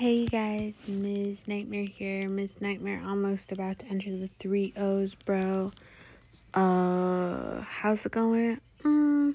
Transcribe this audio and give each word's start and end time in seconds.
Hey 0.00 0.20
you 0.20 0.28
guys, 0.28 0.76
Ms. 0.88 1.46
Nightmare 1.46 1.84
here. 1.84 2.26
Ms. 2.26 2.54
Nightmare 2.58 3.02
almost 3.06 3.52
about 3.52 3.80
to 3.80 3.86
enter 3.88 4.08
the 4.16 4.30
three 4.38 4.72
O's, 4.74 5.12
bro. 5.12 5.72
Uh, 6.54 7.60
how's 7.60 8.06
it 8.06 8.12
going? 8.12 8.62
Mm, 8.82 9.34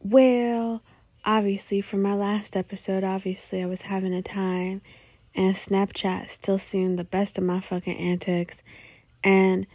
well, 0.00 0.80
obviously, 1.26 1.82
from 1.82 2.00
my 2.00 2.14
last 2.14 2.56
episode, 2.56 3.04
obviously, 3.04 3.62
I 3.62 3.66
was 3.66 3.82
having 3.82 4.14
a 4.14 4.22
time, 4.22 4.80
and 5.34 5.54
Snapchat 5.54 6.30
still 6.30 6.56
seeing 6.56 6.96
the 6.96 7.04
best 7.04 7.36
of 7.36 7.44
my 7.44 7.60
fucking 7.60 7.98
antics. 7.98 8.62
And, 9.22 9.66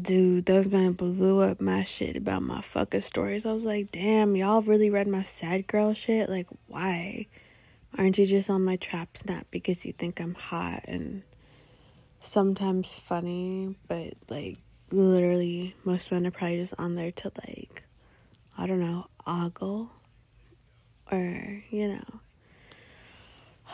dude, 0.00 0.46
those 0.46 0.68
men 0.68 0.92
blew 0.92 1.42
up 1.42 1.60
my 1.60 1.84
shit 1.84 2.16
about 2.16 2.40
my 2.40 2.62
fucking 2.62 3.02
stories. 3.02 3.44
I 3.44 3.52
was 3.52 3.66
like, 3.66 3.92
damn, 3.92 4.36
y'all 4.36 4.62
really 4.62 4.88
read 4.88 5.06
my 5.06 5.24
sad 5.24 5.66
girl 5.66 5.92
shit? 5.92 6.30
Like, 6.30 6.46
why? 6.66 7.26
Aren't 7.98 8.18
you 8.18 8.26
just 8.26 8.48
on 8.48 8.64
my 8.64 8.76
trap 8.76 9.16
snap 9.16 9.46
because 9.50 9.84
you 9.84 9.92
think 9.92 10.20
I'm 10.20 10.34
hot 10.34 10.84
and 10.86 11.22
sometimes 12.22 12.92
funny, 12.92 13.76
but 13.86 14.14
like 14.28 14.58
literally 14.90 15.74
most 15.84 16.10
men 16.10 16.26
are 16.26 16.30
probably 16.30 16.58
just 16.58 16.74
on 16.78 16.94
there 16.94 17.12
to 17.12 17.32
like 17.46 17.82
I 18.56 18.66
don't 18.66 18.80
know, 18.80 19.06
ogle 19.26 19.90
or 21.10 21.62
you 21.70 21.88
know. 21.88 22.20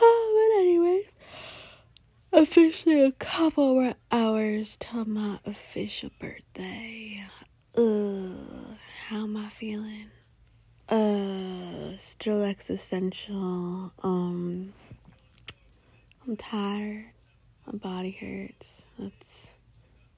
Oh, 0.00 0.50
but 0.52 0.60
anyways, 0.60 1.06
officially 2.32 3.02
a 3.02 3.12
couple 3.12 3.74
more 3.74 3.94
hours 4.10 4.76
till 4.80 5.04
my 5.04 5.38
official 5.44 6.10
birthday. 6.20 7.24
Ugh, 7.76 8.76
how 9.08 9.24
am 9.24 9.36
I 9.36 9.48
feeling? 9.50 10.10
Uh, 10.88 11.96
still 11.98 12.42
existential. 12.42 13.92
Um, 14.02 14.72
I'm 16.26 16.36
tired. 16.36 17.06
My 17.66 17.76
body 17.78 18.10
hurts. 18.10 18.84
That's 18.98 19.48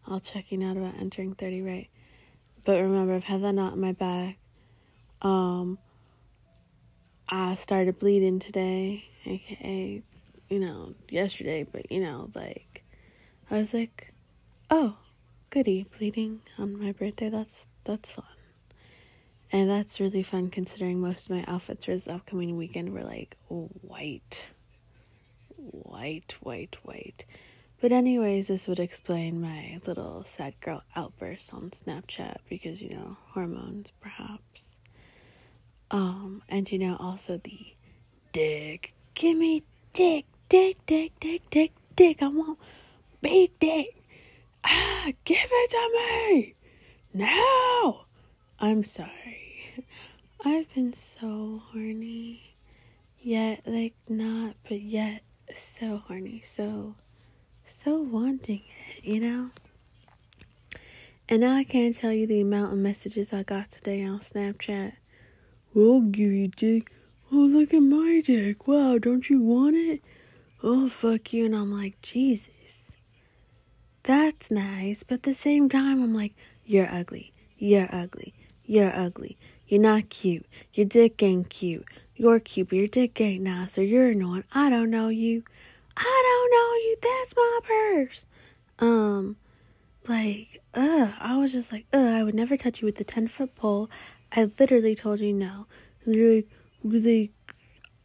all 0.06 0.20
checking 0.20 0.62
out 0.62 0.76
about 0.76 0.94
entering 1.00 1.34
30 1.34 1.62
right. 1.62 1.88
But 2.64 2.80
remember, 2.80 3.14
I've 3.14 3.24
had 3.24 3.42
that 3.42 3.52
knot 3.52 3.74
in 3.74 3.80
my 3.80 3.92
back. 3.92 4.36
Um, 5.22 5.78
I 7.28 7.54
started 7.56 7.98
bleeding 7.98 8.38
today, 8.38 9.04
aka, 9.26 10.02
you 10.48 10.58
know, 10.58 10.94
yesterday, 11.08 11.64
but 11.64 11.90
you 11.90 12.00
know, 12.00 12.30
like, 12.34 12.84
I 13.50 13.58
was 13.58 13.74
like, 13.74 14.12
oh, 14.70 14.96
goody, 15.50 15.86
bleeding 15.98 16.40
on 16.58 16.78
my 16.78 16.92
birthday. 16.92 17.28
That's 17.28 17.66
that's 17.84 18.10
fun. 18.10 18.24
And 19.52 19.68
that's 19.68 19.98
really 20.00 20.22
fun 20.22 20.50
considering 20.50 21.00
most 21.00 21.26
of 21.26 21.36
my 21.36 21.44
outfits 21.48 21.84
for 21.84 21.90
this 21.90 22.06
upcoming 22.06 22.56
weekend 22.56 22.92
were 22.92 23.02
like 23.02 23.36
white. 23.48 24.38
White, 25.56 26.36
white, 26.40 26.76
white. 26.84 27.24
But, 27.80 27.92
anyways, 27.92 28.48
this 28.48 28.66
would 28.66 28.78
explain 28.78 29.40
my 29.40 29.80
little 29.86 30.22
sad 30.24 30.54
girl 30.60 30.82
outburst 30.94 31.52
on 31.54 31.70
Snapchat 31.70 32.36
because, 32.48 32.80
you 32.82 32.90
know, 32.90 33.16
hormones, 33.28 33.90
perhaps. 34.00 34.76
Um, 35.90 36.42
and, 36.48 36.70
you 36.70 36.78
know, 36.78 36.96
also 37.00 37.40
the 37.42 37.74
dick. 38.32 38.92
Give 39.14 39.36
me 39.36 39.64
dick, 39.94 40.26
dick, 40.48 40.76
dick, 40.86 41.12
dick, 41.20 41.42
dick, 41.50 41.72
dick. 41.96 42.22
I 42.22 42.28
want 42.28 42.58
big 43.22 43.58
dick. 43.58 43.96
Ah, 44.64 45.06
give 45.24 45.38
it 45.50 45.70
to 45.70 45.90
me 45.94 46.54
now. 47.14 48.04
I'm 48.62 48.84
sorry. 48.84 49.86
I've 50.44 50.72
been 50.74 50.92
so 50.92 51.62
horny. 51.70 52.42
Yet, 53.18 53.62
like, 53.64 53.94
not, 54.06 54.54
but 54.68 54.82
yet 54.82 55.22
so 55.54 56.02
horny. 56.06 56.42
So, 56.44 56.94
so 57.64 57.96
wanting 57.96 58.60
it, 58.98 59.04
you 59.04 59.20
know? 59.20 59.50
And 61.30 61.40
now 61.40 61.56
I 61.56 61.64
can't 61.64 61.96
tell 61.96 62.12
you 62.12 62.26
the 62.26 62.42
amount 62.42 62.74
of 62.74 62.78
messages 62.78 63.32
I 63.32 63.44
got 63.44 63.70
today 63.70 64.04
on 64.04 64.18
Snapchat. 64.18 64.92
Well, 65.72 66.00
give 66.00 66.30
you 66.30 66.48
dick. 66.48 66.92
Oh, 67.32 67.36
look 67.36 67.72
at 67.72 67.80
my 67.80 68.20
dick. 68.22 68.68
Wow, 68.68 68.98
don't 68.98 69.30
you 69.30 69.40
want 69.40 69.76
it? 69.76 70.02
Oh, 70.62 70.90
fuck 70.90 71.32
you. 71.32 71.46
And 71.46 71.56
I'm 71.56 71.72
like, 71.72 72.02
Jesus. 72.02 72.94
That's 74.02 74.50
nice. 74.50 75.02
But 75.02 75.14
at 75.14 75.22
the 75.22 75.32
same 75.32 75.70
time, 75.70 76.02
I'm 76.02 76.12
like, 76.12 76.34
you're 76.66 76.92
ugly. 76.92 77.32
You're 77.56 77.88
ugly. 77.94 78.34
You're 78.70 78.96
ugly. 78.96 79.36
You're 79.66 79.80
not 79.80 80.10
cute. 80.10 80.46
Your 80.74 80.86
dick 80.86 81.20
ain't 81.24 81.50
cute. 81.50 81.84
You're 82.14 82.38
cute, 82.38 82.68
but 82.68 82.78
your 82.78 82.86
dick 82.86 83.20
ain't 83.20 83.42
nice, 83.42 83.76
or 83.76 83.82
you're 83.82 84.10
annoying. 84.10 84.44
I 84.52 84.70
don't 84.70 84.90
know 84.90 85.08
you. 85.08 85.42
I 85.96 86.04
don't 86.04 86.50
know 86.52 86.74
you. 86.84 86.96
That's 87.02 87.34
my 87.36 87.58
purse. 87.64 88.24
Um, 88.78 89.34
like, 90.06 90.62
ugh. 90.74 91.12
I 91.18 91.36
was 91.36 91.50
just 91.50 91.72
like, 91.72 91.86
ugh. 91.92 92.00
I 92.00 92.22
would 92.22 92.36
never 92.36 92.56
touch 92.56 92.80
you 92.80 92.86
with 92.86 92.94
the 92.94 93.02
ten 93.02 93.26
foot 93.26 93.56
pole. 93.56 93.90
I 94.30 94.48
literally 94.60 94.94
told 94.94 95.18
you 95.18 95.32
no. 95.32 95.66
And 96.04 96.14
they're 96.14 96.36
like, 96.36 96.46
like, 96.84 97.30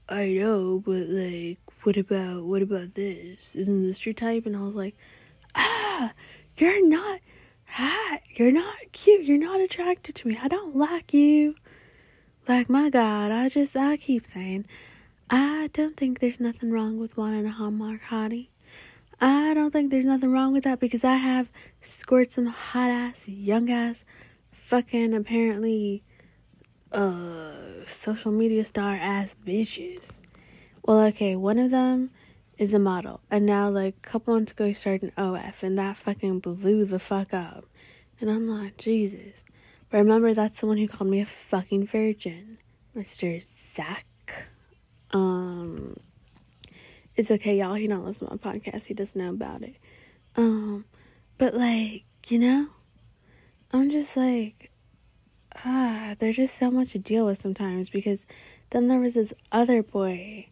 I 0.09 0.29
know, 0.29 0.81
but 0.83 1.09
like, 1.09 1.59
what 1.83 1.95
about 1.95 2.43
what 2.43 2.63
about 2.63 2.95
this? 2.95 3.55
Isn't 3.55 3.85
this 3.85 4.03
your 4.03 4.13
type? 4.13 4.47
And 4.47 4.57
I 4.57 4.61
was 4.61 4.73
like, 4.73 4.97
ah, 5.53 6.11
you're 6.57 6.87
not 6.87 7.19
hot. 7.65 8.21
You're 8.35 8.51
not 8.51 8.75
cute. 8.91 9.25
You're 9.25 9.37
not 9.37 9.61
attracted 9.61 10.15
to 10.15 10.27
me. 10.27 10.37
I 10.41 10.47
don't 10.47 10.75
like 10.75 11.13
you. 11.13 11.55
Like, 12.47 12.69
my 12.69 12.89
God, 12.89 13.31
I 13.31 13.49
just, 13.49 13.75
I 13.75 13.97
keep 13.97 14.29
saying, 14.29 14.65
I 15.29 15.69
don't 15.73 15.97
think 15.97 16.19
there's 16.19 16.39
nothing 16.39 16.71
wrong 16.71 16.99
with 16.99 17.17
wanting 17.17 17.45
a 17.45 17.51
Hallmark 17.51 18.01
hottie. 18.01 18.49
I 19.19 19.53
don't 19.53 19.71
think 19.71 19.89
there's 19.89 20.05
nothing 20.05 20.31
wrong 20.31 20.53
with 20.53 20.65
that 20.65 20.79
because 20.79 21.03
I 21.03 21.15
have 21.15 21.49
scored 21.81 22.31
some 22.31 22.45
hot 22.45 22.89
ass, 22.89 23.27
young 23.27 23.71
ass, 23.71 24.05
fucking 24.51 25.13
apparently, 25.13 26.03
uh, 26.91 27.51
social 27.87 28.31
media 28.31 28.63
star 28.63 28.95
ass 28.95 29.35
bitches. 29.45 30.17
Well, 30.83 31.01
okay, 31.05 31.35
one 31.35 31.57
of 31.57 31.71
them 31.71 32.11
is 32.57 32.73
a 32.73 32.79
model. 32.79 33.21
And 33.29 33.45
now, 33.45 33.69
like, 33.69 33.95
a 33.97 34.09
couple 34.09 34.33
months 34.33 34.51
ago, 34.51 34.65
he 34.67 34.73
started 34.73 35.13
an 35.17 35.23
OF, 35.23 35.63
and 35.63 35.77
that 35.77 35.97
fucking 35.97 36.39
blew 36.39 36.85
the 36.85 36.99
fuck 36.99 37.33
up. 37.33 37.65
And 38.19 38.29
I'm 38.29 38.47
like, 38.47 38.77
Jesus. 38.77 39.43
But 39.89 39.97
remember, 39.99 40.33
that's 40.33 40.59
the 40.59 40.67
one 40.67 40.77
who 40.77 40.87
called 40.87 41.09
me 41.09 41.21
a 41.21 41.25
fucking 41.25 41.87
virgin, 41.87 42.57
Mr. 42.95 43.43
Zach. 43.43 44.05
Um, 45.11 45.97
it's 47.15 47.31
okay, 47.31 47.57
y'all. 47.57 47.75
He 47.75 47.87
don't 47.87 48.05
listen 48.05 48.27
to 48.27 48.33
my 48.33 48.51
podcast. 48.51 48.85
He 48.85 48.93
doesn't 48.93 49.19
know 49.19 49.29
about 49.29 49.61
it. 49.61 49.75
Um, 50.35 50.85
but 51.37 51.55
like, 51.55 52.03
you 52.27 52.39
know, 52.39 52.67
I'm 53.71 53.89
just 53.89 54.17
like, 54.17 54.71
ah, 55.63 56.15
there's 56.19 56.35
just 56.35 56.57
so 56.57 56.69
much 56.69 56.91
to 56.91 56.99
deal 56.99 57.25
with 57.25 57.37
sometimes 57.37 57.89
because 57.89 58.25
then 58.71 58.87
there 58.87 58.99
was 58.99 59.13
this 59.13 59.33
other 59.51 59.83
boy 59.83 60.47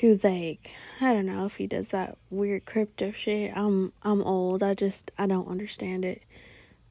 who 0.00 0.18
like 0.22 0.70
I 1.00 1.12
don't 1.12 1.26
know 1.26 1.46
if 1.46 1.56
he 1.56 1.66
does 1.66 1.88
that 1.90 2.16
weird 2.30 2.64
crypto 2.66 3.12
shit. 3.12 3.52
I'm 3.56 3.92
I'm 4.02 4.22
old. 4.22 4.62
I 4.62 4.74
just 4.74 5.10
I 5.18 5.26
don't 5.26 5.48
understand 5.48 6.04
it. 6.04 6.22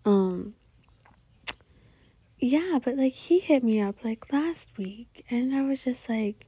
Um 0.06 0.56
Yeah, 2.40 2.80
but 2.84 2.98
like 2.98 3.14
he 3.14 3.40
hit 3.40 3.64
me 3.64 3.82
up 3.82 4.04
like 4.04 4.32
last 4.32 4.70
week 4.78 5.26
and 5.30 5.56
I 5.56 5.62
was 5.64 5.84
just 5.84 6.10
like 6.10 6.46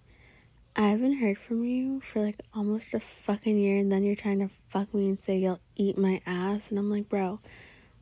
I 0.75 0.89
haven't 0.89 1.17
heard 1.17 1.39
from 1.39 1.63
you 1.63 2.01
for 2.01 2.21
like 2.21 2.39
almost 2.53 2.93
a 2.93 2.99
fucking 2.99 3.57
year 3.57 3.77
and 3.77 3.91
then 3.91 4.03
you're 4.03 4.15
trying 4.15 4.39
to 4.39 4.49
fuck 4.69 4.93
me 4.93 5.07
and 5.07 5.19
say 5.19 5.37
you'll 5.37 5.59
eat 5.75 5.97
my 5.97 6.21
ass 6.25 6.69
and 6.69 6.77
I'm 6.77 6.89
like, 6.91 7.09
"Bro, 7.09 7.39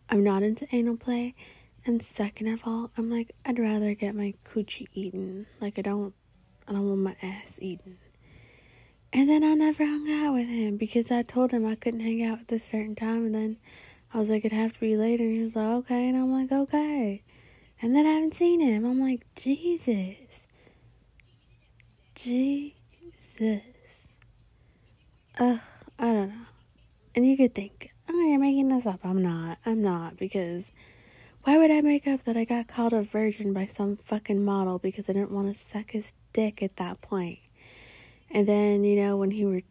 I'm 0.09 0.23
not 0.23 0.43
into 0.43 0.67
anal 0.75 0.97
play." 0.97 1.35
And 1.85 2.03
second 2.03 2.47
of 2.47 2.61
all, 2.65 2.89
I'm 2.97 3.09
like, 3.11 3.33
I'd 3.45 3.59
rather 3.59 3.93
get 3.93 4.15
my 4.15 4.33
coochie 4.45 4.87
eaten. 4.93 5.45
Like 5.61 5.77
I 5.79 5.83
don't 5.83 6.13
I 6.67 6.73
don't 6.73 6.87
want 6.89 7.01
my 7.01 7.15
ass 7.21 7.59
eaten. 7.61 7.97
And 9.13 9.29
then 9.29 9.43
I 9.43 9.53
never 9.53 9.85
hung 9.85 10.11
out 10.11 10.33
with 10.33 10.47
him 10.47 10.77
because 10.77 11.09
I 11.11 11.23
told 11.23 11.51
him 11.51 11.65
I 11.65 11.75
couldn't 11.75 12.01
hang 12.01 12.23
out 12.23 12.39
at 12.39 12.47
this 12.47 12.63
certain 12.65 12.95
time. 12.95 13.25
And 13.25 13.35
then 13.35 13.57
I 14.13 14.19
was 14.19 14.29
like, 14.29 14.43
it'd 14.43 14.57
have 14.57 14.73
to 14.73 14.79
be 14.79 14.97
later. 14.97 15.23
And 15.23 15.35
he 15.35 15.41
was 15.41 15.55
like, 15.55 15.65
okay. 15.65 16.09
And 16.09 16.17
I'm 16.17 16.31
like, 16.31 16.51
okay. 16.51 17.23
And 17.81 17.95
then 17.95 18.05
I 18.05 18.11
haven't 18.11 18.33
seen 18.33 18.59
him. 18.59 18.85
I'm 18.85 18.99
like, 18.99 19.25
Jesus. 19.35 20.47
Jesus. 22.15 23.61
Ugh, 25.39 25.59
I 25.99 26.03
don't 26.03 26.29
know. 26.29 26.45
And 27.13 27.27
you 27.27 27.37
could 27.37 27.53
think, 27.55 27.91
oh, 28.09 28.19
you're 28.21 28.39
making 28.39 28.69
this 28.69 28.85
up. 28.85 29.01
I'm 29.03 29.21
not. 29.21 29.57
I'm 29.65 29.81
not 29.81 30.17
because 30.17 30.71
why 31.43 31.57
would 31.57 31.71
I 31.71 31.81
make 31.81 32.07
up 32.07 32.23
that 32.23 32.37
I 32.37 32.43
got 32.43 32.67
called 32.67 32.93
a 32.93 33.03
virgin 33.03 33.53
by 33.53 33.67
some 33.67 33.97
fucking 34.05 34.43
model 34.43 34.79
because 34.79 35.09
I 35.09 35.13
didn't 35.13 35.31
want 35.31 35.53
to 35.53 35.61
suck 35.61 35.91
his 35.91 36.13
dick 36.33 36.63
at 36.63 36.75
that 36.77 37.01
point? 37.01 37.39
And 38.35 38.45
then, 38.45 38.83
you 38.83 38.97
know, 38.97 39.15
when 39.15 39.31
he 39.31 39.45
were, 39.45 39.61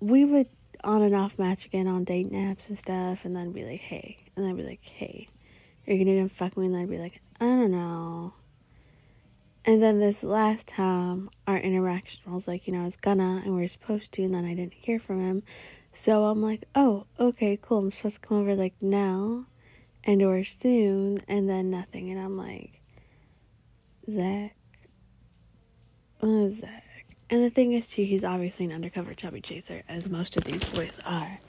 we 0.00 0.24
would 0.24 0.48
on 0.82 1.00
and 1.00 1.14
off 1.14 1.38
match 1.38 1.64
again 1.64 1.86
on 1.86 2.02
date 2.02 2.28
naps 2.28 2.68
and 2.70 2.76
stuff, 2.76 3.24
and 3.24 3.36
then 3.36 3.52
be 3.52 3.64
like, 3.64 3.78
hey, 3.78 4.18
and 4.34 4.44
then 4.44 4.50
I'd 4.50 4.56
be 4.56 4.64
like, 4.64 4.82
hey, 4.82 5.28
are 5.86 5.94
you 5.94 6.04
gonna 6.04 6.28
fuck 6.28 6.56
me? 6.56 6.66
And 6.66 6.74
then 6.74 6.82
I'd 6.82 6.90
be 6.90 6.98
like, 6.98 7.20
I 7.40 7.44
don't 7.44 7.70
know. 7.70 8.34
And 9.64 9.80
then 9.80 10.00
this 10.00 10.24
last 10.24 10.66
time, 10.66 11.30
our 11.46 11.56
interaction 11.56 12.34
was 12.34 12.48
like, 12.48 12.66
you 12.66 12.72
know, 12.72 12.80
I 12.80 12.84
was 12.84 12.96
gonna 12.96 13.42
and 13.44 13.54
we 13.54 13.62
are 13.62 13.68
supposed 13.68 14.10
to, 14.14 14.24
and 14.24 14.34
then 14.34 14.44
I 14.44 14.54
didn't 14.54 14.74
hear 14.74 14.98
from 14.98 15.20
him. 15.20 15.44
So 15.92 16.24
I'm 16.24 16.42
like, 16.42 16.64
oh, 16.74 17.06
okay, 17.20 17.60
cool. 17.62 17.78
I'm 17.78 17.92
supposed 17.92 18.20
to 18.20 18.26
come 18.26 18.40
over 18.40 18.56
like 18.56 18.74
now 18.80 19.46
and 20.02 20.20
or 20.20 20.42
soon, 20.42 21.20
and 21.28 21.48
then 21.48 21.70
nothing. 21.70 22.10
And 22.10 22.20
I'm 22.20 22.36
like, 22.36 22.80
Zach, 24.10 24.56
uh, 26.20 26.48
Zach. 26.48 26.87
And 27.30 27.44
the 27.44 27.50
thing 27.50 27.72
is, 27.72 27.88
too, 27.88 28.04
he's 28.04 28.24
obviously 28.24 28.64
an 28.66 28.72
undercover 28.72 29.12
chubby 29.12 29.40
chaser, 29.40 29.82
as 29.88 30.06
most 30.06 30.36
of 30.36 30.44
these 30.44 30.64
boys 30.64 30.98
are. 31.04 31.40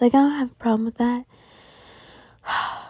Like, 0.00 0.14
I 0.14 0.18
don't 0.18 0.38
have 0.38 0.50
a 0.50 0.54
problem 0.56 0.84
with 0.84 0.98
that. 0.98 1.24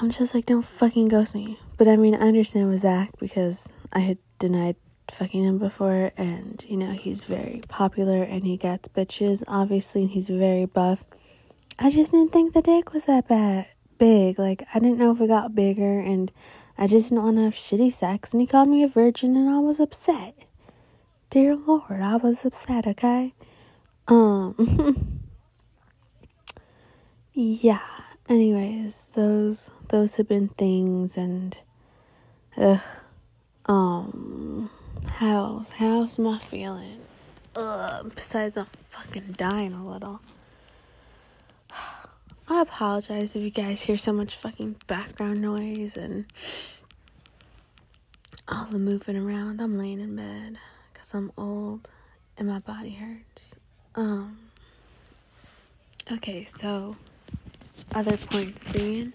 I'm 0.00 0.10
just 0.10 0.34
like, 0.34 0.46
don't 0.46 0.64
fucking 0.64 1.08
ghost 1.08 1.34
me. 1.34 1.58
But 1.76 1.88
I 1.88 1.96
mean, 1.96 2.14
I 2.14 2.18
understand 2.18 2.70
with 2.70 2.80
Zach 2.80 3.10
because 3.18 3.68
I 3.92 4.00
had 4.00 4.18
denied 4.38 4.76
fucking 5.10 5.44
him 5.44 5.58
before, 5.58 6.12
and 6.16 6.64
you 6.68 6.76
know, 6.76 6.92
he's 6.92 7.24
very 7.24 7.62
popular 7.68 8.22
and 8.22 8.44
he 8.44 8.56
gets 8.56 8.88
bitches, 8.88 9.42
obviously, 9.48 10.02
and 10.02 10.10
he's 10.10 10.28
very 10.28 10.66
buff. 10.66 11.04
I 11.78 11.90
just 11.90 12.12
didn't 12.12 12.32
think 12.32 12.54
the 12.54 12.62
dick 12.62 12.92
was 12.92 13.04
that 13.04 13.28
bad, 13.28 13.66
big. 13.98 14.38
Like, 14.38 14.64
I 14.72 14.78
didn't 14.78 14.98
know 14.98 15.12
if 15.12 15.20
it 15.20 15.28
got 15.28 15.54
bigger, 15.54 15.98
and 15.98 16.30
I 16.78 16.86
just 16.86 17.10
didn't 17.10 17.24
want 17.24 17.36
to 17.36 17.44
have 17.44 17.54
shitty 17.54 17.92
sex, 17.92 18.32
and 18.32 18.40
he 18.40 18.46
called 18.46 18.68
me 18.68 18.82
a 18.82 18.88
virgin, 18.88 19.36
and 19.36 19.48
I 19.50 19.58
was 19.58 19.80
upset. 19.80 20.34
Dear 21.30 21.56
Lord, 21.56 22.00
I 22.00 22.16
was 22.16 22.44
upset, 22.44 22.86
okay? 22.86 23.34
Um, 24.06 25.20
yeah. 27.32 27.80
Anyways, 28.28 29.10
those 29.14 29.70
those 29.88 30.16
have 30.16 30.28
been 30.28 30.48
things, 30.48 31.18
and 31.18 31.58
ugh, 32.56 32.80
um, 33.66 34.70
how's 35.08 35.72
how's 35.72 36.18
my 36.18 36.38
feeling? 36.38 37.00
Ugh, 37.56 38.12
besides 38.14 38.56
I'm 38.56 38.66
fucking 38.88 39.34
dying 39.36 39.72
a 39.72 39.86
little. 39.86 40.20
I 42.48 42.62
apologize 42.62 43.36
if 43.36 43.42
you 43.42 43.50
guys 43.50 43.82
hear 43.82 43.96
so 43.96 44.12
much 44.12 44.36
fucking 44.36 44.76
background 44.86 45.42
noise 45.42 45.96
and 45.96 46.26
all 48.48 48.66
the 48.66 48.78
moving 48.78 49.16
around. 49.16 49.60
I'm 49.60 49.78
laying 49.78 50.00
in 50.00 50.16
bed 50.16 50.58
because 51.04 51.18
I'm 51.18 51.32
old 51.36 51.90
and 52.38 52.48
my 52.48 52.60
body 52.60 52.92
hurts. 52.92 53.54
Um. 53.94 54.38
Okay, 56.10 56.44
so 56.44 56.96
other 57.94 58.16
points 58.16 58.64
being 58.64 59.12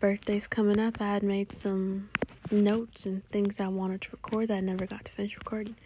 birthday's 0.00 0.48
coming 0.48 0.80
up. 0.80 1.00
I 1.00 1.12
had 1.12 1.22
made 1.22 1.52
some 1.52 2.08
notes 2.50 3.06
and 3.06 3.24
things 3.30 3.60
I 3.60 3.68
wanted 3.68 4.00
to 4.02 4.08
record 4.10 4.48
that 4.48 4.56
I 4.56 4.60
never 4.60 4.86
got 4.86 5.04
to 5.04 5.12
finish 5.12 5.36
recording. 5.36 5.76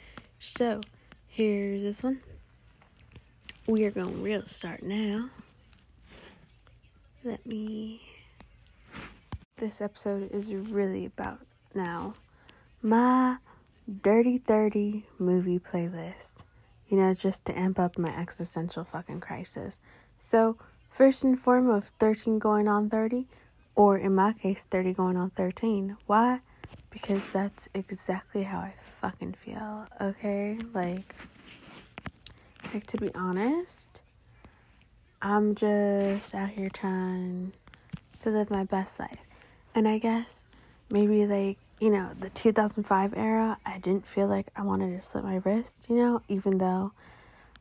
So 0.41 0.81
here's 1.29 1.83
this 1.83 2.03
one. 2.03 2.21
We 3.67 3.85
are 3.85 3.91
going 3.91 4.23
real 4.23 4.47
start 4.47 4.83
now. 4.83 5.29
Let 7.23 7.45
me. 7.45 8.01
This 9.59 9.83
episode 9.83 10.31
is 10.33 10.55
really 10.55 11.05
about 11.05 11.39
now 11.75 12.15
my 12.83 13.37
Dirty 14.03 14.39
30 14.39 15.05
movie 15.19 15.59
playlist. 15.59 16.45
You 16.89 16.99
know, 16.99 17.13
just 17.15 17.47
to 17.47 17.59
amp 17.59 17.79
up 17.79 17.99
my 17.99 18.17
existential 18.17 18.85
fucking 18.85 19.21
crisis. 19.21 19.81
So, 20.21 20.57
first 20.89 21.25
and 21.25 21.39
foremost, 21.39 21.95
13 21.99 22.39
going 22.39 22.69
on 22.69 22.91
30, 22.91 23.27
or 23.75 23.99
in 23.99 24.15
my 24.15 24.35
case, 24.35 24.63
30 24.65 24.93
going 24.93 25.17
on 25.17 25.31
13. 25.31 25.97
Why? 26.07 26.41
Because 26.91 27.33
that's 27.33 27.69
exactly 27.75 28.43
how 28.45 28.59
I 28.59 28.75
fucking 28.79 29.33
feel, 29.33 29.87
okay? 30.01 30.59
Like, 30.73 31.15
like 32.73 32.87
to 32.87 32.99
be 32.99 33.13
honest, 33.15 34.03
I'm 35.21 35.55
just 35.55 36.35
out 36.35 36.51
here 36.51 36.69
trying 36.69 37.53
to 38.19 38.31
live 38.31 38.51
my 38.51 38.65
best 38.65 39.01
life. 39.01 39.19
And 39.75 39.89
I 39.89 39.99
guess 39.99 40.47
maybe 40.93 41.27
like, 41.27 41.59
you 41.81 41.91
know, 41.91 42.11
the 42.21 42.29
2005 42.31 43.15
era, 43.17 43.59
I 43.65 43.79
didn't 43.79 44.07
feel 44.07 44.29
like 44.29 44.47
I 44.55 44.63
wanted 44.63 44.95
to 44.97 45.03
slit 45.03 45.25
my 45.25 45.41
wrist, 45.45 45.87
you 45.89 45.97
know, 45.97 46.23
even 46.29 46.59
though 46.59 46.93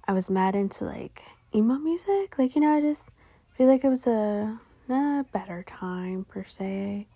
I 0.07 0.13
was 0.13 0.29
mad 0.29 0.55
into 0.55 0.83
like 0.83 1.23
emo 1.55 1.75
music. 1.75 2.37
Like, 2.37 2.53
you 2.55 2.61
know, 2.61 2.75
I 2.75 2.81
just 2.81 3.09
feel 3.55 3.67
like 3.67 3.83
it 3.83 3.89
was 3.89 4.05
a, 4.05 4.59
a 4.89 5.25
better 5.31 5.63
time 5.63 6.25
per 6.25 6.43
se. 6.43 7.07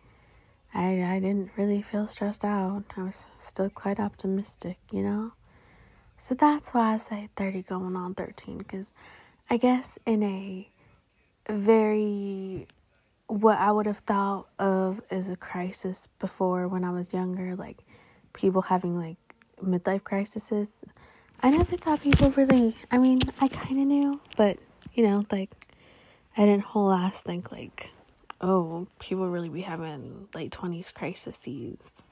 I, 0.73 1.03
I 1.03 1.19
didn't 1.19 1.51
really 1.57 1.81
feel 1.81 2.07
stressed 2.07 2.45
out. 2.45 2.83
I 2.97 3.03
was 3.03 3.27
still 3.37 3.69
quite 3.69 3.99
optimistic, 3.99 4.77
you 4.91 5.03
know? 5.03 5.31
So 6.17 6.33
that's 6.33 6.73
why 6.73 6.93
I 6.93 6.97
say 6.97 7.29
30 7.35 7.63
going 7.63 7.95
on 7.95 8.15
13 8.15 8.57
because 8.57 8.93
I 9.49 9.57
guess 9.57 9.99
in 10.05 10.23
a 10.23 10.67
very 11.49 12.67
what 13.27 13.57
I 13.57 13.71
would 13.71 13.85
have 13.85 13.99
thought 13.99 14.47
of 14.59 15.01
as 15.09 15.29
a 15.29 15.35
crisis 15.35 16.07
before 16.19 16.67
when 16.67 16.83
I 16.83 16.91
was 16.91 17.13
younger, 17.13 17.55
like 17.55 17.77
people 18.33 18.61
having 18.61 18.97
like 18.97 19.17
midlife 19.63 20.03
crises. 20.03 20.83
I 21.41 21.49
never 21.49 21.75
thought 21.77 22.01
people 22.01 22.31
really, 22.31 22.75
I 22.91 22.97
mean, 22.97 23.21
I 23.41 23.47
kind 23.47 23.79
of 23.79 23.87
knew, 23.87 24.19
but 24.37 24.57
you 24.93 25.03
know, 25.03 25.25
like 25.31 25.51
I 26.37 26.45
didn't 26.45 26.63
whole 26.63 26.91
ass 26.91 27.21
think 27.21 27.51
like, 27.51 27.89
oh, 28.41 28.87
people 28.99 29.27
really 29.29 29.49
be 29.49 29.61
having 29.61 30.27
late 30.35 30.51
20s 30.51 30.93
crises. 30.93 32.03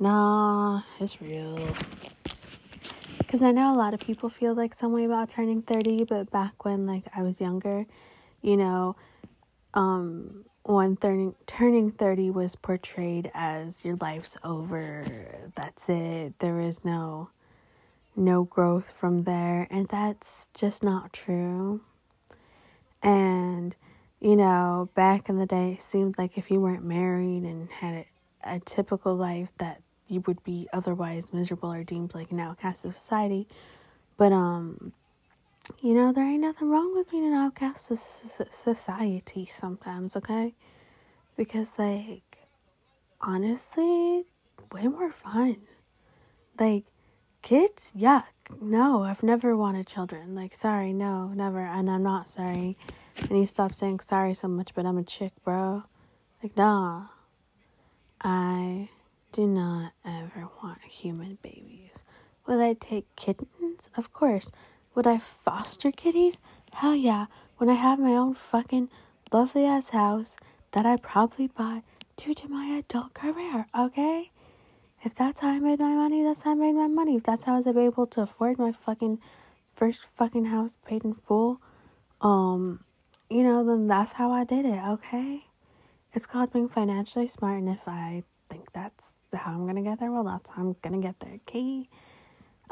Nah, 0.00 0.82
it's 0.98 1.20
real. 1.20 1.74
Because 3.18 3.42
I 3.42 3.52
know 3.52 3.74
a 3.74 3.76
lot 3.76 3.94
of 3.94 4.00
people 4.00 4.28
feel 4.28 4.54
like 4.54 4.74
some 4.74 4.92
way 4.92 5.04
about 5.04 5.30
turning 5.30 5.62
30, 5.62 6.04
but 6.04 6.30
back 6.30 6.64
when 6.64 6.86
like 6.86 7.04
I 7.14 7.22
was 7.22 7.40
younger, 7.40 7.86
you 8.42 8.56
know, 8.56 8.96
um, 9.74 10.44
when 10.64 10.96
turning 10.96 11.34
turning 11.46 11.90
30 11.90 12.30
was 12.30 12.56
portrayed 12.56 13.30
as 13.34 13.84
your 13.84 13.96
life's 13.96 14.36
over, 14.42 15.06
that's 15.54 15.88
it. 15.88 16.38
There 16.38 16.60
is 16.60 16.84
no 16.84 17.28
no 18.16 18.44
growth 18.44 18.90
from 18.90 19.24
there, 19.24 19.66
and 19.70 19.88
that's 19.88 20.48
just 20.54 20.82
not 20.82 21.12
true. 21.12 21.80
And 23.02 23.76
you 24.20 24.36
know, 24.36 24.88
back 24.94 25.28
in 25.28 25.38
the 25.38 25.46
day, 25.46 25.72
it 25.72 25.82
seemed 25.82 26.16
like 26.16 26.38
if 26.38 26.50
you 26.50 26.60
weren't 26.60 26.84
married 26.84 27.42
and 27.42 27.70
had 27.70 27.94
a, 27.94 28.54
a 28.56 28.60
typical 28.60 29.14
life 29.14 29.52
that 29.58 29.82
you 30.08 30.22
would 30.26 30.42
be 30.44 30.68
otherwise 30.72 31.32
miserable 31.32 31.72
or 31.72 31.84
deemed 31.84 32.14
like 32.14 32.30
an 32.30 32.40
outcast 32.40 32.86
of 32.86 32.94
society. 32.94 33.46
But 34.16 34.32
um, 34.32 34.92
you 35.80 35.94
know, 35.94 36.12
there 36.12 36.24
ain't 36.24 36.42
nothing 36.42 36.68
wrong 36.68 36.94
with 36.94 37.10
being 37.10 37.26
an 37.26 37.32
outcast 37.32 37.90
of 37.90 37.98
society 37.98 39.46
sometimes, 39.50 40.16
okay? 40.16 40.54
Because 41.36 41.78
like 41.78 42.38
honestly, 43.20 44.24
way 44.72 44.86
more 44.88 45.10
fun. 45.10 45.56
Like 46.58 46.84
kids, 47.42 47.92
yuck. 47.96 48.24
No, 48.60 49.02
I've 49.02 49.22
never 49.22 49.56
wanted 49.56 49.86
children. 49.86 50.34
Like 50.34 50.54
sorry, 50.54 50.92
no, 50.92 51.28
never. 51.28 51.60
And 51.60 51.90
I'm 51.90 52.02
not 52.02 52.28
sorry. 52.28 52.76
And 53.16 53.38
you 53.38 53.46
stop 53.46 53.74
saying 53.74 54.00
sorry 54.00 54.34
so 54.34 54.48
much, 54.48 54.74
but 54.74 54.86
I'm 54.86 54.98
a 54.98 55.04
chick, 55.04 55.32
bro. 55.44 55.82
Like 56.42 56.56
nah. 56.56 57.06
I 58.20 58.88
do 59.32 59.46
not 59.46 59.92
ever 60.04 60.48
want 60.62 60.80
human 60.82 61.36
babies. 61.42 62.04
Will 62.46 62.60
I 62.60 62.74
take 62.74 63.04
kittens? 63.16 63.90
Of 63.96 64.12
course. 64.12 64.50
Would 64.94 65.06
I 65.06 65.18
foster 65.18 65.90
kitties? 65.90 66.40
Hell 66.72 66.94
yeah. 66.94 67.26
When 67.56 67.68
I 67.68 67.74
have 67.74 67.98
my 67.98 68.12
own 68.12 68.34
fucking 68.34 68.90
lovely 69.32 69.64
ass 69.66 69.90
house 69.90 70.36
that 70.72 70.86
I 70.86 70.96
probably 70.96 71.48
bought 71.48 71.82
due 72.16 72.34
to 72.34 72.48
my 72.48 72.78
adult 72.78 73.14
career, 73.14 73.66
okay? 73.76 74.30
If 75.02 75.14
that's 75.14 75.40
how 75.40 75.48
I 75.48 75.58
made 75.58 75.80
my 75.80 75.94
money, 75.94 76.22
that's 76.22 76.42
how 76.42 76.52
I 76.52 76.54
made 76.54 76.74
my 76.74 76.86
money. 76.86 77.16
If 77.16 77.24
that's 77.24 77.44
how 77.44 77.54
I 77.54 77.56
was 77.56 77.66
able 77.66 78.06
to 78.06 78.22
afford 78.22 78.58
my 78.58 78.72
fucking 78.72 79.18
first 79.74 80.06
fucking 80.14 80.46
house 80.46 80.76
paid 80.86 81.04
in 81.04 81.14
full, 81.14 81.60
um, 82.20 82.84
you 83.28 83.42
know, 83.42 83.64
then 83.64 83.86
that's 83.86 84.12
how 84.12 84.30
I 84.30 84.44
did 84.44 84.64
it, 84.64 84.80
okay? 84.86 85.44
It's 86.12 86.26
called 86.26 86.52
being 86.52 86.68
financially 86.68 87.26
smart, 87.26 87.58
and 87.58 87.68
if 87.68 87.88
I 87.88 88.22
think 88.48 88.72
that's 88.72 89.14
how 89.32 89.52
I'm 89.52 89.66
gonna 89.66 89.82
get 89.82 89.98
there, 89.98 90.12
well, 90.12 90.24
that's 90.24 90.50
how 90.50 90.62
I'm 90.62 90.76
gonna 90.80 90.98
get 90.98 91.18
there, 91.20 91.34
okay? 91.48 91.88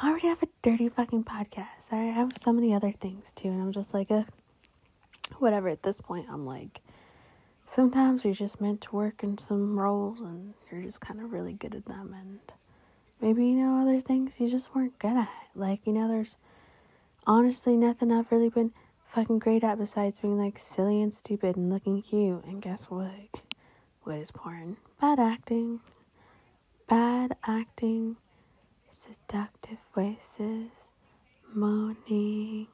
I 0.03 0.09
already 0.09 0.27
have 0.27 0.43
a 0.43 0.49
dirty 0.63 0.89
fucking 0.89 1.23
podcast. 1.23 1.93
I 1.93 2.03
have 2.03 2.33
so 2.37 2.53
many 2.53 2.75
other 2.75 2.91
things 2.91 3.31
too, 3.33 3.51
and 3.51 3.63
I'm 3.63 3.71
just 3.71 3.95
like, 3.95 4.11
uh, 4.11 4.25
whatever. 5.39 5.69
At 5.69 5.85
this 5.85 6.01
point, 6.01 6.27
I'm 6.29 6.45
like, 6.45 6.81
sometimes 7.67 8.25
you're 8.25 8.35
just 8.35 8.61
meant 8.61 8.81
to 8.81 8.97
work 8.97 9.23
in 9.23 9.39
some 9.39 9.79
roles, 9.79 10.21
and 10.21 10.55
you're 10.71 10.83
just 10.83 11.01
kind 11.01 11.21
of 11.21 11.33
really 11.33 11.53
good 11.53 11.77
at 11.77 11.87
them, 11.87 12.17
and 12.19 12.41
maybe 13.21 13.47
you 13.47 13.55
know 13.55 13.81
other 13.81 14.01
things 14.01 14.41
you 14.41 14.49
just 14.49 14.75
weren't 14.75 14.99
good 14.99 15.17
at. 15.17 15.31
Like 15.55 15.87
you 15.87 15.93
know, 15.93 16.09
there's 16.09 16.37
honestly 17.25 17.77
nothing 17.77 18.11
I've 18.11 18.33
really 18.33 18.51
been 18.51 18.73
fucking 19.05 19.39
great 19.39 19.63
at 19.63 19.79
besides 19.79 20.19
being 20.19 20.37
like 20.37 20.59
silly 20.59 21.01
and 21.01 21.15
stupid 21.15 21.57
and 21.57 21.71
looking 21.71 22.03
cute. 22.03 22.45
And 22.45 22.61
guess 22.61 22.91
what? 22.91 23.11
What 24.03 24.17
is 24.17 24.33
porn? 24.33 24.79
Bad 25.01 25.21
acting 25.21 25.79
bad 26.89 27.37
acting, 27.45 28.17
seductive 28.93 29.79
voices, 29.95 30.91
moaning. 31.55 32.67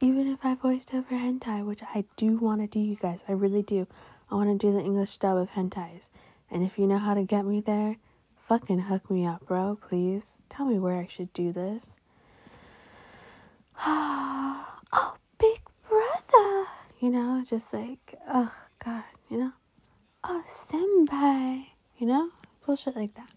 Even 0.00 0.28
if 0.28 0.44
I 0.44 0.54
voiced 0.54 0.92
over 0.92 1.14
hentai, 1.14 1.64
which 1.64 1.82
I 1.82 2.04
do 2.16 2.36
want 2.36 2.60
to 2.60 2.66
do, 2.66 2.78
you 2.78 2.96
guys, 2.96 3.24
I 3.26 3.32
really 3.32 3.62
do. 3.62 3.86
I 4.30 4.34
want 4.34 4.50
to 4.50 4.66
do 4.66 4.72
the 4.72 4.82
English 4.84 5.16
dub 5.16 5.38
of 5.38 5.50
hentais. 5.50 6.10
And 6.50 6.62
if 6.62 6.78
you 6.78 6.86
know 6.86 6.98
how 6.98 7.14
to 7.14 7.24
get 7.24 7.46
me 7.46 7.60
there, 7.60 7.96
fucking 8.36 8.80
hook 8.80 9.10
me 9.10 9.24
up, 9.26 9.46
bro, 9.46 9.78
please. 9.80 10.42
Tell 10.50 10.66
me 10.66 10.78
where 10.78 10.98
I 10.98 11.06
should 11.06 11.32
do 11.32 11.52
this. 11.52 12.00
oh, 13.86 15.16
big 15.38 15.60
brother. 15.88 16.66
You 17.00 17.10
know, 17.10 17.42
just 17.46 17.72
like, 17.72 18.14
oh, 18.28 18.52
God, 18.84 19.04
you 19.30 19.38
know? 19.38 19.52
Oh, 20.22 20.42
senpai. 20.46 21.66
You 21.96 22.06
know? 22.06 22.30
Bullshit 22.66 22.94
like 22.94 23.14
that. 23.14 23.30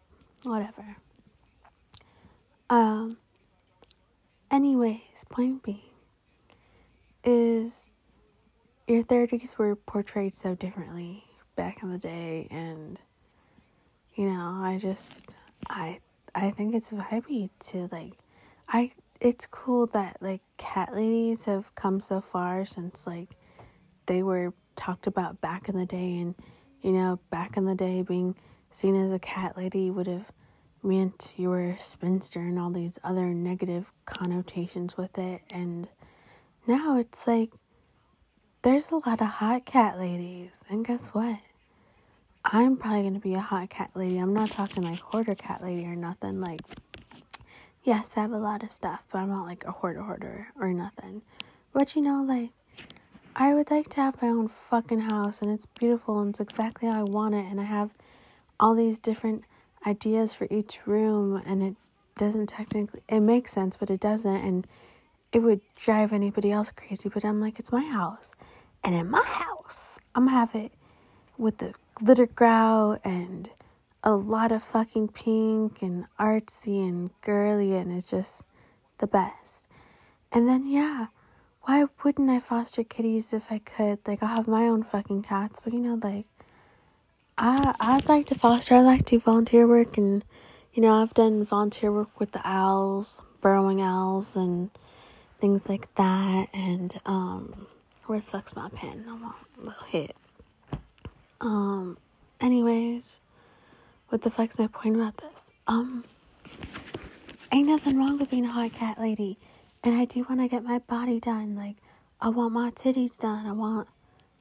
Whatever. 0.44 0.98
Um, 2.70 3.18
anyways, 4.52 5.26
point 5.30 5.64
being 5.64 5.80
is 7.24 7.90
your 8.88 9.04
30s 9.04 9.58
were 9.58 9.76
portrayed 9.76 10.34
so 10.34 10.56
differently 10.56 11.24
back 11.56 11.84
in 11.84 11.92
the 11.92 11.98
day 11.98 12.48
and 12.50 12.98
you 14.16 14.26
know 14.26 14.62
i 14.64 14.80
just 14.82 15.36
i 15.70 16.00
i 16.34 16.50
think 16.52 16.74
it's 16.74 16.92
vibey 16.92 17.50
to 17.60 17.90
like 17.92 18.14
i 18.70 18.90
it's 19.20 19.46
cool 19.48 19.88
that 19.88 20.16
like 20.22 20.42
cat 20.58 20.94
ladies 20.94 21.46
have 21.46 21.76
come 21.76 22.00
so 22.00 22.22
far 22.22 22.64
since 22.64 23.06
like 23.06 23.28
they 24.06 24.24
were 24.24 24.54
talked 24.78 25.08
about 25.08 25.42
back 25.42 25.68
in 25.68 25.76
the 25.78 25.86
day 25.86 26.20
and 26.20 26.34
you 26.82 26.94
know 26.94 27.20
back 27.30 27.58
in 27.58 27.66
the 27.66 27.76
day 27.76 28.02
being 28.02 28.34
seen 28.70 28.96
as 28.96 29.12
a 29.12 29.20
cat 29.20 29.58
lady 29.58 29.92
would 29.92 30.08
have 30.08 30.32
meant 30.84 31.34
you 31.38 31.50
were 31.50 31.72
a 31.72 31.80
spinster 31.80 32.40
and 32.40 32.58
all 32.60 32.70
these 32.72 32.98
other 33.04 33.26
negative 33.26 33.92
connotations 34.06 34.98
with 34.98 35.18
it 35.18 35.42
and 35.50 35.88
now 36.68 36.98
it's 36.98 37.28
like 37.28 37.52
there's 38.62 38.92
a 38.92 38.96
lot 38.98 39.22
of 39.22 39.28
hot 39.28 39.66
cat 39.66 39.98
ladies 39.98 40.64
and 40.70 40.86
guess 40.86 41.08
what? 41.10 41.40
I'm 42.46 42.78
probably 42.78 43.02
going 43.02 43.14
to 43.14 43.20
be 43.20 43.34
a 43.36 43.40
hot 43.40 43.70
cat 43.70 43.92
lady. 43.96 44.18
I'm 44.18 44.34
not 44.34 44.52
talking 44.52 44.84
like 44.84 45.00
hoarder 45.00 45.36
cat 45.36 45.62
lady 45.62 45.86
or 45.86 45.96
nothing 45.96 46.40
like 46.40 46.62
yes 47.84 48.14
i 48.18 48.22
have 48.22 48.32
a 48.32 48.38
lot 48.38 48.64
of 48.64 48.72
stuff 48.72 49.06
but 49.12 49.20
i'm 49.20 49.30
not 49.30 49.46
like 49.46 49.64
a 49.66 49.72
hoarder 49.72 50.02
hoarder 50.02 50.48
or 50.60 50.74
nothing. 50.74 51.22
But 51.74 51.96
you 51.96 52.02
know 52.02 52.24
like 52.24 52.50
i 53.36 53.54
would 53.54 53.70
like 53.72 53.90
to 53.90 54.02
have 54.02 54.22
my 54.22 54.30
own 54.30 54.48
fucking 54.48 55.00
house 55.00 55.42
and 55.42 55.52
it's 55.52 55.66
beautiful 55.66 56.20
and 56.20 56.30
it's 56.32 56.40
exactly 56.40 56.90
how 56.90 57.00
i 57.00 57.04
want 57.04 57.36
it 57.36 57.46
and 57.46 57.60
i 57.60 57.64
have 57.64 57.92
all 58.60 58.76
these 58.76 59.00
different 59.00 59.44
ideas 59.86 60.34
for 60.34 60.48
each 60.50 60.86
room 60.86 61.42
and 61.46 61.64
it 61.64 61.76
doesn't 62.18 62.48
technically 62.48 63.02
it 63.08 63.22
makes 63.22 63.52
sense 63.52 63.78
but 63.78 63.90
it 63.90 64.00
doesn't 64.00 64.44
and 64.44 64.68
it 65.32 65.40
would 65.40 65.62
drive 65.76 66.12
anybody 66.12 66.52
else 66.52 66.72
crazy 66.72 67.08
but 67.08 67.24
i'm 67.24 67.40
like 67.40 67.60
it's 67.60 67.72
my 67.72 67.86
house 67.86 68.36
and 68.84 68.94
in 68.94 69.10
my 69.10 69.24
house 69.24 69.98
i'm 70.16 70.26
gonna 70.26 70.38
have 70.38 70.54
it 70.56 70.72
with 71.38 71.58
the 71.60 71.74
glitter 71.96 72.28
grout 72.28 73.00
and 73.06 73.50
a 74.04 74.12
lot 74.14 74.52
of 74.52 74.64
fucking 74.64 75.10
pink 75.10 75.82
and 75.82 76.06
artsy 76.20 76.88
and 76.88 77.10
girly 77.22 77.76
and 77.76 77.92
it's 77.92 78.10
just 78.10 78.46
the 79.00 79.08
best. 79.08 79.68
And 80.32 80.48
then 80.48 80.68
yeah 80.68 81.08
why 81.64 81.86
wouldn't 82.04 82.30
i 82.30 82.40
foster 82.40 82.84
kitties 82.84 83.34
if 83.34 83.52
i 83.52 83.60
could? 83.60 84.00
Like 84.08 84.22
i'll 84.24 84.36
have 84.36 84.48
my 84.48 84.64
own 84.64 84.84
fucking 84.84 85.24
cats 85.24 85.60
but 85.64 85.74
you 85.74 85.80
know 85.80 86.00
like 86.02 86.26
I 87.40 87.74
I'd 87.80 88.10
like 88.10 88.28
to 88.28 88.36
foster. 88.36 88.76
I 88.76 88.82
like 88.82 89.06
to 89.06 89.16
do 89.16 89.20
volunteer 89.22 89.66
work, 89.66 89.98
and 89.98 90.26
you 90.74 90.82
know 90.82 91.02
I've 91.02 91.14
done 91.14 91.46
volunteer 91.46 91.90
work 91.90 92.20
with 92.20 92.34
the 92.34 92.42
owls, 92.44 93.22
burrowing 93.40 93.82
owls, 93.82 94.36
and 94.36 94.70
things 95.40 95.70
like 95.70 95.94
that. 95.96 96.48
And 96.54 97.00
um, 97.06 97.68
fuck's 98.22 98.58
my 98.58 98.68
pen? 98.70 99.06
I 99.08 99.14
want 99.14 99.36
a 99.58 99.62
little 99.62 99.84
hit. 99.86 100.16
Um, 101.40 101.98
anyways, 102.42 103.22
what 104.10 104.22
the 104.22 104.30
fuck's 104.30 104.60
my 104.60 104.68
point 104.68 104.98
about 104.98 105.16
this? 105.18 105.54
Um, 105.66 106.04
ain't 107.54 107.70
nothing 107.70 107.98
wrong 107.98 108.20
with 108.20 108.30
being 108.30 108.46
a 108.46 108.52
hot 108.52 108.74
cat 108.74 109.00
lady, 109.00 109.38
and 109.86 109.96
I 109.96 110.04
do 110.04 110.26
want 110.28 110.42
to 110.42 110.50
get 110.50 110.66
my 110.66 110.80
body 110.80 111.22
done. 111.22 111.56
Like 111.56 111.78
I 112.20 112.28
want 112.28 112.52
my 112.52 112.72
titties 112.72 113.18
done. 113.18 113.46
I 113.46 113.54
want 113.54 113.88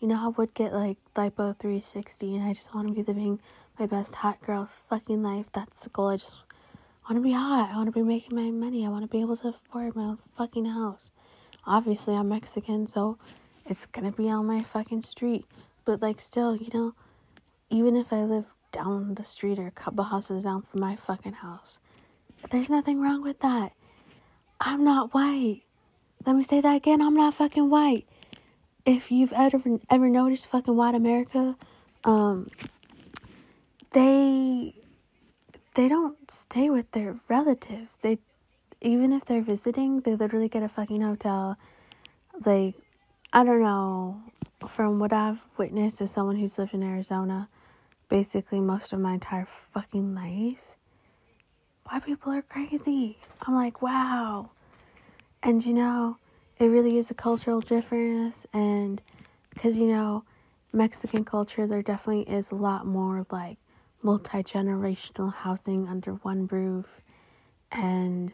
you 0.01 0.07
know, 0.07 0.25
I 0.25 0.29
would 0.29 0.55
get 0.55 0.73
like 0.73 0.97
lipo 1.15 1.57
360 1.59 2.37
and 2.37 2.45
I 2.45 2.53
just 2.53 2.75
want 2.75 2.89
to 2.89 2.95
be 2.95 3.03
living 3.03 3.41
my 3.79 3.87
best 3.87 4.15
hot 4.15 4.41
girl 4.43 4.67
fucking 4.67 5.23
life. 5.23 5.47
That's 5.53 5.79
the 5.79 5.91
goal. 5.91 6.09
I 6.09 6.17
just 6.17 6.41
want 7.05 7.17
to 7.17 7.21
be 7.21 7.33
hot. 7.33 7.71
I 7.73 7.77
want 7.77 7.87
to 7.87 7.93
be 7.93 8.03
making 8.03 8.37
my 8.37 8.51
money. 8.51 8.87
I 8.87 8.91
want 8.91 9.03
to 9.03 9.09
be 9.09 9.21
able 9.21 9.37
to 9.39 9.49
afford 9.49 9.97
my 9.97 10.03
own 10.03 10.19
fucking 10.35 10.67
house. 10.67 11.11
Obviously, 11.67 12.15
I'm 12.15 12.29
Mexican, 12.29 12.87
so 12.87 13.19
it's 13.67 13.87
gonna 13.87 14.13
be 14.13 14.31
on 14.31 14.47
my 14.47 14.63
fucking 14.63 15.03
street. 15.03 15.45
But 15.85 16.01
like, 16.01 16.21
still, 16.21 16.55
you 16.55 16.69
know, 16.73 16.95
even 17.71 17.97
if 17.97 18.13
I 18.13 18.23
live 18.23 18.47
down 18.71 19.15
the 19.15 19.25
street 19.25 19.59
or 19.59 19.67
a 19.67 19.73
couple 19.73 20.05
houses 20.05 20.45
down 20.45 20.63
from 20.63 20.81
my 20.81 20.95
fucking 20.97 21.33
house, 21.33 21.81
there's 22.51 22.71
nothing 22.71 23.01
wrong 23.01 23.23
with 23.23 23.41
that. 23.41 23.73
I'm 24.61 24.85
not 24.85 25.13
white. 25.13 25.63
Let 26.25 26.37
me 26.37 26.45
say 26.45 26.61
that 26.61 26.77
again. 26.77 27.03
I'm 27.03 27.15
not 27.15 27.35
fucking 27.35 27.69
white 27.69 28.07
if 28.89 29.13
you've 29.13 29.35
ever 29.35 29.61
ever 29.91 30.09
noticed 30.09 30.47
fucking 30.49 30.75
white 30.75 30.95
America, 30.95 31.55
um, 32.05 32.51
they 33.93 34.75
they 35.75 35.89
don't 35.89 36.31
stay 36.31 36.71
with 36.71 36.91
their 36.93 37.17
relatives. 37.29 37.97
They 37.97 38.19
even 38.81 39.13
if 39.13 39.27
they're 39.27 39.43
visiting, 39.43 40.01
they 40.01 40.15
literally 40.15 40.49
get 40.49 40.63
a 40.63 40.69
fucking 40.69 41.03
hotel. 41.03 41.59
Like 42.47 42.77
I 43.35 43.45
don't 43.45 43.61
know, 43.61 44.23
from 44.67 44.99
what 44.99 45.13
I've 45.13 45.45
witnessed 45.59 46.01
as 46.01 46.11
someone 46.11 46.37
who's 46.37 46.59
lived 46.59 46.73
in 46.73 46.83
Arizona, 46.83 47.47
basically 48.09 48.61
most 48.61 48.95
of 48.95 49.01
my 49.01 49.15
entire 49.15 49.45
fucking 49.45 50.15
life. 50.15 50.65
White 51.91 52.07
people 52.07 52.33
are 52.33 52.43
crazy. 52.43 53.19
I'm 53.43 53.55
like, 53.55 53.83
wow. 53.83 54.49
And 55.43 55.65
you 55.65 55.75
know, 55.75 56.17
it 56.59 56.67
really 56.67 56.99
is 56.99 57.11
a 57.11 57.15
cultural 57.15 57.61
difference 57.61 58.47
and 58.53 59.01
because 59.55 59.79
you 59.79 59.87
know 59.87 60.25
mexican 60.73 61.25
culture 61.25 61.67
there 61.67 61.83
definitely 61.83 62.23
is 62.33 62.51
a 62.51 62.55
lot 62.55 62.87
more 62.87 63.25
like 63.31 63.59
multi-generational 64.03 65.33
housing 65.33 65.89
under 65.89 66.13
one 66.15 66.47
roof 66.49 67.01
and 67.73 68.33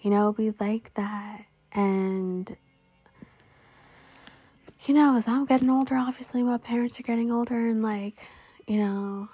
you 0.00 0.10
know 0.10 0.34
we 0.38 0.52
like 0.60 0.92
that 0.94 1.44
and 1.72 2.56
you 4.86 4.94
know 4.94 5.16
as 5.16 5.28
i'm 5.28 5.44
getting 5.44 5.70
older 5.70 5.96
obviously 5.96 6.42
my 6.42 6.58
parents 6.58 6.98
are 6.98 7.02
getting 7.04 7.30
older 7.30 7.68
and 7.68 7.82
like 7.82 8.18
you 8.66 8.78
know 8.78 9.28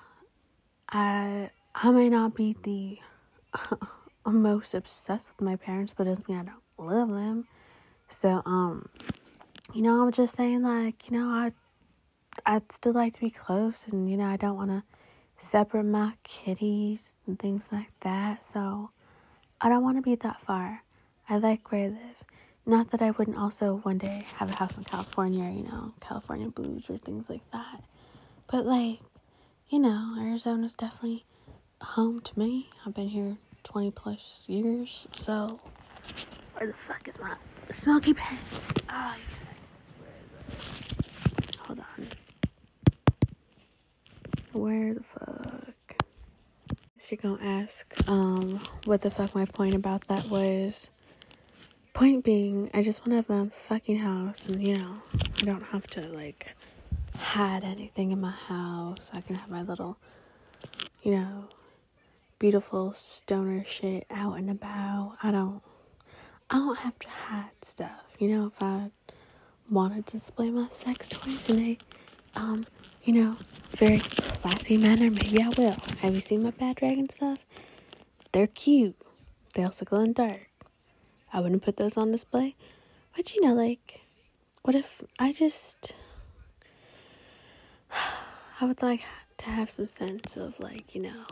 i 0.88 1.49
i 1.75 1.90
may 1.90 2.09
not 2.09 2.35
be 2.35 2.56
the 2.62 2.99
most 4.30 4.75
obsessed 4.75 5.28
with 5.30 5.40
my 5.40 5.56
parents 5.56 5.94
but 5.97 6.06
it 6.06 6.11
doesn't 6.11 6.28
mean 6.28 6.38
i 6.38 6.42
don't 6.44 6.88
love 6.88 7.09
them 7.09 7.47
so, 8.12 8.42
um, 8.45 8.88
you 9.73 9.83
know, 9.83 10.02
I'm 10.02 10.12
just 10.12 10.37
saying, 10.37 10.62
like, 10.62 11.11
you 11.11 11.19
know, 11.19 11.28
I, 11.28 11.52
I'd 12.47 12.71
still 12.71 12.92
like 12.92 13.14
to 13.14 13.21
be 13.21 13.31
close, 13.31 13.88
and 13.88 14.11
you 14.11 14.16
know, 14.16 14.26
I 14.26 14.37
don't 14.37 14.57
want 14.57 14.71
to 14.71 14.83
separate 15.37 15.85
my 15.85 16.12
kitties 16.25 17.14
and 17.26 17.38
things 17.38 17.73
like 17.73 17.90
that. 18.00 18.45
So, 18.45 18.90
I 19.61 19.69
don't 19.69 19.83
want 19.83 19.97
to 19.97 20.02
be 20.02 20.16
that 20.16 20.40
far. 20.42 20.83
I 21.28 21.38
like 21.38 21.71
where 21.71 21.85
I 21.85 21.88
live. 21.88 22.25
Not 22.66 22.90
that 22.90 23.02
I 23.02 23.11
wouldn't 23.12 23.38
also 23.38 23.76
one 23.83 23.99
day 23.99 24.25
have 24.37 24.50
a 24.50 24.54
house 24.54 24.76
in 24.76 24.85
California, 24.85 25.50
you 25.50 25.64
know, 25.64 25.92
California 26.00 26.49
booze 26.49 26.88
or 26.90 26.99
things 26.99 27.31
like 27.31 27.49
that. 27.52 27.83
But 28.50 28.66
like, 28.66 29.00
you 29.69 29.78
know, 29.78 30.16
Arizona's 30.21 30.75
definitely 30.75 31.25
home 31.81 32.21
to 32.21 32.38
me. 32.38 32.71
I've 32.87 32.95
been 32.95 33.09
here 33.09 33.37
20 33.64 33.90
plus 33.92 34.45
years, 34.47 35.07
so 35.12 35.61
where 36.54 36.66
the 36.66 36.75
fuck 36.75 37.09
is 37.09 37.19
my 37.19 37.35
Smoky 37.71 38.14
pen. 38.14 38.38
Oh, 38.90 39.14
Hold 41.61 41.81
on. 41.81 42.09
Where 44.52 44.95
the 44.95 45.02
fuck? 45.02 45.73
You're 47.11 47.19
gonna 47.37 47.45
ask, 47.45 47.92
um, 48.09 48.66
what 48.85 49.02
the 49.02 49.11
fuck 49.11 49.35
my 49.35 49.45
point 49.45 49.75
about 49.75 50.09
that 50.09 50.31
was. 50.31 50.88
Point 51.92 52.25
being, 52.25 52.71
I 52.73 52.83
just 52.83 53.04
wanna 53.04 53.16
have 53.16 53.28
my 53.28 53.49
fucking 53.50 53.99
house, 53.99 54.47
and 54.47 54.62
you 54.66 54.78
know, 54.78 55.02
I 55.37 55.45
don't 55.45 55.64
have 55.64 55.87
to 55.88 56.00
like 56.09 56.54
hide 57.19 57.64
anything 57.64 58.12
in 58.12 58.21
my 58.23 58.31
house. 58.31 59.11
I 59.12 59.21
can 59.21 59.37
have 59.37 59.50
my 59.50 59.61
little, 59.61 59.99
you 61.02 61.12
know, 61.16 61.49
beautiful 62.38 62.92
stoner 62.92 63.62
shit 63.64 64.07
out 64.11 64.38
and 64.38 64.49
about. 64.49 65.19
I 65.23 65.31
don't 65.33 65.62
I 66.52 66.56
don't 66.56 66.78
have 66.78 66.99
to 66.99 67.09
hide 67.09 67.50
stuff. 67.62 68.14
You 68.18 68.28
know, 68.28 68.47
if 68.49 68.62
I 68.62 68.90
want 69.71 70.06
to 70.06 70.12
display 70.12 70.50
my 70.50 70.68
sex 70.68 71.09
toys 71.09 71.49
in 71.49 71.59
a 71.59 71.78
um 72.35 72.66
you 73.04 73.14
know, 73.14 73.37
very 73.73 73.99
classy 73.99 74.76
manner, 74.76 75.11
maybe 75.11 75.42
I 75.42 75.49
will. 75.49 75.76
Have 76.00 76.14
you 76.14 76.21
seen 76.21 76.42
my 76.42 76.50
bad 76.50 76.76
dragon 76.76 77.09
stuff? 77.09 77.38
They're 78.32 78.47
cute. 78.47 78.97
They 79.54 79.64
also 79.64 79.85
glow 79.85 80.00
in 80.00 80.12
dark. 80.12 80.49
I 81.32 81.40
wouldn't 81.40 81.62
put 81.62 81.78
those 81.78 81.97
on 81.97 82.12
display. 82.12 82.54
But 83.16 83.35
you 83.35 83.40
know, 83.42 83.54
like, 83.54 84.00
what 84.62 84.75
if 84.76 85.02
I 85.18 85.32
just. 85.32 85.94
I 88.61 88.64
would 88.64 88.82
like 88.82 89.02
to 89.38 89.47
have 89.47 89.71
some 89.71 89.88
sense 89.88 90.37
of, 90.37 90.61
like, 90.61 90.94
you 90.94 91.02
know, 91.02 91.25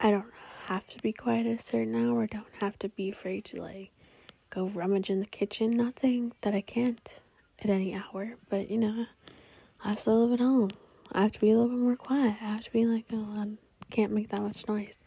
I 0.00 0.10
don't 0.10 0.32
have 0.66 0.86
to 0.88 0.98
be 1.00 1.12
quiet 1.12 1.46
at 1.46 1.60
a 1.60 1.62
certain 1.62 1.94
hour. 1.94 2.26
Don't 2.26 2.46
have 2.60 2.76
to 2.80 2.88
be 2.88 3.08
afraid 3.10 3.44
to, 3.46 3.62
like, 3.62 3.92
go 4.54 4.66
rummage 4.68 5.10
in 5.10 5.20
the 5.20 5.26
kitchen. 5.26 5.76
Not 5.76 5.98
saying 5.98 6.32
that 6.42 6.54
I 6.54 6.60
can't 6.60 7.20
at 7.60 7.70
any 7.70 7.94
hour, 7.94 8.34
but, 8.48 8.70
you 8.70 8.78
know, 8.78 9.06
I 9.82 9.94
still 9.94 10.26
live 10.26 10.40
at 10.40 10.44
home. 10.44 10.70
I 11.12 11.22
have 11.22 11.32
to 11.32 11.40
be 11.40 11.50
a 11.50 11.54
little 11.54 11.68
bit 11.70 11.78
more 11.78 11.96
quiet. 11.96 12.36
I 12.40 12.44
have 12.44 12.64
to 12.64 12.72
be 12.72 12.86
like, 12.86 13.04
oh, 13.12 13.34
I 13.36 13.46
can't 13.90 14.12
make 14.12 14.28
that 14.30 14.40
much 14.40 14.66
noise. 14.68 14.98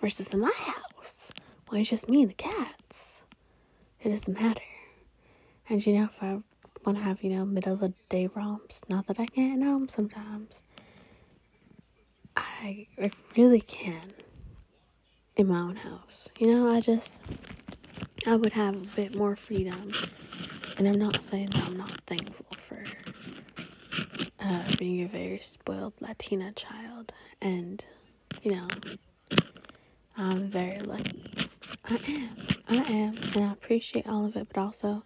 Versus 0.00 0.32
in 0.32 0.40
my 0.40 0.52
house, 0.54 1.32
well, 1.70 1.80
it's 1.80 1.90
just 1.90 2.08
me 2.08 2.22
and 2.22 2.30
the 2.30 2.34
cats. 2.34 3.22
It 4.00 4.10
doesn't 4.10 4.38
matter. 4.38 4.60
And 5.68 5.84
you 5.84 5.94
know, 5.94 6.04
if 6.04 6.22
I 6.22 6.38
want 6.84 6.98
to 6.98 7.04
have, 7.04 7.22
you 7.22 7.30
know, 7.30 7.44
middle 7.44 7.72
of 7.72 7.80
the 7.80 7.92
day 8.08 8.28
romps, 8.28 8.82
not 8.88 9.06
that 9.06 9.18
I 9.18 9.26
can't 9.26 9.62
at 9.62 9.66
home 9.66 9.88
sometimes, 9.88 10.62
I, 12.36 12.86
I 13.00 13.10
really 13.36 13.60
can 13.60 14.12
in 15.36 15.48
my 15.48 15.58
own 15.58 15.76
house. 15.76 16.28
You 16.38 16.48
know, 16.48 16.72
I 16.72 16.80
just, 16.80 17.22
I 18.28 18.34
would 18.34 18.52
have 18.52 18.74
a 18.74 18.86
bit 18.96 19.14
more 19.14 19.36
freedom. 19.36 19.92
And 20.78 20.88
I'm 20.88 20.98
not 20.98 21.22
saying 21.22 21.50
that 21.50 21.64
I'm 21.64 21.76
not 21.76 22.00
thankful 22.06 22.46
for 22.56 22.84
uh, 24.40 24.62
being 24.78 25.04
a 25.04 25.08
very 25.08 25.38
spoiled 25.38 25.94
Latina 26.00 26.50
child. 26.52 27.12
And, 27.40 27.84
you 28.42 28.56
know, 28.56 28.66
I'm 30.16 30.50
very 30.50 30.80
lucky. 30.80 31.48
I 31.84 31.94
am. 32.08 32.46
I 32.68 32.76
am. 32.76 33.16
And 33.34 33.44
I 33.44 33.52
appreciate 33.52 34.08
all 34.08 34.26
of 34.26 34.34
it. 34.34 34.48
But 34.52 34.60
also, 34.60 35.04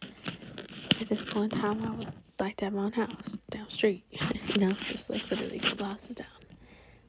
at 0.98 1.08
this 1.10 1.24
point 1.24 1.52
in 1.52 1.60
time, 1.60 1.84
I 1.84 1.90
would 1.90 2.12
like 2.40 2.56
to 2.58 2.64
have 2.64 2.74
my 2.74 2.84
own 2.84 2.92
house 2.92 3.36
down 3.50 3.68
street. 3.68 4.04
you 4.46 4.58
know, 4.66 4.72
just 4.88 5.10
like 5.10 5.30
literally 5.30 5.58
two 5.58 5.84
houses 5.84 6.16
down. 6.16 6.26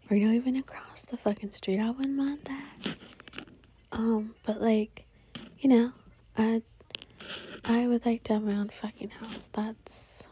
Or, 0.10 0.18
you 0.18 0.27
know, 0.27 0.34
even 0.34 0.58
across 0.58 1.03
the 1.03 1.15
fucking 1.15 1.53
street. 1.53 1.80
I 1.80 1.89
wouldn't 1.89 2.15
mind 2.18 2.39
that. 2.44 2.96
Um, 3.94 4.36
but 4.46 4.62
like, 4.62 5.06
you 5.60 5.70
know, 5.70 5.94
I 6.38 6.62
I 7.64 7.88
would 7.88 8.06
like 8.06 8.24
to 8.24 8.34
have 8.34 8.44
my 8.44 8.54
own 8.54 8.70
fucking 8.70 9.10
house. 9.10 9.50
That's 9.54 10.24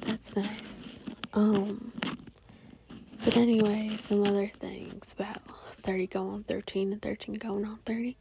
that's 0.00 0.36
nice. 0.36 1.00
Um, 1.32 1.92
but 3.24 3.36
anyway, 3.36 3.96
some 3.98 4.24
other 4.24 4.50
things 4.60 5.14
about 5.18 5.42
30 5.82 6.06
going 6.08 6.28
on 6.34 6.44
13 6.44 6.92
and 6.92 7.02
13 7.02 7.34
going 7.36 7.64
on 7.64 7.78
30. 7.84 8.16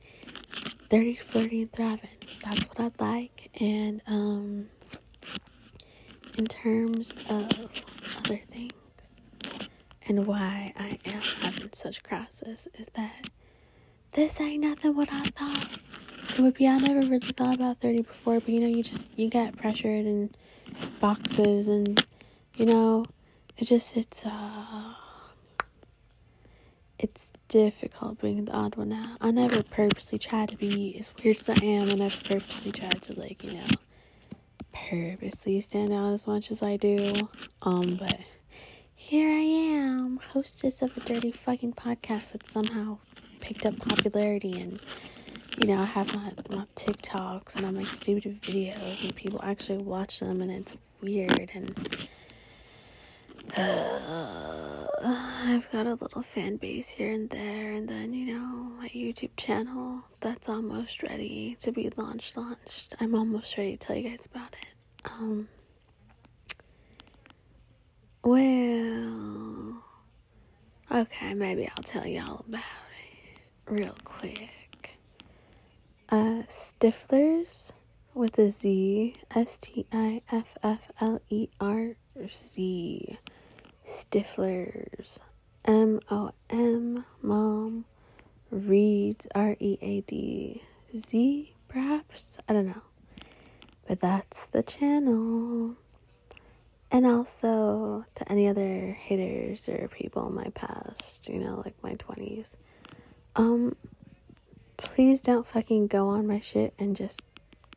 30, 0.90 1.16
flirty, 1.16 1.62
and 1.62 1.74
thriving. 1.74 2.10
That's 2.44 2.64
what 2.66 2.80
I'd 2.80 3.00
like. 3.02 3.50
And, 3.60 4.02
um, 4.08 4.70
in 6.38 6.46
terms 6.46 7.12
of 7.30 7.50
other 8.18 8.42
things 8.52 8.74
and 10.08 10.28
why 10.28 10.74
I 10.78 11.00
am 11.06 11.22
having 11.22 11.70
such 11.74 12.04
crisis 12.04 12.68
is 12.76 12.88
that 12.96 13.30
this 14.12 14.40
ain't 14.40 14.64
nothing 14.64 14.96
what 14.96 15.12
I 15.12 15.24
thought 15.24 15.80
would 16.40 16.54
be. 16.56 16.68
I 16.68 16.78
never 16.78 17.00
really 17.00 17.32
thought 17.32 17.56
about 17.56 17.82
30 17.82 18.02
before, 18.02 18.40
but 18.40 18.50
you 18.50 18.60
know, 18.60 18.68
you 18.68 18.84
just, 18.84 19.12
you 19.18 19.30
get 19.30 19.58
pressured 19.58 20.06
and 20.06 20.36
boxes 21.00 21.68
and, 21.68 22.06
you 22.56 22.66
know, 22.66 23.06
it 23.58 23.66
just, 23.66 23.96
it's, 23.98 24.26
uh, 24.26 24.94
it's 27.00 27.32
difficult 27.50 28.22
being 28.22 28.46
the 28.46 28.52
odd 28.52 28.76
one 28.76 28.94
out. 28.94 29.18
I 29.22 29.32
never 29.32 29.62
purposely 29.64 30.18
tried 30.18 30.50
to 30.50 30.58
be 30.58 30.96
as 31.00 31.10
weird 31.24 31.38
as 31.38 31.50
I 31.50 31.64
am. 31.64 31.90
I 31.90 31.94
never 31.94 32.18
purposely 32.24 32.72
tried 32.72 33.02
to 33.04 33.20
like, 33.20 33.44
you 33.44 33.54
know, 33.54 33.68
purposely 34.74 35.62
stand 35.62 35.94
out 35.94 36.14
as 36.14 36.28
much 36.28 36.52
as 36.52 36.62
I 36.62 36.78
do. 36.78 37.14
Um, 37.62 37.98
but 37.98 38.18
here 38.96 39.30
I 39.30 39.42
am, 39.42 40.20
hostess 40.32 40.82
of 40.82 40.96
a 40.98 41.00
dirty 41.02 41.32
fucking 41.32 41.74
podcast 41.74 42.32
that 42.32 42.50
somehow 42.50 42.98
picked 43.40 43.66
up 43.66 43.78
popularity 43.78 44.60
and 44.60 44.80
you 45.58 45.68
know, 45.68 45.82
I 45.82 45.86
have 45.86 46.14
my, 46.14 46.32
my 46.50 46.66
TikToks 46.76 47.56
and 47.56 47.66
I 47.66 47.72
make 47.72 47.88
stupid 47.88 48.42
videos 48.42 49.04
and 49.04 49.16
people 49.16 49.40
actually 49.44 49.80
watch 49.80 50.20
them 50.20 50.42
and 50.42 50.52
it's 50.52 50.74
weird 51.02 51.52
and 51.54 52.08
uh, 53.56 54.88
I've 55.04 55.72
got 55.72 55.88
a 55.88 55.94
little 55.94 56.22
fan 56.22 56.58
base 56.58 56.90
here 56.90 57.12
and 57.12 57.30
there, 57.30 57.72
and 57.72 57.88
then 57.88 58.14
you 58.14 58.34
know 58.34 58.46
my 58.80 58.90
YouTube 58.90 59.30
channel 59.38 60.02
that's 60.20 60.50
almost 60.50 61.04
ready 61.04 61.56
to 61.62 61.72
be 61.72 61.92
launched. 61.96 62.36
Launched. 62.38 62.96
I'm 63.00 63.16
almost 63.16 63.58
ready 63.58 63.78
to 63.78 63.88
tell 63.88 63.96
you 63.96 64.10
guys 64.10 64.26
about 64.26 64.54
it. 64.54 65.12
Um. 65.12 65.48
Well, 68.24 69.84
okay, 70.92 71.34
maybe 71.36 71.70
I'll 71.78 71.84
tell 71.84 72.08
y'all 72.08 72.44
about 72.48 72.64
it 72.64 73.72
real 73.72 73.96
quick. 74.04 74.50
Uh, 76.10 76.44
Stiflers 76.48 77.74
with 78.14 78.38
a 78.38 78.50
Z, 78.50 79.16
S 79.34 79.58
T 79.58 79.88
I 79.92 80.22
F 80.32 80.56
F 80.62 80.92
L 81.02 81.20
E 81.30 81.48
R 81.60 81.96
Z. 82.30 83.18
Stiflers. 83.86 85.20
M 85.66 86.00
O 86.12 86.32
M, 86.50 87.06
mom. 87.24 87.86
Reads, 88.52 89.28
R 89.34 89.58
E 89.60 89.78
A 89.82 90.02
D 90.02 90.62
Z, 90.96 91.56
perhaps? 91.68 92.38
I 92.48 92.54
don't 92.54 92.68
know. 92.68 92.82
But 93.88 94.00
that's 94.00 94.46
the 94.48 94.62
channel. 94.62 95.76
And 96.92 97.06
also 97.08 98.06
to 98.14 98.32
any 98.32 98.48
other 98.48 98.92
haters 98.92 99.68
or 99.68 99.88
people 99.88 100.28
in 100.28 100.36
my 100.36 100.50
past, 100.54 101.28
you 101.28 101.40
know, 101.40 101.62
like 101.66 101.76
my 101.84 101.96
20s. 101.96 102.58
Um, 103.36 103.76
please 104.78 105.22
don't 105.22 105.46
fucking 105.46 105.88
go 105.88 106.08
on 106.10 106.28
my 106.28 106.40
shit 106.40 106.74
and 106.80 106.96
just 106.96 107.22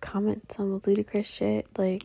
comment 0.01 0.53
some 0.53 0.81
ludicrous 0.87 1.27
shit. 1.27 1.67
Like, 1.77 2.05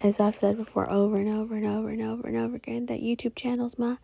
as 0.00 0.20
I've 0.20 0.36
said 0.36 0.56
before 0.56 0.90
over 0.90 1.16
and 1.16 1.28
over 1.28 1.54
and 1.56 1.66
over 1.66 1.88
and 1.90 2.02
over 2.02 2.26
and 2.28 2.36
over 2.36 2.56
again, 2.56 2.86
that 2.86 3.00
YouTube 3.00 3.34
channel's 3.34 3.78
my 3.78 3.96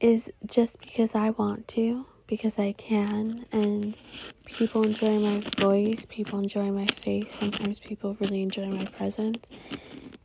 is 0.00 0.30
just 0.46 0.80
because 0.80 1.14
I 1.14 1.30
want 1.30 1.68
to, 1.68 2.06
because 2.26 2.58
I 2.58 2.72
can, 2.72 3.46
and 3.52 3.96
people 4.44 4.82
enjoy 4.82 5.18
my 5.18 5.40
voice, 5.58 6.06
people 6.08 6.38
enjoy 6.38 6.70
my 6.70 6.86
face, 6.86 7.34
sometimes 7.34 7.80
people 7.80 8.16
really 8.20 8.42
enjoy 8.42 8.66
my 8.66 8.86
presence. 8.86 9.48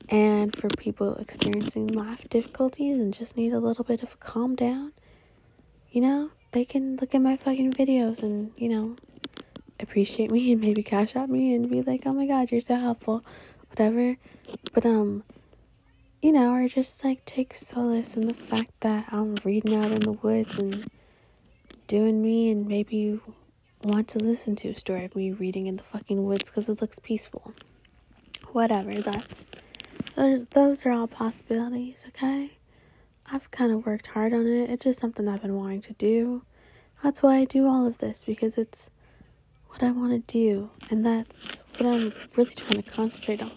And 0.10 0.56
for 0.56 0.70
people 0.70 1.16
experiencing 1.18 1.88
life 1.88 2.28
difficulties 2.30 3.00
and 3.00 3.14
just 3.14 3.38
need 3.38 3.54
a 3.54 3.60
little 3.60 3.84
bit 3.84 4.02
of 4.02 4.14
a 4.14 4.18
calm 4.18 4.56
down, 4.56 4.92
you 5.92 6.02
know, 6.02 6.32
they 6.52 6.66
can 6.66 6.98
look 6.98 7.16
at 7.16 7.22
my 7.22 7.38
fucking 7.38 7.74
videos 7.74 8.24
and, 8.24 8.52
you 8.58 8.70
know, 8.70 8.96
appreciate 9.80 10.32
me 10.32 10.52
and 10.52 10.62
maybe 10.62 10.84
cash 10.84 11.16
out 11.16 11.30
me 11.30 11.54
and 11.54 11.70
be 11.70 11.82
like, 11.82 12.04
oh 12.06 12.14
my 12.14 12.26
god, 12.26 12.52
you're 12.52 12.62
so 12.62 12.76
helpful 12.76 13.24
whatever. 13.70 14.18
But 14.74 14.86
um, 14.86 15.24
you 16.22 16.32
know, 16.32 16.54
or 16.54 16.68
just 16.68 17.04
like 17.04 17.24
take 17.26 17.54
solace 17.54 18.18
in 18.18 18.28
the 18.28 18.34
fact 18.34 18.72
that 18.82 19.06
I'm 19.12 19.38
reading 19.44 19.76
out 19.76 19.92
in 19.92 20.02
the 20.02 20.12
woods 20.12 20.56
and 20.56 20.90
doing 21.88 22.22
me, 22.22 22.52
and 22.52 22.68
maybe 22.68 22.98
you 22.98 23.22
want 23.84 24.10
to 24.10 24.20
listen 24.20 24.56
to 24.58 24.70
a 24.70 24.78
story 24.78 25.06
of 25.06 25.16
me 25.16 25.32
reading 25.32 25.68
in 25.68 25.78
the 25.78 25.84
fucking 25.84 26.24
woods 26.24 26.50
because 26.50 26.68
it 26.68 26.82
looks 26.82 27.00
peaceful. 27.00 27.54
Whatever, 28.52 29.02
that's 29.02 29.46
those, 30.16 30.46
those 30.48 30.86
are 30.86 30.92
all 30.92 31.08
possibilities, 31.08 32.04
okay? 32.10 32.52
I've 33.32 33.52
kind 33.52 33.72
of 33.72 33.86
worked 33.86 34.08
hard 34.08 34.34
on 34.34 34.48
it. 34.48 34.72
It's 34.72 34.84
just 34.84 35.00
something 35.00 35.28
I've 35.28 35.42
been 35.44 35.56
wanting 35.56 35.82
to 35.82 35.94
do. 35.94 36.42
That's 37.04 37.22
why 37.22 37.38
I 37.38 37.46
do 37.46 37.68
all 37.68 37.86
of 37.86 38.00
this 38.00 38.24
because 38.24 38.58
it's 38.58 38.90
what 39.68 39.84
I 39.84 39.92
want 39.92 40.12
to 40.12 40.34
do, 40.34 40.70
and 40.90 41.06
that's 41.06 41.64
what 41.78 41.88
I'm 41.88 42.12
really 42.36 42.56
trying 42.56 42.82
to 42.82 42.90
concentrate 42.90 43.42
on 43.42 43.52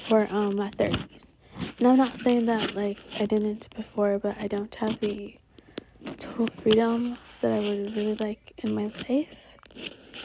for 0.00 0.26
um 0.30 0.56
my 0.56 0.70
30s. 0.70 1.34
And 1.78 1.88
I'm 1.88 1.96
not 1.96 2.18
saying 2.18 2.46
that 2.46 2.74
like 2.74 2.98
I 3.20 3.26
didn't 3.26 3.68
before, 3.76 4.18
but 4.18 4.36
I 4.38 4.48
don't 4.48 4.74
have 4.74 4.98
the 5.00 5.36
total 6.18 6.48
freedom 6.48 7.16
that 7.40 7.52
I 7.52 7.60
would 7.60 7.96
really 7.96 8.16
like 8.16 8.52
in 8.58 8.74
my 8.74 8.92
life. 9.08 9.46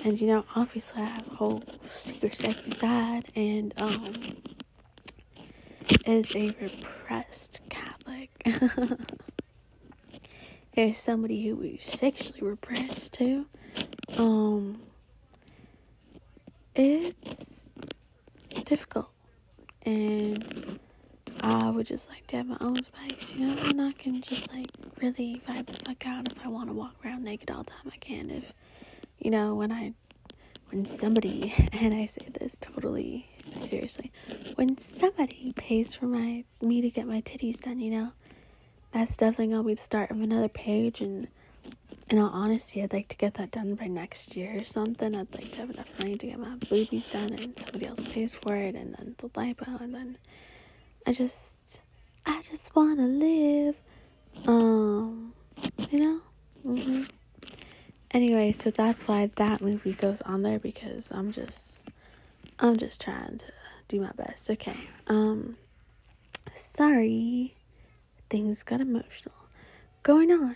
And 0.04 0.20
you 0.20 0.28
know, 0.28 0.46
obviously 0.56 1.02
I 1.02 1.06
have 1.06 1.28
a 1.28 1.36
whole 1.36 1.64
secret 1.92 2.36
sexy 2.36 2.72
side 2.72 3.26
and 3.36 3.74
um 3.78 4.38
is 6.06 6.32
a 6.36 6.56
repressed 6.62 7.62
Catholic. 7.70 8.30
There's 10.76 10.98
somebody 11.00 11.48
who 11.48 11.62
is 11.62 11.84
sexually 11.84 12.42
repressed 12.42 13.14
too. 13.14 13.46
Um 14.10 14.82
it's 16.76 17.72
difficult 18.66 19.10
and 19.84 20.80
I 21.40 21.70
would 21.70 21.86
just 21.88 22.10
like 22.10 22.28
to 22.28 22.38
have 22.38 22.46
my 22.48 22.58
own 22.62 22.84
space, 22.84 23.34
you 23.34 23.48
know, 23.48 23.58
and 23.64 23.82
I 23.82 23.92
can 23.94 24.22
just 24.22 24.52
like 24.54 24.70
really 25.02 25.42
vibe 25.48 25.68
the 25.68 25.74
fuck 25.86 26.06
out 26.06 26.32
if 26.32 26.38
I 26.44 26.48
want 26.50 26.68
to 26.68 26.74
walk 26.74 26.96
around 27.06 27.24
naked 27.24 27.52
all 27.52 27.64
the 27.64 27.72
time. 27.72 27.92
I 27.94 27.98
can 27.98 28.30
if, 28.30 28.52
you 29.20 29.32
know, 29.32 29.56
when 29.56 29.72
I, 29.72 29.94
when 30.70 30.86
somebody, 30.86 31.54
and 31.74 31.94
I 31.94 32.06
say 32.06 32.28
this 32.40 32.58
totally 32.60 33.30
seriously, 33.56 34.12
when 34.56 34.78
somebody 34.78 35.54
pays 35.56 35.94
for 35.94 36.06
my 36.06 36.44
me 36.62 36.82
to 36.82 36.90
get 36.90 37.08
my 37.08 37.22
titties 37.22 37.60
done, 37.60 37.80
you 37.80 37.92
know, 37.92 38.12
that's 38.94 39.18
definitely 39.18 39.48
gonna 39.48 39.64
be 39.68 39.74
the 39.76 39.82
start 39.82 40.12
of 40.12 40.22
another 40.22 40.50
page. 40.50 41.02
And 41.02 41.28
in 42.10 42.20
all 42.20 42.30
honesty, 42.30 42.82
I'd 42.82 42.94
like 42.94 43.08
to 43.10 43.18
get 43.18 43.36
that 43.36 43.52
done 43.52 43.76
by 43.76 43.88
next 43.88 44.36
year 44.36 44.60
or 44.62 44.66
something. 44.66 45.14
I'd 45.16 45.34
like 45.34 45.52
to 45.54 45.60
have 45.60 45.70
enough 45.70 45.98
money 46.00 46.18
to 46.18 46.28
get 46.28 46.40
my 46.40 46.56
boobies 46.70 47.08
done, 47.08 47.34
and 47.34 47.58
somebody 47.58 47.88
else 47.88 48.02
pays 48.02 48.36
for 48.36 48.56
it, 48.56 48.76
and 48.76 48.94
then 48.96 49.16
the 49.18 49.30
lipo, 49.30 49.82
and 49.82 49.94
then 49.94 50.18
I 51.06 51.14
just, 51.14 51.82
I 52.26 52.42
just 52.50 52.76
wanna 52.76 53.08
live. 53.08 53.76
Um, 54.46 55.34
you 55.90 56.00
know. 56.00 56.22
hmm 56.64 57.04
Anyway, 58.12 58.52
so 58.54 58.72
that's 58.72 59.08
why 59.08 59.30
that 59.36 59.62
movie 59.62 59.94
goes 59.94 60.22
on 60.22 60.42
there 60.42 60.60
because 60.60 61.12
I'm 61.12 61.32
just, 61.34 61.84
I'm 62.60 62.78
just 62.78 63.02
trying 63.02 63.38
to 63.38 63.46
do 63.88 64.02
my 64.02 64.12
best. 64.12 64.50
Okay. 64.50 64.78
Um, 65.08 65.58
sorry, 66.56 67.56
things 68.30 68.64
got 68.64 68.82
emotional. 68.82 69.36
Going 70.04 70.32
on. 70.32 70.56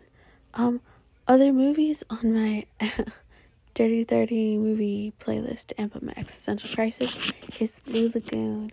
Um, 0.53 0.81
other 1.27 1.53
movies 1.53 2.03
on 2.09 2.33
my 2.33 2.65
Dirty 3.73 4.03
30 4.03 4.57
movie 4.57 5.13
playlist 5.21 5.67
to 5.67 5.81
amp 5.81 5.95
up 5.95 6.03
my 6.03 6.13
existential 6.17 6.69
crisis 6.75 7.13
is 7.59 7.79
Blue 7.79 8.11
Lagoon. 8.13 8.69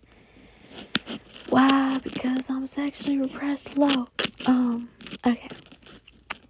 Why? 1.50 2.00
Because 2.02 2.50
I'm 2.50 2.66
sexually 2.66 3.18
repressed 3.18 3.76
low. 3.76 4.08
Um, 4.46 4.88
okay. 5.24 5.48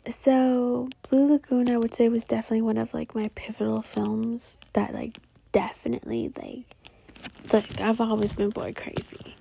So, 0.08 0.88
Blue 1.08 1.32
Lagoon, 1.32 1.68
I 1.68 1.76
would 1.76 1.92
say, 1.92 2.08
was 2.08 2.24
definitely 2.24 2.62
one 2.62 2.78
of 2.78 2.94
like 2.94 3.14
my 3.14 3.30
pivotal 3.34 3.82
films 3.82 4.58
that 4.72 4.94
like 4.94 5.18
definitely 5.58 6.32
like 6.36 6.76
like 7.52 7.80
I've 7.80 8.00
always 8.00 8.32
been 8.32 8.50
boy 8.50 8.74
crazy. 8.76 9.34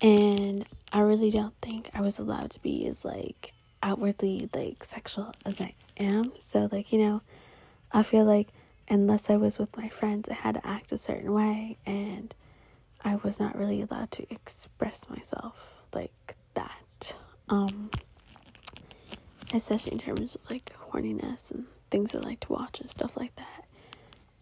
And 0.00 0.64
I 0.90 1.00
really 1.00 1.30
don't 1.30 1.54
think 1.60 1.90
I 1.92 2.00
was 2.00 2.18
allowed 2.18 2.52
to 2.52 2.60
be 2.60 2.86
as 2.86 3.04
like 3.04 3.52
outwardly 3.82 4.48
like 4.54 4.82
sexual 4.82 5.34
as 5.44 5.60
I 5.60 5.74
am. 5.98 6.32
So 6.38 6.70
like, 6.72 6.90
you 6.90 7.00
know, 7.00 7.20
I 7.92 8.02
feel 8.02 8.24
like 8.24 8.48
unless 8.88 9.28
I 9.28 9.36
was 9.36 9.58
with 9.58 9.76
my 9.76 9.90
friends, 9.90 10.30
I 10.30 10.34
had 10.34 10.54
to 10.54 10.66
act 10.66 10.90
a 10.90 10.98
certain 10.98 11.32
way 11.34 11.76
and 11.84 12.34
I 13.04 13.16
was 13.16 13.38
not 13.38 13.56
really 13.58 13.82
allowed 13.82 14.10
to 14.12 14.32
express 14.32 15.06
myself 15.10 15.82
like 15.92 16.34
that. 16.54 17.14
Um, 17.50 17.90
especially 19.52 19.92
in 19.92 19.98
terms 19.98 20.34
of 20.34 20.50
like 20.50 20.72
horniness 20.90 21.50
and 21.50 21.66
things 21.90 22.14
I 22.14 22.20
like 22.20 22.40
to 22.40 22.52
watch 22.52 22.80
and 22.80 22.88
stuff 22.88 23.18
like 23.18 23.36
that. 23.36 23.64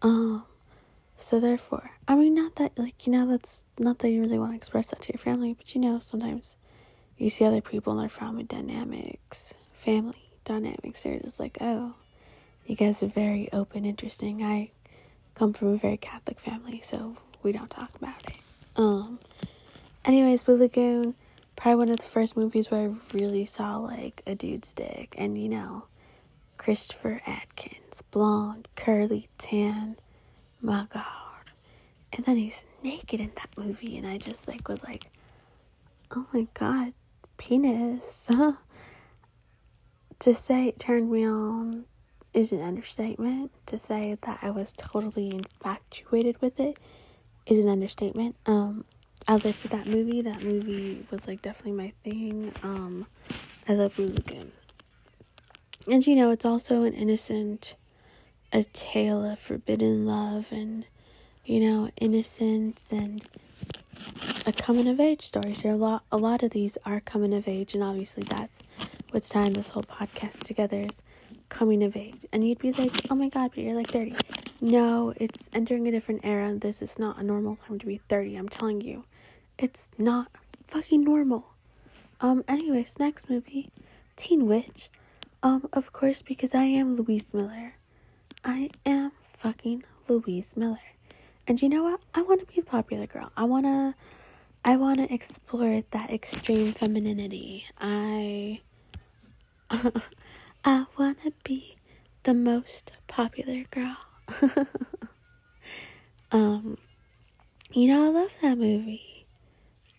Um, 0.02 0.44
so 1.20 1.38
therefore, 1.38 1.90
I 2.08 2.14
mean, 2.14 2.34
not 2.34 2.56
that 2.56 2.78
like 2.78 3.06
you 3.06 3.12
know 3.12 3.28
that's 3.28 3.64
not 3.78 3.98
that 4.00 4.10
you 4.10 4.22
really 4.22 4.38
want 4.38 4.52
to 4.52 4.56
express 4.56 4.88
that 4.88 5.02
to 5.02 5.12
your 5.12 5.18
family, 5.18 5.52
but 5.52 5.74
you 5.74 5.80
know 5.80 6.00
sometimes 6.00 6.56
you 7.18 7.28
see 7.28 7.44
other 7.44 7.60
people 7.60 7.92
in 7.92 7.98
their 7.98 8.08
family 8.08 8.44
dynamics, 8.44 9.54
family 9.72 10.30
dynamics. 10.44 11.02
They're 11.02 11.20
just 11.20 11.38
like, 11.38 11.58
oh, 11.60 11.94
you 12.66 12.74
guys 12.74 13.02
are 13.02 13.08
very 13.08 13.52
open, 13.52 13.84
interesting. 13.84 14.42
I 14.42 14.70
come 15.34 15.52
from 15.52 15.68
a 15.68 15.76
very 15.76 15.98
Catholic 15.98 16.40
family, 16.40 16.80
so 16.82 17.16
we 17.42 17.52
don't 17.52 17.70
talk 17.70 17.94
about 17.96 18.26
it. 18.26 18.36
Um, 18.76 19.18
anyways, 20.06 20.42
Blue 20.42 20.56
Lagoon, 20.56 21.14
probably 21.54 21.76
one 21.76 21.88
of 21.90 21.98
the 21.98 22.04
first 22.04 22.36
movies 22.36 22.70
where 22.70 22.88
I 22.88 22.94
really 23.12 23.44
saw 23.44 23.76
like 23.76 24.22
a 24.26 24.34
dude's 24.34 24.72
dick, 24.72 25.14
and 25.18 25.36
you 25.36 25.50
know, 25.50 25.84
Christopher 26.56 27.20
Atkins, 27.26 28.02
blonde, 28.10 28.68
curly, 28.76 29.28
tan, 29.36 29.96
my 30.60 30.86
god. 30.92 31.04
And 32.12 32.24
then 32.24 32.36
he's 32.36 32.64
naked 32.82 33.20
in 33.20 33.30
that 33.36 33.50
movie, 33.56 33.96
and 33.96 34.06
I 34.06 34.18
just 34.18 34.48
like 34.48 34.68
was 34.68 34.82
like, 34.82 35.06
oh 36.10 36.26
my 36.32 36.46
god, 36.54 36.92
penis. 37.38 38.30
to 40.18 40.34
say 40.34 40.68
it 40.68 40.78
turned 40.78 41.10
me 41.10 41.26
on 41.26 41.84
is 42.34 42.52
an 42.52 42.62
understatement. 42.62 43.50
To 43.66 43.78
say 43.78 44.16
that 44.22 44.38
I 44.42 44.50
was 44.50 44.72
totally 44.76 45.30
infatuated 45.30 46.40
with 46.40 46.60
it 46.60 46.78
is 47.46 47.64
an 47.64 47.70
understatement. 47.70 48.36
Um, 48.46 48.84
I 49.26 49.36
lived 49.36 49.56
for 49.56 49.68
that 49.68 49.86
movie. 49.86 50.22
That 50.22 50.42
movie 50.42 51.06
was 51.10 51.26
like 51.26 51.42
definitely 51.42 51.72
my 51.72 51.92
thing. 52.04 52.52
Um, 52.62 53.06
I 53.68 53.74
love 53.74 53.94
Blue 53.94 54.08
Lagoon. 54.08 54.52
And 55.86 56.06
you 56.06 56.16
know, 56.16 56.30
it's 56.30 56.44
also 56.44 56.82
an 56.82 56.92
innocent, 56.94 57.74
a 58.52 58.64
tale 58.64 59.24
of 59.24 59.38
forbidden 59.38 60.06
love 60.06 60.50
and, 60.50 60.84
you 61.44 61.60
know, 61.60 61.90
innocence 62.00 62.92
and 62.92 63.24
a 64.46 64.52
coming 64.52 64.88
of 64.88 65.00
age 65.00 65.26
story. 65.26 65.54
So 65.54 65.70
a 65.70 65.76
lot, 65.76 66.02
a 66.10 66.16
lot 66.16 66.42
of 66.42 66.50
these 66.50 66.76
are 66.84 67.00
coming 67.00 67.34
of 67.34 67.46
age, 67.48 67.74
and 67.74 67.82
obviously 67.82 68.24
that's 68.24 68.62
what's 69.10 69.28
tying 69.28 69.52
this 69.52 69.68
whole 69.70 69.82
podcast 69.82 70.44
together 70.44 70.86
is 70.88 71.02
coming 71.48 71.82
of 71.82 71.96
age. 71.96 72.26
And 72.32 72.46
you'd 72.46 72.58
be 72.58 72.72
like, 72.72 73.06
oh 73.10 73.14
my 73.14 73.28
god, 73.28 73.50
but 73.54 73.64
you're 73.64 73.74
like 73.74 73.90
30. 73.90 74.16
No, 74.60 75.12
it's 75.16 75.48
entering 75.52 75.88
a 75.88 75.90
different 75.90 76.20
era. 76.24 76.54
This 76.54 76.82
is 76.82 76.98
not 76.98 77.18
a 77.18 77.22
normal 77.22 77.56
time 77.66 77.78
to 77.78 77.86
be 77.86 77.98
30. 78.08 78.36
I'm 78.36 78.48
telling 78.48 78.80
you, 78.80 79.04
it's 79.58 79.90
not 79.98 80.28
fucking 80.66 81.04
normal. 81.04 81.44
Um, 82.20 82.44
anyways, 82.48 82.98
next 82.98 83.30
movie, 83.30 83.70
Teen 84.16 84.46
Witch. 84.46 84.90
Um, 85.42 85.68
of 85.72 85.92
course, 85.92 86.20
because 86.20 86.54
I 86.54 86.64
am 86.64 86.96
Louise 86.96 87.32
Miller. 87.32 87.74
I 88.44 88.70
am 88.86 89.12
fucking 89.22 89.84
Louise 90.08 90.56
Miller. 90.56 90.78
And 91.46 91.60
you 91.60 91.68
know 91.68 91.82
what? 91.82 92.00
I 92.14 92.22
want 92.22 92.40
to 92.40 92.46
be 92.46 92.54
the 92.56 92.62
popular 92.62 93.06
girl. 93.06 93.30
I 93.36 93.44
want 93.44 93.66
to 93.66 93.94
I 94.64 94.76
want 94.76 94.98
to 94.98 95.12
explore 95.12 95.82
that 95.90 96.10
extreme 96.10 96.72
femininity. 96.72 97.66
I 97.78 98.60
I 100.64 100.86
want 100.98 101.22
to 101.24 101.32
be 101.44 101.76
the 102.22 102.34
most 102.34 102.92
popular 103.08 103.64
girl. 103.70 103.96
um 106.32 106.78
you 107.72 107.86
know, 107.88 108.04
I 108.06 108.08
love 108.08 108.30
that 108.42 108.58
movie. 108.58 109.26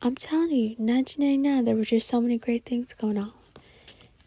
I'm 0.02 0.16
telling 0.16 0.50
you, 0.50 0.76
1999, 0.78 1.66
there 1.66 1.76
were 1.76 1.86
just 1.86 2.08
so 2.10 2.20
many 2.20 2.38
great 2.38 2.66
things 2.66 2.94
going 2.94 3.18
on. 3.18 3.32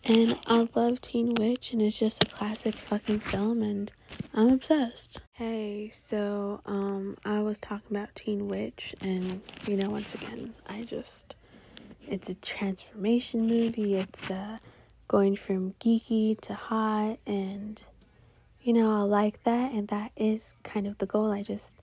And 0.06 0.38
I 0.46 0.68
love 0.74 1.00
Teen 1.00 1.34
Witch, 1.34 1.72
and 1.72 1.80
it's 1.80 1.98
just 1.98 2.22
a 2.22 2.26
classic 2.26 2.74
fucking 2.74 3.20
film, 3.20 3.62
and 3.62 3.90
I'm 4.34 4.50
obsessed. 4.50 5.22
Hey, 5.32 5.88
so, 5.90 6.60
um, 6.66 7.16
I 7.24 7.40
was 7.40 7.58
talking 7.58 7.96
about 7.96 8.14
Teen 8.14 8.46
Witch, 8.46 8.94
and, 9.00 9.40
you 9.66 9.78
know, 9.78 9.88
once 9.88 10.14
again, 10.14 10.52
I 10.66 10.82
just, 10.82 11.36
it's 12.06 12.28
a 12.28 12.34
transformation 12.34 13.46
movie, 13.46 13.94
it's, 13.94 14.30
uh, 14.30 14.58
going 15.08 15.36
from 15.36 15.72
geeky 15.80 16.38
to 16.42 16.52
hot, 16.52 17.16
and, 17.26 17.82
you 18.62 18.74
know, 18.74 18.94
I 18.94 19.04
like 19.04 19.42
that, 19.44 19.72
and 19.72 19.88
that 19.88 20.12
is 20.16 20.54
kind 20.64 20.86
of 20.86 20.98
the 20.98 21.06
goal. 21.06 21.32
I 21.32 21.42
just, 21.42 21.76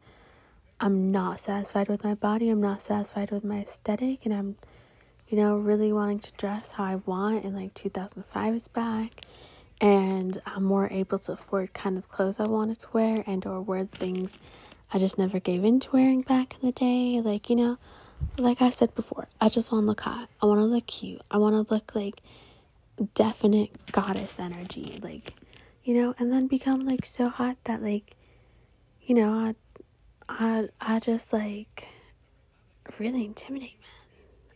I'm 0.80 1.12
not 1.12 1.40
satisfied 1.40 1.90
with 1.90 2.04
my 2.04 2.14
body, 2.14 2.52
I'm 2.52 2.62
not 2.62 2.84
satisfied 2.84 3.32
with 3.32 3.44
my 3.44 3.62
aesthetic, 3.62 4.26
and 4.26 4.34
I'm 4.36 4.58
you 5.32 5.38
know, 5.38 5.56
really 5.56 5.94
wanting 5.94 6.20
to 6.20 6.32
dress 6.34 6.72
how 6.72 6.84
I 6.84 6.96
want, 6.98 7.46
and 7.46 7.56
like 7.56 7.74
2005 7.74 8.54
is 8.54 8.68
back, 8.68 9.22
and 9.80 10.40
I'm 10.46 10.66
more 10.66 10.90
able 10.92 11.20
to 11.20 11.32
afford 11.32 11.74
kind 11.74 11.98
of 11.98 12.10
clothes 12.10 12.42
I 12.42 12.48
wanted 12.48 12.80
to 12.80 12.88
wear 12.92 13.24
and 13.26 13.46
or 13.46 13.62
wear 13.62 13.86
things 13.86 14.38
I 14.92 15.00
just 15.00 15.18
never 15.18 15.40
gave 15.40 15.64
into 15.64 15.90
wearing 15.94 16.22
back 16.22 16.56
in 16.60 16.68
the 16.68 16.74
day. 16.74 17.22
Like, 17.22 17.50
you 17.50 17.56
know, 17.56 17.78
like 18.38 18.62
I 18.62 18.72
said 18.72 18.94
before, 18.94 19.30
I 19.40 19.48
just 19.48 19.72
want 19.72 19.84
to 19.84 19.88
look 19.88 20.02
hot. 20.02 20.28
I 20.42 20.48
want 20.48 20.60
to 20.60 20.66
look 20.66 20.86
cute. 20.86 21.22
I 21.32 21.38
want 21.38 21.56
to 21.56 21.74
look 21.74 21.96
like 21.96 22.22
definite 23.14 23.72
goddess 23.94 24.38
energy, 24.38 25.00
like, 25.02 25.34
you 25.86 25.94
know, 25.94 26.14
and 26.20 26.30
then 26.30 26.48
become 26.48 26.86
like 26.86 27.06
so 27.06 27.30
hot 27.30 27.56
that 27.64 27.82
like, 27.82 28.16
you 29.04 29.16
know, 29.16 29.32
I, 29.32 29.56
I, 30.28 30.68
I 30.82 31.00
just 31.00 31.32
like 31.32 31.88
really 33.00 33.24
intimidate 33.24 33.81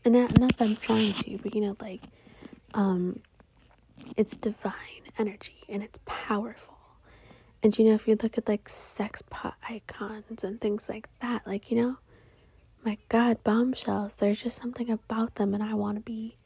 and 0.06 0.14
not, 0.14 0.40
not 0.40 0.58
that 0.58 0.66
I'm 0.66 0.76
trying 0.76 1.14
to, 1.14 1.38
but 1.40 1.56
you 1.56 1.62
know, 1.62 1.76
like, 1.82 2.02
um, 2.74 3.20
it's 4.16 4.38
divine 4.38 4.74
energy 5.18 5.64
and 5.68 5.82
it's 5.82 6.00
powerful. 6.06 6.78
And 7.64 7.78
you 7.78 7.86
know, 7.86 7.96
if 7.96 8.08
you 8.08 8.16
look 8.22 8.38
at 8.38 8.48
like 8.48 8.70
sex 8.70 9.24
pot 9.30 9.56
icons 9.68 10.44
and 10.44 10.62
things 10.62 10.88
like 10.88 11.10
that, 11.22 11.48
like, 11.48 11.72
you 11.72 11.82
know, 11.82 11.98
my 12.84 13.00
God, 13.10 13.44
bombshells, 13.44 14.16
there's 14.18 14.40
just 14.42 14.62
something 14.62 14.92
about 14.92 15.34
them, 15.34 15.56
and 15.56 15.64
I 15.64 15.74
want 15.74 15.98
to 15.98 16.02
be, 16.02 16.38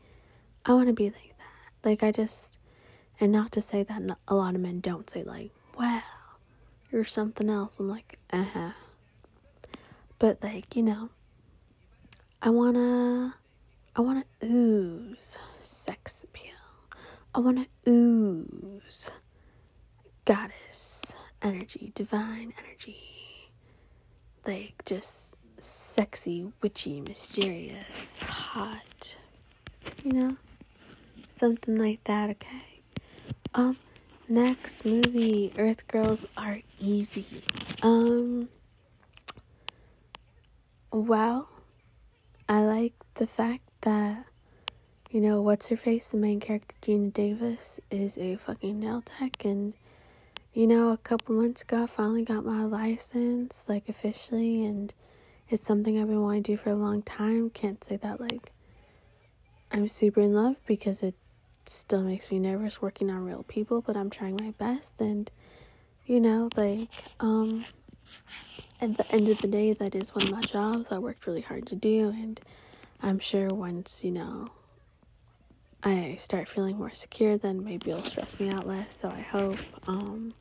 I 0.66 0.74
want 0.74 0.88
to 0.88 0.94
be 0.94 1.10
like 1.10 1.36
that. 1.38 1.90
Like, 1.90 2.04
I 2.04 2.14
just, 2.14 2.58
and 3.20 3.34
not 3.34 3.52
to 3.54 3.62
say 3.62 3.84
that 3.84 4.18
a 4.30 4.36
lot 4.36 4.56
of 4.56 4.62
men 4.62 4.80
don't 4.80 5.10
say, 5.10 5.24
like, 5.24 5.52
well, 5.78 6.02
you're 6.92 7.04
something 7.04 7.50
else. 7.50 7.78
I'm 7.80 7.90
like, 7.90 8.18
uh 8.32 8.44
huh. 8.44 8.72
But, 10.18 10.42
like, 10.42 10.78
you 10.78 10.84
know, 10.84 11.10
I 12.42 12.52
want 12.52 12.76
to 12.76 13.34
I 13.96 14.02
want 14.02 14.26
to 14.42 14.48
ooze 14.48 15.38
sex 15.60 16.24
appeal. 16.24 16.54
I 17.34 17.40
want 17.40 17.68
to 17.86 17.92
ooze 17.92 19.10
goddess 20.26 21.14
energy, 21.42 21.92
divine 21.96 22.54
energy. 22.64 23.52
Like 24.46 24.74
just 24.86 25.36
sexy, 25.60 26.52
witchy, 26.62 27.02
mysterious, 27.02 28.18
hot. 28.20 29.18
You 30.04 30.12
know? 30.14 30.38
Something 31.28 31.78
like 31.78 32.04
that, 32.06 32.30
okay? 32.32 32.82
Um, 33.54 33.78
next 34.28 34.86
movie, 34.86 35.54
Earth 35.58 35.88
Girls 35.88 36.26
Are 36.38 36.60
Easy. 36.80 37.26
Um, 37.82 38.50
well, 40.92 41.50
I 42.48 42.62
like 42.62 42.94
the 43.16 43.28
fact 43.28 43.69
that, 43.82 44.26
you 45.10 45.22
know, 45.22 45.42
what's 45.42 45.68
her 45.68 45.78
face, 45.78 46.10
the 46.10 46.18
main 46.18 46.40
character, 46.40 46.76
Geena 46.82 47.12
Davis, 47.12 47.80
is 47.90 48.18
a 48.18 48.36
fucking 48.36 48.80
nail 48.80 49.02
tech, 49.02 49.46
and, 49.46 49.74
you 50.54 50.68
know, 50.68 50.92
a 50.92 50.98
couple 50.98 51.36
months 51.36 51.62
ago, 51.62 51.84
I 51.84 51.88
finally 51.88 52.24
got 52.24 52.46
my 52.46 52.64
license, 52.64 53.68
like, 53.70 53.90
officially, 53.90 54.66
and 54.66 54.94
it's 55.50 55.66
something 55.66 56.00
I've 56.00 56.08
been 56.08 56.22
wanting 56.22 56.44
to 56.44 56.52
do 56.54 56.58
for 56.58 56.70
a 56.70 56.76
long 56.76 57.02
time. 57.02 57.50
Can't 57.50 57.84
say 57.84 57.98
that, 57.98 58.20
like, 58.20 58.52
I'm 59.72 59.88
super 59.88 60.22
in 60.22 60.34
love 60.34 60.58
because 60.68 61.04
it 61.04 61.16
still 61.66 62.02
makes 62.02 62.32
me 62.32 62.40
nervous 62.40 62.82
working 62.82 63.10
on 63.10 63.24
real 63.24 63.44
people, 63.44 63.82
but 63.82 63.96
I'm 63.96 64.10
trying 64.10 64.36
my 64.36 64.52
best, 64.58 65.00
and, 65.00 65.32
you 66.06 66.20
know, 66.20 66.50
like, 66.56 66.90
um, 67.20 67.66
at 68.82 68.98
the 68.98 69.12
end 69.12 69.28
of 69.30 69.40
the 69.40 69.48
day, 69.48 69.74
that 69.74 69.94
is 69.96 70.16
one 70.16 70.26
of 70.26 70.32
my 70.32 70.42
jobs. 70.42 70.92
I 70.92 70.98
worked 70.98 71.28
really 71.28 71.42
hard 71.42 71.68
to 71.68 71.76
do, 71.76 72.10
and 72.10 72.40
I'm 73.02 73.20
sure 73.20 73.48
once, 73.50 74.04
you 74.04 74.12
know, 74.12 74.50
I 75.84 76.16
start 76.20 76.50
feeling 76.50 76.78
more 76.78 76.94
secure, 76.94 77.38
then 77.38 77.64
maybe 77.64 77.92
it'll 77.92 78.04
stress 78.04 78.40
me 78.40 78.50
out 78.50 78.68
less. 78.68 78.94
So 78.94 79.10
I 79.10 79.22
hope, 79.22 79.60
um, 79.88 80.34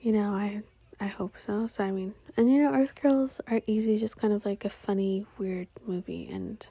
you 0.00 0.12
know, 0.12 0.32
I 0.34 0.62
I 1.00 1.06
hope 1.06 1.38
so. 1.38 1.66
So 1.66 1.84
I 1.84 1.90
mean, 1.90 2.14
and 2.36 2.52
you 2.52 2.62
know, 2.62 2.74
Earth 2.74 2.94
Girls 3.00 3.40
are 3.48 3.60
easy, 3.66 3.98
just 3.98 4.18
kind 4.18 4.34
of 4.34 4.44
like 4.44 4.64
a 4.66 4.70
funny, 4.70 5.24
weird 5.38 5.68
movie, 5.86 6.28
and 6.30 6.66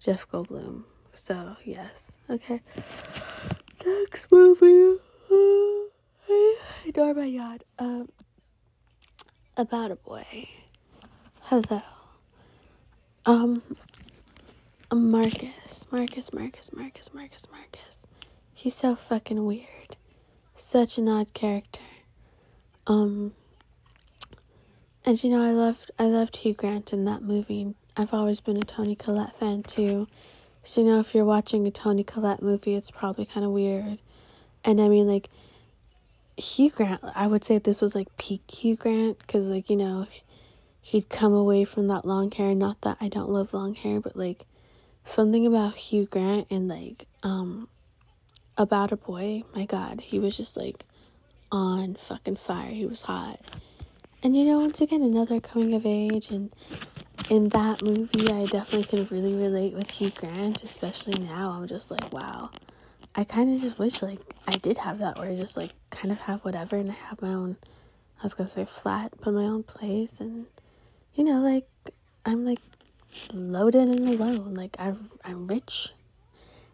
Jeff 0.00 0.26
Goldblum. 0.28 0.84
So 1.14 1.56
yes, 1.64 2.16
okay. 2.30 2.62
Next 3.84 4.32
movie. 4.32 4.98
Uh, 5.30 5.88
I 6.30 6.56
adore 6.88 7.12
my 7.14 7.24
yacht. 7.26 7.62
Um, 7.78 8.08
about 9.56 9.90
a 9.90 9.96
boy. 9.96 10.48
Hello. 11.42 11.82
Um, 13.26 13.62
Marcus, 14.92 15.86
Marcus, 15.90 16.32
Marcus, 16.32 16.72
Marcus, 16.72 17.12
Marcus, 17.12 17.46
Marcus. 17.50 18.06
He's 18.54 18.74
so 18.74 18.96
fucking 18.96 19.44
weird. 19.44 19.96
Such 20.56 20.98
an 20.98 21.08
odd 21.08 21.34
character. 21.34 21.82
Um, 22.86 23.32
and 25.04 25.22
you 25.22 25.30
know, 25.30 25.42
I 25.42 25.52
loved, 25.52 25.90
I 25.98 26.04
loved 26.04 26.38
Hugh 26.38 26.54
Grant 26.54 26.92
in 26.92 27.04
that 27.04 27.22
movie. 27.22 27.74
I've 27.96 28.14
always 28.14 28.40
been 28.40 28.56
a 28.56 28.62
Toni 28.62 28.94
Collette 28.94 29.36
fan 29.38 29.62
too. 29.62 30.06
So, 30.64 30.80
you 30.80 30.86
know, 30.86 31.00
if 31.00 31.14
you're 31.14 31.24
watching 31.24 31.66
a 31.66 31.70
Toni 31.70 32.04
Collette 32.04 32.42
movie, 32.42 32.74
it's 32.74 32.90
probably 32.90 33.26
kind 33.26 33.44
of 33.44 33.52
weird. 33.52 33.98
And 34.64 34.80
I 34.80 34.88
mean, 34.88 35.06
like, 35.06 35.28
Hugh 36.36 36.70
Grant, 36.70 37.00
I 37.14 37.26
would 37.26 37.44
say 37.44 37.58
this 37.58 37.80
was 37.80 37.94
like 37.94 38.14
peak 38.16 38.42
Hugh 38.48 38.76
Grant 38.76 39.18
because, 39.18 39.48
like, 39.48 39.70
you 39.70 39.76
know, 39.76 40.06
he'd 40.88 41.08
come 41.08 41.32
away 41.32 41.64
from 41.64 41.88
that 41.88 42.04
long 42.04 42.30
hair. 42.30 42.54
Not 42.54 42.80
that 42.82 42.98
I 43.00 43.08
don't 43.08 43.30
love 43.30 43.52
long 43.52 43.74
hair, 43.74 44.00
but 44.00 44.16
like 44.16 44.44
something 45.04 45.46
about 45.46 45.76
Hugh 45.76 46.06
Grant 46.06 46.46
and 46.50 46.68
like, 46.68 47.06
um, 47.22 47.68
about 48.56 48.92
a 48.92 48.96
boy, 48.96 49.44
my 49.54 49.66
god, 49.66 50.00
he 50.00 50.18
was 50.18 50.36
just 50.36 50.56
like 50.56 50.84
on 51.52 51.94
fucking 51.94 52.36
fire. 52.36 52.70
He 52.70 52.86
was 52.86 53.02
hot. 53.02 53.40
And 54.22 54.36
you 54.36 54.44
know, 54.44 54.58
once 54.58 54.80
again, 54.80 55.02
another 55.02 55.40
coming 55.40 55.74
of 55.74 55.86
age. 55.86 56.30
And 56.30 56.52
in 57.30 57.50
that 57.50 57.82
movie, 57.82 58.32
I 58.32 58.46
definitely 58.46 58.84
could 58.84 59.12
really 59.12 59.34
relate 59.34 59.74
with 59.74 59.90
Hugh 59.90 60.10
Grant, 60.10 60.64
especially 60.64 61.22
now. 61.22 61.50
I'm 61.50 61.68
just 61.68 61.90
like, 61.90 62.12
wow 62.12 62.50
I 63.14 63.24
kind 63.24 63.52
of 63.52 63.60
just 63.60 63.80
wish 63.80 64.00
like 64.00 64.20
I 64.46 64.56
did 64.58 64.78
have 64.78 65.00
that 65.00 65.18
where 65.18 65.28
I 65.28 65.34
just 65.34 65.56
like 65.56 65.72
kind 65.90 66.12
of 66.12 66.18
have 66.18 66.44
whatever 66.44 66.76
and 66.76 66.90
I 66.90 66.94
have 66.94 67.20
my 67.20 67.30
own 67.30 67.56
I 68.20 68.22
was 68.22 68.34
gonna 68.34 68.48
say 68.48 68.64
flat 68.64 69.12
but 69.20 69.34
my 69.34 69.42
own 69.42 69.64
place 69.64 70.20
and 70.20 70.46
you 71.18 71.24
know 71.24 71.40
like 71.40 71.66
I'm 72.24 72.44
like 72.44 72.60
loaded 73.32 73.88
and 73.88 74.08
alone. 74.08 74.54
Like 74.54 74.76
I'm 74.78 75.10
I'm 75.24 75.48
rich 75.48 75.88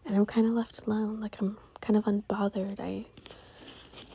and 0.05 0.15
I'm 0.15 0.27
kind 0.27 0.47
of 0.47 0.53
left 0.53 0.83
alone. 0.87 1.19
Like 1.19 1.41
I'm 1.41 1.57
kind 1.81 1.97
of 1.97 2.05
unbothered. 2.05 2.79
I 2.79 3.07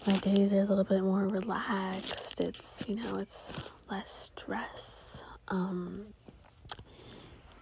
my 0.06 0.18
days 0.20 0.54
are 0.54 0.60
a 0.60 0.65
little 0.65 0.84
bit 0.84 1.02
more 1.02 1.28
relaxed. 1.28 2.39
It's 2.39 2.84
you 2.88 2.96
know 2.96 3.18
it's 3.18 3.54
less 3.89 4.32
stress. 4.36 5.24
Um 5.48 6.06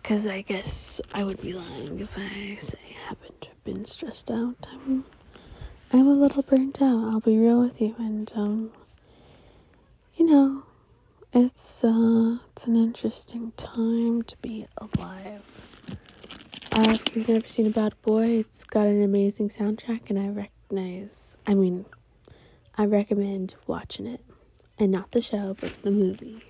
because 0.01 0.27
I 0.27 0.41
guess 0.41 0.99
I 1.13 1.23
would 1.23 1.41
be 1.41 1.53
lying 1.53 1.99
if 2.01 2.17
I 2.17 2.57
say 2.59 2.79
I 2.81 3.09
haven't 3.09 3.49
been 3.63 3.85
stressed 3.85 4.29
out. 4.31 4.67
I'm, 4.71 5.03
I'm 5.91 6.07
a 6.07 6.13
little 6.13 6.43
burnt 6.43 6.81
out. 6.81 7.09
I'll 7.11 7.19
be 7.19 7.37
real 7.37 7.59
with 7.59 7.81
you, 7.81 7.93
and 7.99 8.31
um, 8.33 8.71
you 10.15 10.25
know, 10.25 10.63
it's 11.33 11.83
uh, 11.83 12.37
it's 12.51 12.67
an 12.67 12.75
interesting 12.75 13.51
time 13.57 14.23
to 14.23 14.37
be 14.37 14.65
alive. 14.77 15.67
Uh, 16.71 16.91
if 16.95 17.15
you've 17.15 17.27
never 17.27 17.47
seen 17.47 17.67
a 17.67 17.71
bad 17.71 17.93
Boy, 18.01 18.39
it's 18.39 18.63
got 18.63 18.87
an 18.87 19.03
amazing 19.03 19.49
soundtrack, 19.49 20.09
and 20.09 20.19
I 20.19 20.29
recognize. 20.29 21.37
I 21.45 21.53
mean, 21.53 21.85
I 22.77 22.85
recommend 22.85 23.55
watching 23.65 24.07
it, 24.07 24.23
and 24.77 24.91
not 24.91 25.11
the 25.11 25.21
show, 25.21 25.55
but 25.59 25.73
the 25.81 25.91
movie. 25.91 26.43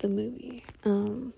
The 0.00 0.08
movie. 0.08 0.64
Um, 0.84 1.32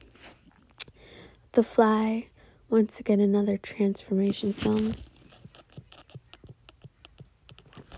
the 1.53 1.63
Fly, 1.63 2.29
once 2.69 3.01
again, 3.01 3.21
another 3.21 3.59
transformation 3.59 4.53
film. 4.53 4.95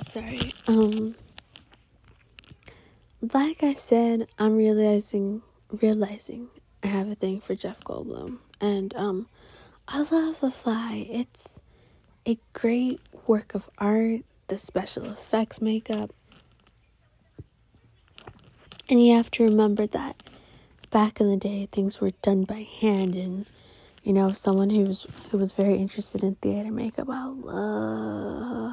Sorry. 0.02 0.54
Um, 0.66 1.14
like 3.20 3.62
I 3.62 3.74
said, 3.74 4.28
I'm 4.38 4.56
realizing, 4.56 5.42
realizing 5.80 6.48
I 6.82 6.88
have 6.88 7.08
a 7.08 7.14
thing 7.14 7.40
for 7.40 7.54
Jeff 7.54 7.80
Goldblum, 7.84 8.38
and 8.60 8.94
um, 8.94 9.28
I 9.86 10.00
love 10.02 10.40
The 10.40 10.50
Fly. 10.50 11.06
It's 11.10 11.60
a 12.26 12.38
great 12.52 13.00
work 13.26 13.54
of 13.54 13.68
art. 13.78 14.20
The 14.48 14.56
special 14.56 15.04
effects 15.04 15.60
makeup, 15.60 16.10
and 18.88 19.04
you 19.04 19.14
have 19.14 19.30
to 19.32 19.44
remember 19.44 19.86
that 19.88 20.22
back 20.90 21.20
in 21.20 21.30
the 21.30 21.36
day 21.36 21.68
things 21.70 22.00
were 22.00 22.12
done 22.22 22.44
by 22.44 22.66
hand 22.80 23.14
and 23.14 23.44
you 24.02 24.12
know 24.12 24.32
someone 24.32 24.70
who 24.70 24.84
was 24.84 25.06
who 25.30 25.38
was 25.38 25.52
very 25.52 25.76
interested 25.76 26.22
in 26.22 26.34
theater 26.36 26.70
makeup 26.70 27.08
i 27.10 27.26
loved 27.26 28.72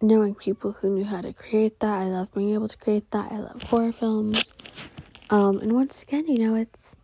knowing 0.00 0.34
people 0.34 0.72
who 0.72 0.90
knew 0.90 1.04
how 1.04 1.20
to 1.20 1.32
create 1.32 1.80
that. 1.80 2.02
I 2.02 2.04
love 2.04 2.32
being 2.32 2.54
able 2.54 2.68
to 2.68 2.76
create 2.76 3.10
that. 3.10 3.32
I 3.32 3.38
love 3.38 3.62
horror 3.62 3.92
films. 3.92 4.52
Um 5.30 5.58
and 5.58 5.72
once 5.72 6.02
again 6.02 6.26
you 6.28 6.38
know 6.38 6.54
it's 6.54 6.94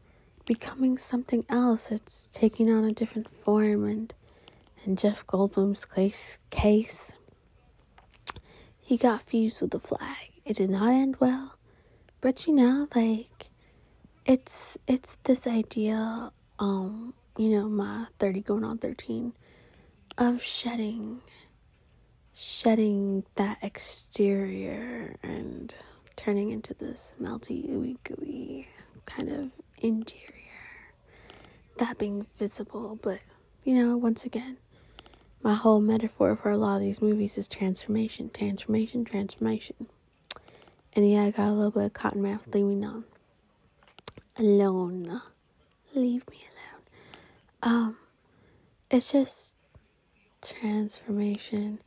becoming 0.47 0.99
something 0.99 1.45
else. 1.49 1.91
It's 1.91 2.29
taking 2.33 2.71
on 2.73 2.85
a 2.85 2.93
different 2.93 3.29
form. 3.43 3.85
And 3.85 4.15
in 4.85 4.97
jeff 4.97 5.27
goldblum's 5.27 5.85
case 5.85 6.39
case 6.51 7.13
he 8.81 8.97
got 8.97 9.23
fused 9.23 9.61
with 9.63 9.71
the 9.71 9.81
flag. 9.81 10.31
It 10.45 10.57
did 10.57 10.71
not 10.71 10.91
end 10.91 11.17
well. 11.19 11.57
But 12.21 12.47
you 12.47 12.55
know 12.55 12.89
like 12.95 13.49
it's 14.27 14.79
it's 14.87 15.17
this 15.25 15.47
idea 15.47 16.31
um 16.59 17.13
you 17.37 17.51
know 17.51 17.69
my 17.69 18.07
30 18.19 18.41
going 18.41 18.65
on 18.65 18.79
13 18.79 19.33
of 20.17 20.41
shedding 20.43 21.21
shedding 22.35 23.25
that 23.37 23.59
exterior 23.63 25.15
and 25.23 25.75
turning 26.17 26.51
into 26.51 26.75
this 26.75 27.15
melty 27.21 27.69
ooey 27.71 27.97
gooey 28.05 28.69
kind 29.07 29.29
of 29.29 29.51
interior 29.79 30.31
that 31.79 31.99
being 31.99 32.27
visible 32.39 32.99
but 33.03 33.19
you 33.65 33.75
know 33.75 33.97
once 33.97 34.25
again 34.25 34.57
my 35.43 35.55
whole 35.55 35.81
metaphor 35.81 36.35
for 36.37 36.51
a 36.51 36.57
lot 36.57 36.77
of 36.77 36.83
these 36.83 37.03
movies 37.03 37.39
is 37.39 37.49
transformation 37.49 38.31
transformation 38.33 39.05
transformation 39.05 39.87
and 40.97 41.11
yeah, 41.11 41.25
I 41.25 41.31
got 41.33 41.49
a 41.49 41.53
little 41.53 41.73
bit 41.73 41.87
of 41.87 41.93
cotton 41.93 42.23
mouth. 42.23 42.47
Leave 42.55 42.67
me 42.67 42.75
alone. 42.77 43.05
Alone. 44.39 45.21
Leave 45.95 46.25
me 46.31 46.39
alone. 46.53 47.75
Um, 47.75 47.97
it's 48.91 49.11
just 49.11 49.55
transformation. 50.43 51.81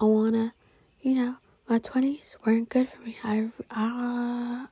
I 0.00 0.04
wanna, 0.04 0.54
you 1.02 1.14
know, 1.14 1.36
my 1.68 1.78
twenties 1.78 2.34
weren't 2.46 2.70
good 2.70 2.88
for 2.88 3.02
me. 3.02 3.18
I, 3.22 3.50
uh, 3.70 4.66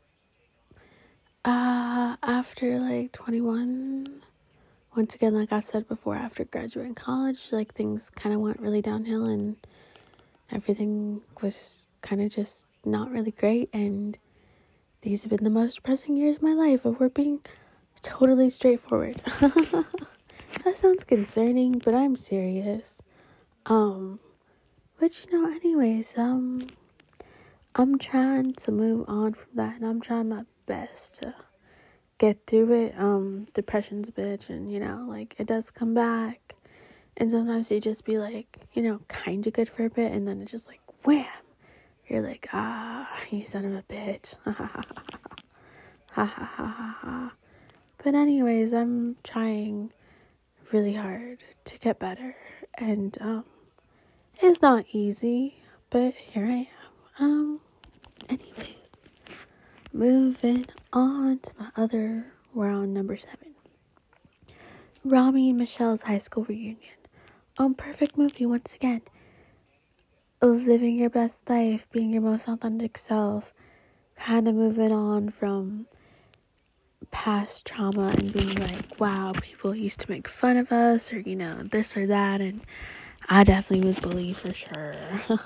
uh, 1.45 2.17
after 2.23 2.81
like 2.81 3.12
21, 3.12 4.23
once 4.97 5.14
again, 5.14 5.35
like 5.35 5.53
I've 5.53 5.67
said 5.67 5.87
before, 5.87 6.17
after 6.17 6.45
graduating 6.47 6.95
college, 6.95 7.49
like 7.53 7.75
things 7.75 8.09
kind 8.09 8.35
of 8.35 8.41
went 8.41 8.59
really 8.59 8.81
downhill 8.81 9.27
and 9.27 9.57
everything 10.51 11.21
was 11.43 11.87
kind 12.01 12.23
of 12.23 12.33
just 12.33 12.64
not 12.87 13.11
really 13.11 13.33
great. 13.33 13.69
And 13.75 14.17
these 15.03 15.25
have 15.25 15.31
been 15.31 15.45
the 15.45 15.51
most 15.51 15.75
depressing 15.75 16.17
years 16.17 16.37
of 16.37 16.43
my 16.43 16.55
life, 16.55 16.87
if 16.87 16.99
we're 16.99 17.11
being 17.11 17.41
totally 18.01 18.49
straightforward. 18.49 19.21
that 19.41 19.85
sounds 20.73 21.05
concerning, 21.05 21.83
but 21.85 21.95
I'm 21.95 22.17
serious. 22.17 23.03
Um, 23.67 24.21
but 24.99 25.25
you 25.25 25.33
know, 25.33 25.51
anyways, 25.51 26.15
um, 26.17 26.67
I'm 27.75 27.99
trying 27.99 28.55
to 28.55 28.73
move 28.73 29.05
on 29.09 29.35
from 29.35 29.51
that, 29.55 29.77
and 29.77 29.87
I'm 29.87 30.01
trying 30.01 30.29
my 30.29 30.45
best 30.67 31.17
to 31.19 31.35
get 32.19 32.39
through 32.47 32.87
it. 32.87 32.95
Um, 32.99 33.47
depression's 33.55 34.09
a 34.09 34.13
bitch, 34.13 34.49
and 34.49 34.71
you 34.73 34.81
know, 34.81 35.07
like 35.09 35.37
it 35.39 35.47
does 35.47 35.71
come 35.71 35.95
back, 35.95 36.55
and 37.17 37.31
sometimes 37.31 37.71
you 37.71 37.81
just 37.81 38.05
be 38.05 38.19
like, 38.19 38.59
you 38.73 38.83
know, 38.83 39.01
kind 39.09 39.47
of 39.47 39.53
good 39.53 39.69
for 39.69 39.85
a 39.85 39.91
bit, 39.91 40.13
and 40.13 40.27
then 40.27 40.43
it's 40.43 40.51
just 40.51 40.67
like 40.67 40.81
wham, 41.05 41.25
you're 42.09 42.23
like, 42.23 42.49
ah, 42.53 43.09
you 43.31 43.45
son 43.45 43.65
of 43.65 43.73
a 43.75 43.83
bitch, 43.83 44.35
ha 44.45 44.53
ha 44.53 44.83
ha 46.11 46.25
ha 46.25 46.53
ha 46.57 46.99
ha. 47.01 47.33
But 48.03 48.15
anyways, 48.15 48.73
I'm 48.73 49.17
trying 49.23 49.93
really 50.73 50.95
hard 50.95 51.45
to 51.67 51.79
get 51.79 51.99
better, 51.99 52.37
and 52.77 53.17
um, 53.21 53.45
it's 54.40 54.62
not 54.62 54.85
easy, 54.92 55.62
but 55.90 56.14
here 56.14 56.46
I 56.46 56.68
am. 57.20 57.24
Um, 57.24 57.61
anyways, 58.29 58.92
moving 59.92 60.66
on 60.92 61.38
to 61.40 61.53
my 61.59 61.68
other 61.77 62.27
round 62.55 62.94
number 62.94 63.16
seven. 63.16 63.55
Romy 65.05 65.51
and 65.51 65.59
Michele's 65.59 66.03
high 66.03 66.18
school 66.18 66.44
reunion. 66.44 66.79
Um, 67.59 67.74
perfect 67.74 68.16
movie 68.16 68.46
once 68.46 68.74
again. 68.74 69.03
Living 70.40 70.96
your 70.98 71.11
best 71.11 71.48
life, 71.51 71.88
being 71.90 72.11
your 72.12 72.22
most 72.22 72.46
authentic 72.48 72.96
self, 72.98 73.53
kind 74.16 74.46
of 74.46 74.55
moving 74.55 74.92
on 74.92 75.31
from 75.31 75.87
past 77.11 77.66
trauma 77.66 78.07
and 78.18 78.33
being 78.33 78.55
like, 78.55 79.01
wow, 79.01 79.33
people 79.40 79.74
used 79.74 80.01
to 80.01 80.11
make 80.11 80.29
fun 80.29 80.57
of 80.57 80.70
us, 80.70 81.12
or 81.12 81.18
you 81.20 81.35
know, 81.35 81.62
this 81.64 81.96
or 81.96 82.07
that, 82.07 82.40
and 82.40 82.61
I 83.29 83.45
definitely 83.45 83.87
was 83.87 83.99
bullied 84.01 84.37
for 84.37 84.55
sure. 84.55 84.95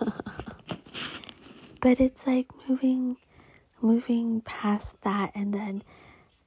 but 1.80 2.00
it's 2.00 2.26
like 2.26 2.46
moving 2.68 3.16
moving 3.80 4.40
past 4.42 5.00
that 5.02 5.32
and 5.34 5.52
then 5.52 5.82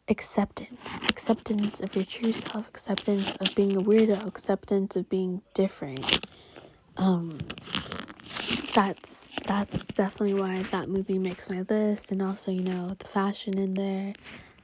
acceptance. 0.07 0.79
Acceptance 1.09 1.81
of 1.81 1.93
your 1.95 2.05
true 2.05 2.31
self 2.31 2.67
acceptance 2.69 3.35
of 3.41 3.53
being 3.55 3.75
a 3.75 3.81
weirdo 3.81 4.25
acceptance 4.25 4.95
of 4.95 5.09
being 5.09 5.41
different. 5.53 6.25
Um 6.97 7.37
that's 8.73 9.31
that's 9.45 9.87
definitely 9.87 10.39
why 10.39 10.61
that 10.63 10.89
movie 10.89 11.17
makes 11.19 11.49
my 11.49 11.65
list 11.69 12.11
and 12.11 12.21
also 12.21 12.51
you 12.51 12.63
know 12.63 12.95
the 12.97 13.07
fashion 13.07 13.57
in 13.57 13.73
there. 13.73 14.13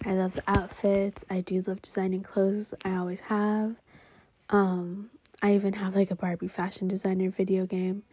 I 0.06 0.14
love 0.14 0.34
the 0.34 0.44
outfits. 0.48 1.26
I 1.30 1.42
do 1.42 1.64
love 1.68 1.82
designing 1.82 2.24
clothes. 2.24 2.74
I 2.86 2.96
always 2.96 3.20
have. 3.22 3.76
Um 4.50 5.10
I 5.42 5.56
even 5.56 5.74
have 5.74 5.96
like 5.96 6.12
a 6.12 6.16
Barbie 6.16 6.48
fashion 6.48 6.88
designer 6.88 7.30
video 7.30 7.66
game. 7.66 8.04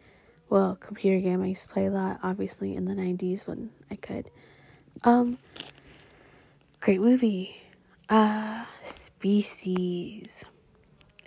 Well, 0.49 0.75
computer 0.75 1.19
game 1.19 1.43
I 1.43 1.47
used 1.47 1.67
to 1.67 1.69
play 1.73 1.85
a 1.85 1.91
lot, 1.91 2.19
obviously 2.23 2.75
in 2.75 2.85
the 2.85 2.93
90s 2.93 3.45
when 3.45 3.69
I 3.91 3.95
could. 3.95 4.29
Um 5.03 5.37
great 6.81 7.01
movie. 7.01 7.55
Uh 8.09 8.65
Species. 8.85 10.45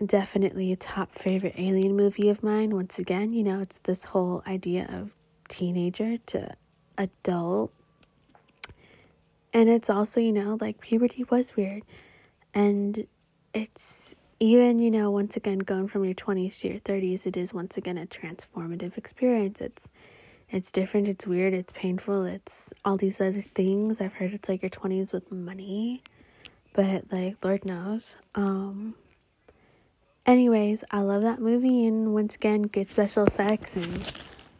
Definitely 0.05 0.73
a 0.73 0.77
top 0.77 1.15
favorite 1.15 1.55
alien 1.59 1.95
movie 1.95 2.31
of 2.31 2.43
mine. 2.43 2.75
Once 2.75 2.99
again, 2.99 3.33
you 3.33 3.45
know, 3.45 3.61
it's 3.61 3.79
this 3.85 4.03
whole 4.05 4.43
idea 4.47 4.89
of 4.91 5.11
teenager 5.49 6.17
to 6.19 6.57
adult. 6.97 7.71
And 9.53 9.69
it's 9.69 9.91
also, 9.91 10.21
you 10.21 10.33
know, 10.33 10.57
like 10.61 10.81
puberty 10.81 11.25
was 11.25 11.55
weird. 11.55 11.83
And 12.55 13.07
it's 13.53 14.17
even, 14.43 14.81
you 14.81 14.91
know, 14.91 15.09
once 15.13 15.37
again 15.37 15.61
going 15.61 15.87
from 15.87 16.05
your 16.05 16.15
20s 16.15 16.59
to 16.59 16.69
your 16.69 16.81
30s, 16.81 17.27
it 17.27 17.37
is 17.37 17.55
once 17.55 17.77
again 17.77 17.97
a 17.97 18.07
transformative 18.07 18.99
experience. 18.99 19.61
It's 19.61 19.89
it's 20.51 20.73
different, 20.73 21.07
it's 21.07 21.25
weird, 21.29 21.55
it's 21.55 21.73
painful, 21.73 22.25
it's 22.25 22.71
all 22.85 22.97
these 22.97 23.21
other 23.21 23.45
things. 23.55 24.01
I've 24.01 24.15
heard 24.15 24.35
it's 24.35 24.49
like 24.49 24.61
your 24.63 24.71
20s 24.71 25.13
with 25.13 25.31
money, 25.31 26.03
but 26.73 27.05
like 27.13 27.37
lord 27.45 27.65
knows. 27.65 28.17
Um 28.35 28.97
anyways, 30.27 30.83
I 30.91 31.03
love 31.03 31.23
that 31.23 31.39
movie 31.41 31.87
and 31.87 32.13
once 32.13 32.35
again 32.35 32.63
good 32.63 32.91
special 32.91 33.25
effects 33.25 33.77
and 33.77 34.13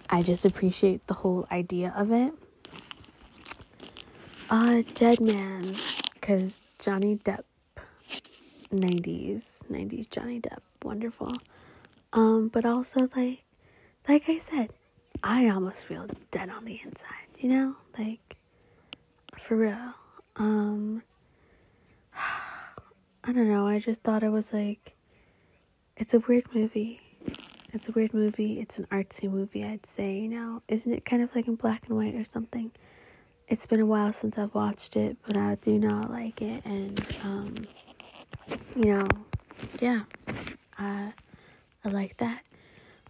I 0.09 0.23
just 0.23 0.47
appreciate 0.47 1.05
the 1.09 1.15
whole 1.15 1.49
idea 1.51 1.93
of 1.97 2.13
it. 2.13 2.33
Uh 4.49 4.83
Dead 4.95 5.21
Man 5.21 5.77
cuz 6.21 6.61
Johnny 6.79 7.17
Depp 7.17 7.43
90s 8.73 9.63
90s 9.71 10.09
johnny 10.11 10.41
depp 10.41 10.61
wonderful. 10.83 11.33
Um 12.13 12.49
but 12.49 12.65
also 12.65 13.09
like 13.17 13.43
like 14.09 14.29
i 14.29 14.39
said 14.39 14.71
i 15.23 15.49
almost 15.49 15.85
feel 15.85 16.07
dead 16.31 16.51
on 16.51 16.65
the 16.65 16.81
inside 16.85 17.29
you 17.39 17.49
know? 17.49 17.77
Like 17.99 18.37
for 19.39 19.57
real. 19.57 19.95
Um 20.37 21.03
i 23.25 23.33
don't 23.33 23.49
know 23.49 23.67
i 23.67 23.79
just 23.79 24.03
thought 24.03 24.23
it 24.23 24.29
was 24.31 24.53
like 24.53 24.95
it's 25.97 26.15
a 26.15 26.19
weird 26.21 26.47
movie. 26.55 27.01
It's 27.75 27.89
a 27.89 27.93
weird 27.93 28.13
movie. 28.15 28.59
It's 28.61 28.79
an 28.79 28.87
artsy 28.91 29.31
movie 29.31 29.65
i'd 29.65 29.87
say 29.87 30.19
you 30.19 30.29
know? 30.29 30.63
Isn't 30.69 30.93
it 30.93 31.05
kind 31.05 31.23
of 31.23 31.35
like 31.35 31.49
in 31.49 31.55
black 31.57 31.87
and 31.89 31.97
white 31.97 32.15
or 32.15 32.25
something? 32.25 32.71
It's 33.49 33.67
been 33.67 33.81
a 33.81 33.87
while 33.87 34.13
since 34.13 34.39
i've 34.39 34.55
watched 34.55 34.97
it 34.97 35.17
but 35.27 35.37
i 35.37 35.57
do 35.57 35.79
not 35.79 36.11
like 36.11 36.41
it 36.41 36.65
and 36.65 37.05
um 37.25 37.55
you 38.77 38.85
know, 38.95 39.09
yeah, 39.81 40.03
I 40.79 41.13
I 41.85 41.89
like 41.89 42.17
that. 42.19 42.43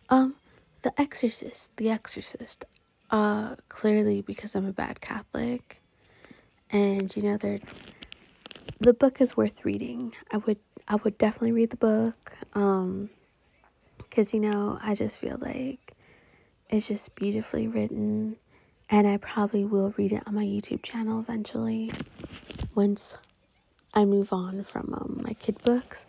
Um, 0.08 0.34
The 0.82 0.98
Exorcist, 1.00 1.76
The 1.76 1.90
Exorcist. 1.90 2.64
Uh, 3.10 3.56
clearly 3.68 4.22
because 4.22 4.54
I'm 4.54 4.66
a 4.66 4.72
bad 4.72 5.00
Catholic, 5.00 5.82
and 6.70 7.14
you 7.14 7.22
know, 7.22 7.36
they're 7.36 7.60
the 8.80 8.94
book 8.94 9.20
is 9.20 9.36
worth 9.36 9.64
reading. 9.64 10.12
I 10.32 10.38
would 10.38 10.58
I 10.88 10.96
would 10.96 11.18
definitely 11.18 11.52
read 11.52 11.70
the 11.70 11.76
book. 11.76 12.32
Um, 12.54 13.10
because 13.98 14.34
you 14.34 14.40
know, 14.40 14.78
I 14.82 14.94
just 14.94 15.18
feel 15.18 15.38
like 15.40 15.94
it's 16.68 16.86
just 16.88 17.14
beautifully 17.14 17.68
written, 17.68 18.36
and 18.90 19.06
I 19.06 19.16
probably 19.18 19.64
will 19.64 19.94
read 19.96 20.12
it 20.12 20.22
on 20.26 20.34
my 20.34 20.44
YouTube 20.44 20.82
channel 20.82 21.20
eventually 21.20 21.90
once 22.74 23.16
I 23.94 24.04
move 24.04 24.32
on 24.32 24.64
from 24.64 24.94
um, 24.94 25.20
my 25.24 25.34
kid 25.34 25.62
books. 25.64 26.06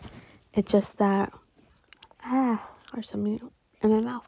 It's 0.54 0.72
just 0.72 0.98
that 0.98 1.34
ah 2.24 2.66
or 2.96 3.02
something 3.02 3.40
in 3.82 3.90
my 3.90 4.00
mouth. 4.02 4.28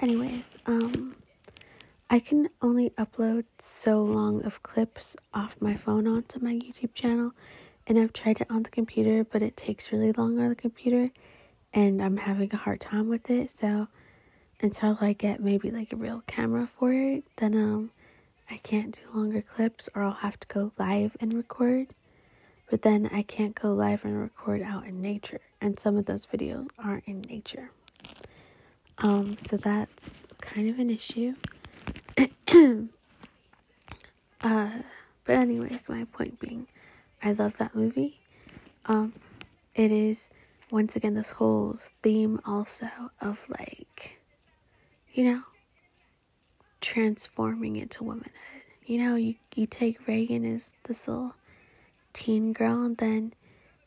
Anyways, 0.00 0.56
um 0.66 1.16
I 2.10 2.18
can 2.18 2.48
only 2.62 2.90
upload 2.90 3.44
so 3.58 4.02
long 4.02 4.44
of 4.44 4.62
clips 4.62 5.16
off 5.32 5.60
my 5.60 5.74
phone 5.76 6.06
onto 6.06 6.38
my 6.38 6.52
YouTube 6.52 6.94
channel 6.94 7.32
and 7.86 7.98
I've 7.98 8.12
tried 8.12 8.40
it 8.40 8.46
on 8.50 8.62
the 8.62 8.70
computer 8.70 9.24
but 9.24 9.42
it 9.42 9.56
takes 9.56 9.90
really 9.92 10.12
long 10.12 10.38
on 10.38 10.50
the 10.50 10.54
computer 10.54 11.10
and 11.72 12.02
I'm 12.02 12.18
having 12.18 12.52
a 12.52 12.56
hard 12.58 12.80
time 12.80 13.08
with 13.08 13.30
it 13.30 13.50
so 13.50 13.88
until 14.60 14.98
I 15.00 15.12
get 15.12 15.40
maybe 15.42 15.70
like 15.70 15.92
a 15.92 15.96
real 15.96 16.22
camera 16.26 16.66
for 16.66 16.92
it 16.92 17.24
then 17.36 17.54
um 17.56 17.90
I 18.50 18.58
can't 18.58 18.94
do 18.94 19.18
longer 19.18 19.42
clips 19.42 19.88
or 19.94 20.02
I'll 20.02 20.12
have 20.12 20.38
to 20.40 20.48
go 20.48 20.72
live 20.78 21.16
and 21.20 21.32
record. 21.32 21.88
But 22.70 22.82
then 22.82 23.08
I 23.12 23.22
can't 23.22 23.54
go 23.54 23.72
live 23.74 24.04
and 24.04 24.20
record 24.20 24.62
out 24.62 24.86
in 24.86 25.02
nature, 25.02 25.40
and 25.60 25.78
some 25.78 25.96
of 25.96 26.06
those 26.06 26.26
videos 26.26 26.66
aren't 26.78 27.04
in 27.04 27.20
nature. 27.20 27.70
Um, 28.98 29.36
so 29.38 29.56
that's 29.56 30.28
kind 30.40 30.68
of 30.68 30.78
an 30.78 30.90
issue. 30.90 31.34
uh, 34.40 34.70
but 35.24 35.36
anyways, 35.36 35.88
my 35.88 36.04
point 36.04 36.40
being, 36.40 36.66
I 37.22 37.32
love 37.32 37.58
that 37.58 37.74
movie. 37.74 38.20
Um, 38.86 39.12
it 39.74 39.90
is 39.90 40.30
once 40.70 40.96
again 40.96 41.14
this 41.14 41.30
whole 41.30 41.78
theme 42.02 42.40
also 42.44 42.88
of 43.20 43.38
like, 43.48 44.18
you 45.12 45.24
know, 45.24 45.42
transforming 46.84 47.76
into 47.76 48.04
womanhood. 48.04 48.32
You 48.84 48.98
know, 48.98 49.16
you, 49.16 49.36
you 49.54 49.66
take 49.66 50.06
Regan 50.06 50.44
as 50.54 50.72
this 50.86 51.08
little 51.08 51.34
teen 52.12 52.52
girl, 52.52 52.82
and 52.82 52.96
then 52.98 53.32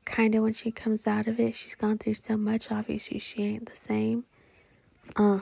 kind 0.06 0.34
of 0.34 0.41
when 0.43 0.54
she 0.56 0.72
comes 0.72 1.06
out 1.06 1.28
of 1.28 1.39
it, 1.39 1.56
she's 1.56 1.76
gone 1.76 2.00
through 2.00 2.16
so 2.16 2.36
much. 2.36 2.72
Obviously, 2.72 3.20
she 3.20 3.43
ain't 3.43 3.70
the 3.70 3.78
same. 3.78 4.26
Um, 5.16 5.41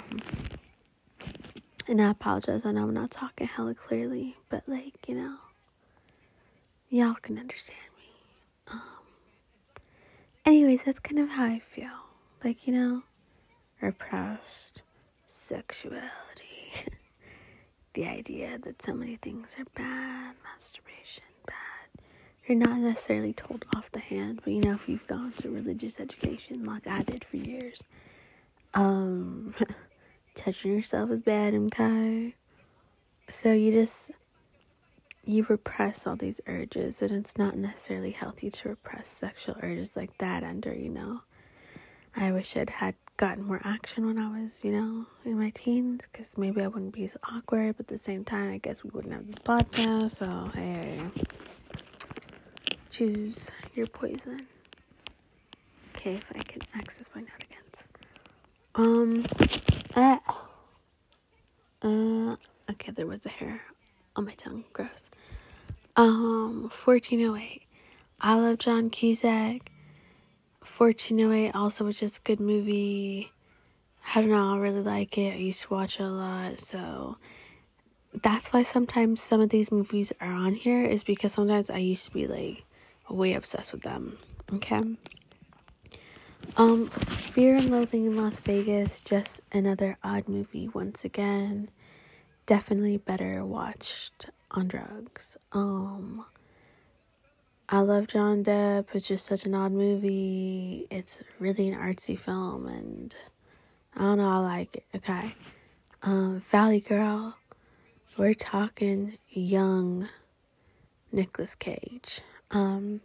and 1.87 2.01
I 2.01 2.11
apologize. 2.11 2.65
I 2.65 2.71
know 2.71 2.83
I'm 2.83 2.93
not 2.93 3.11
talking 3.11 3.47
hella 3.47 3.73
clearly, 3.73 4.35
but 4.49 4.63
like, 4.67 5.07
you 5.07 5.15
know, 5.15 5.35
y'all 6.89 7.15
can 7.21 7.37
understand 7.37 7.79
me. 7.97 8.73
Um, 8.73 8.81
anyways, 10.45 10.81
that's 10.85 10.99
kind 10.99 11.19
of 11.19 11.29
how 11.29 11.45
I 11.45 11.59
feel. 11.59 11.87
Like, 12.43 12.67
you 12.67 12.73
know, 12.73 13.03
repressed 13.81 14.81
sexuality. 15.27 16.11
the 17.95 18.05
idea 18.05 18.59
that 18.63 18.81
so 18.81 18.93
many 18.93 19.15
things 19.15 19.55
are 19.57 19.65
bad, 19.75 20.35
masturbation, 20.43 21.23
bad. 21.47 22.03
You're 22.47 22.57
not 22.57 22.77
necessarily 22.79 23.33
told 23.33 23.65
off 23.75 23.91
the 23.91 23.99
hand, 23.99 24.41
but 24.43 24.53
you 24.53 24.61
know, 24.61 24.73
if 24.73 24.87
you've 24.87 25.07
gone 25.07 25.31
to 25.37 25.49
religious 25.49 25.99
education 25.99 26.63
like 26.65 26.85
I 26.85 27.01
did 27.01 27.25
for 27.25 27.37
years, 27.37 27.81
um, 28.73 29.53
touching 30.35 30.73
yourself 30.73 31.09
is 31.09 31.21
bad, 31.21 31.55
okay? 31.55 32.35
So 33.31 33.51
you 33.51 33.71
just 33.71 34.11
you 35.23 35.45
repress 35.49 36.05
all 36.05 36.15
these 36.15 36.39
urges 36.45 37.01
and 37.01 37.11
it's 37.11 37.37
not 37.37 37.57
necessarily 37.57 38.11
healthy 38.11 38.51
to 38.51 38.69
repress 38.69 39.09
sexual 39.09 39.55
urges 39.63 39.95
like 39.95 40.15
that 40.19 40.43
under 40.43 40.71
you 40.73 40.89
know 40.89 41.21
i 42.15 42.31
wish 42.31 42.55
i'd 42.55 42.69
had 42.69 42.93
gotten 43.17 43.43
more 43.43 43.61
action 43.63 44.05
when 44.05 44.17
i 44.17 44.41
was 44.41 44.63
you 44.63 44.71
know 44.71 45.05
in 45.23 45.37
my 45.39 45.49
teens 45.51 46.01
because 46.11 46.37
maybe 46.37 46.61
i 46.61 46.67
wouldn't 46.67 46.93
be 46.93 47.07
so 47.07 47.17
awkward 47.23 47.75
but 47.77 47.85
at 47.85 47.87
the 47.87 47.97
same 47.97 48.23
time 48.25 48.51
i 48.51 48.57
guess 48.57 48.83
we 48.83 48.89
wouldn't 48.91 49.13
have 49.13 49.31
the 49.31 49.39
podcast 49.41 50.11
so 50.11 50.51
hey. 50.53 51.01
Choose 52.91 53.51
your 53.73 53.87
poison. 53.87 54.47
Okay 55.95 56.15
if 56.15 56.25
i 56.33 56.39
can 56.43 56.61
access 56.75 57.09
my 57.13 57.21
note 57.21 57.29
um 58.75 59.25
uh, 59.95 60.17
uh 61.81 62.35
okay 62.69 62.91
there 62.93 63.07
was 63.07 63.25
a 63.25 63.29
hair 63.29 63.61
on 64.15 64.25
my 64.25 64.33
tongue. 64.35 64.63
Gross. 64.73 64.89
Um, 65.95 66.69
1408. 66.83 67.61
I 68.19 68.35
love 68.35 68.57
John 68.59 68.89
Cusack. 68.89 69.71
1408 70.77 71.51
also 71.55 71.85
was 71.85 71.95
just 71.95 72.17
a 72.17 72.21
good 72.21 72.39
movie. 72.39 73.31
I 74.13 74.21
don't 74.21 74.29
know, 74.29 74.53
I 74.53 74.57
really 74.57 74.81
like 74.81 75.17
it. 75.17 75.33
I 75.33 75.37
used 75.37 75.61
to 75.63 75.73
watch 75.73 75.99
it 75.99 76.03
a 76.03 76.09
lot, 76.09 76.59
so 76.59 77.17
that's 78.21 78.47
why 78.53 78.63
sometimes 78.63 79.21
some 79.21 79.41
of 79.41 79.49
these 79.49 79.71
movies 79.71 80.11
are 80.21 80.31
on 80.31 80.53
here 80.53 80.83
is 80.83 81.03
because 81.03 81.33
sometimes 81.33 81.69
I 81.69 81.77
used 81.77 82.05
to 82.05 82.11
be 82.11 82.27
like 82.27 82.63
way 83.09 83.33
obsessed 83.33 83.71
with 83.71 83.83
them. 83.83 84.17
Okay. 84.53 84.81
Um, 86.57 86.87
Fear 86.89 87.57
and 87.57 87.69
Loathing 87.69 88.05
in 88.05 88.17
Las 88.17 88.39
Vegas, 88.41 89.01
just 89.01 89.41
another 89.51 89.97
odd 90.03 90.27
movie 90.27 90.69
once 90.69 91.03
again. 91.03 91.69
Definitely 92.45 92.97
better 92.97 93.43
watched 93.43 94.29
on 94.51 94.67
drugs. 94.67 95.37
Um, 95.51 96.25
I 97.67 97.79
love 97.79 98.07
John 98.07 98.43
Depp. 98.43 98.85
It's 98.93 99.07
just 99.07 99.25
such 99.25 99.45
an 99.45 99.55
odd 99.55 99.71
movie. 99.71 100.85
It's 100.91 101.23
really 101.39 101.67
an 101.69 101.79
artsy 101.79 102.17
film, 102.17 102.67
and 102.67 103.15
I 103.95 104.01
don't 104.01 104.17
know. 104.19 104.29
I 104.29 104.37
like 104.37 104.75
it. 104.75 104.85
Okay. 104.95 105.33
Um, 106.03 106.43
Valley 106.51 106.79
Girl. 106.79 107.35
We're 108.17 108.35
talking 108.35 109.17
young 109.29 110.09
Nicolas 111.11 111.55
Cage. 111.55 112.21
Um, 112.51 113.01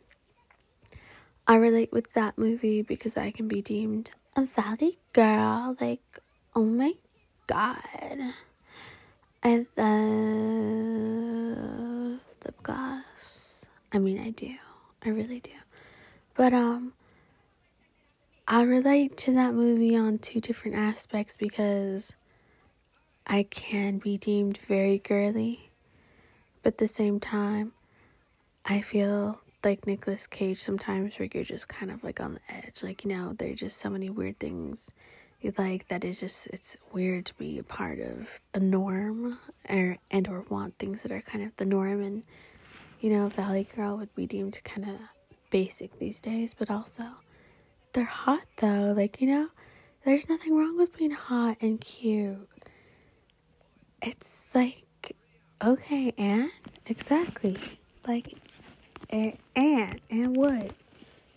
I 1.46 1.54
relate 1.56 1.90
with 1.90 2.12
that 2.12 2.36
movie 2.36 2.82
because 2.82 3.16
I 3.16 3.30
can 3.30 3.48
be 3.48 3.62
deemed 3.62 4.10
a 4.36 4.44
Valley 4.44 4.98
girl. 5.14 5.74
Like, 5.80 6.20
oh 6.54 6.66
my 6.66 6.92
god. 7.46 8.34
I 9.42 9.66
love 9.76 9.88
lip 12.44 12.62
gloss. 12.62 13.39
I 13.92 13.98
mean, 13.98 14.20
I 14.20 14.30
do. 14.30 14.54
I 15.04 15.08
really 15.08 15.40
do. 15.40 15.50
But, 16.34 16.52
um, 16.52 16.92
I 18.46 18.62
relate 18.62 19.16
to 19.18 19.34
that 19.34 19.54
movie 19.54 19.96
on 19.96 20.18
two 20.18 20.40
different 20.40 20.76
aspects 20.76 21.36
because 21.36 22.14
I 23.26 23.44
can 23.44 23.98
be 23.98 24.18
deemed 24.18 24.58
very 24.58 24.98
girly, 24.98 25.70
but 26.62 26.74
at 26.74 26.78
the 26.78 26.88
same 26.88 27.20
time, 27.20 27.72
I 28.64 28.80
feel 28.80 29.40
like 29.62 29.86
Nicolas 29.86 30.26
Cage 30.26 30.60
sometimes 30.62 31.18
where 31.18 31.28
you're 31.32 31.44
just 31.44 31.68
kind 31.68 31.90
of 31.92 32.02
like 32.02 32.20
on 32.20 32.34
the 32.34 32.52
edge. 32.52 32.82
Like, 32.82 33.04
you 33.04 33.10
know, 33.10 33.34
there 33.34 33.50
are 33.50 33.54
just 33.54 33.78
so 33.78 33.88
many 33.90 34.10
weird 34.10 34.38
things 34.38 34.90
you 35.42 35.52
like 35.56 35.88
that 35.88 36.04
is 36.04 36.20
just 36.20 36.46
it's 36.48 36.76
weird 36.92 37.26
to 37.26 37.34
be 37.34 37.58
a 37.58 37.62
part 37.62 37.98
of 38.00 38.28
the 38.52 38.60
norm 38.60 39.38
or 39.68 39.96
and 40.10 40.28
or 40.28 40.44
want 40.50 40.76
things 40.78 41.02
that 41.02 41.12
are 41.12 41.22
kind 41.22 41.44
of 41.44 41.56
the 41.56 41.64
norm 41.64 42.02
and 42.02 42.22
you 43.00 43.10
know 43.10 43.28
valley 43.28 43.66
girl 43.74 43.96
would 43.96 44.14
be 44.14 44.26
deemed 44.26 44.58
kind 44.64 44.88
of 44.88 44.96
basic 45.50 45.98
these 45.98 46.20
days 46.20 46.54
but 46.54 46.70
also 46.70 47.02
they're 47.92 48.04
hot 48.04 48.42
though 48.58 48.94
like 48.96 49.20
you 49.20 49.26
know 49.26 49.48
there's 50.04 50.28
nothing 50.28 50.56
wrong 50.56 50.76
with 50.76 50.96
being 50.96 51.10
hot 51.10 51.56
and 51.60 51.80
cute 51.80 52.48
it's 54.02 54.42
like 54.54 55.16
okay 55.62 56.12
and 56.16 56.50
exactly 56.86 57.56
like 58.06 58.34
and 59.10 59.36
and, 59.56 60.00
and 60.10 60.36
what 60.36 60.70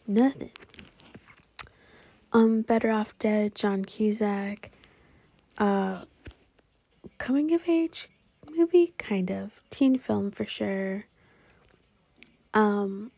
nothing 0.08 0.52
um, 2.34 2.64
Better 2.64 2.92
Off 2.92 3.18
Dead, 3.20 3.54
John 3.54 3.86
Cusack. 3.86 4.72
Uh, 5.58 6.06
coming 7.20 7.54
of 7.54 7.62
age 7.70 8.10
movie, 8.50 8.94
kind 8.98 9.30
of. 9.30 9.52
Teen 9.70 9.98
film 9.98 10.32
for 10.32 10.46
sure. 10.46 11.06
Um, 12.54 13.12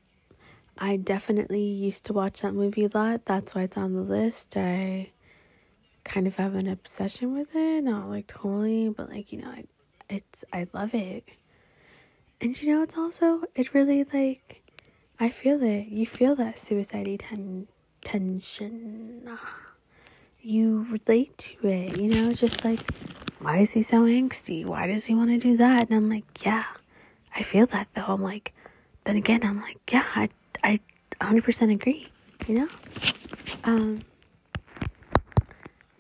I 0.77 0.97
definitely 0.97 1.63
used 1.63 2.05
to 2.05 2.13
watch 2.13 2.41
that 2.41 2.53
movie 2.53 2.85
a 2.85 2.89
lot. 2.93 3.25
That's 3.25 3.55
why 3.55 3.63
it's 3.63 3.77
on 3.77 3.93
the 3.93 4.01
list. 4.01 4.57
I 4.57 5.11
kind 6.03 6.27
of 6.27 6.35
have 6.35 6.55
an 6.55 6.67
obsession 6.67 7.33
with 7.33 7.55
it. 7.55 7.83
Not 7.83 8.09
like 8.09 8.27
totally, 8.27 8.89
but 8.89 9.09
like, 9.09 9.31
you 9.31 9.41
know, 9.41 9.49
I, 9.49 9.63
it's, 10.09 10.43
I 10.53 10.67
love 10.73 10.93
it. 10.93 11.23
And 12.41 12.61
you 12.61 12.75
know, 12.75 12.83
it's 12.83 12.97
also, 12.97 13.43
it 13.55 13.73
really 13.73 14.03
like, 14.13 14.61
I 15.19 15.29
feel 15.29 15.63
it. 15.63 15.87
You 15.87 16.05
feel 16.05 16.35
that 16.35 16.59
suicide 16.59 17.07
ten- 17.19 17.67
tension. 18.03 19.29
You 20.41 20.85
relate 20.89 21.37
to 21.37 21.67
it, 21.67 21.99
you 21.99 22.09
know, 22.09 22.33
just 22.33 22.63
like, 22.63 22.79
why 23.39 23.59
is 23.59 23.71
he 23.71 23.81
so 23.81 24.03
angsty? 24.03 24.65
Why 24.65 24.87
does 24.87 25.05
he 25.05 25.15
want 25.15 25.29
to 25.31 25.37
do 25.37 25.57
that? 25.57 25.89
And 25.89 25.97
I'm 25.97 26.09
like, 26.09 26.45
yeah, 26.45 26.65
I 27.35 27.41
feel 27.43 27.65
that 27.67 27.87
though. 27.93 28.05
I'm 28.07 28.21
like, 28.21 28.53
then 29.05 29.15
again, 29.15 29.41
I'm 29.43 29.61
like, 29.61 29.79
yeah, 29.91 30.05
I, 30.15 30.29
I 30.63 30.79
100% 31.21 31.71
agree, 31.71 32.09
you 32.47 32.55
know? 32.55 32.67
Um, 33.63 33.99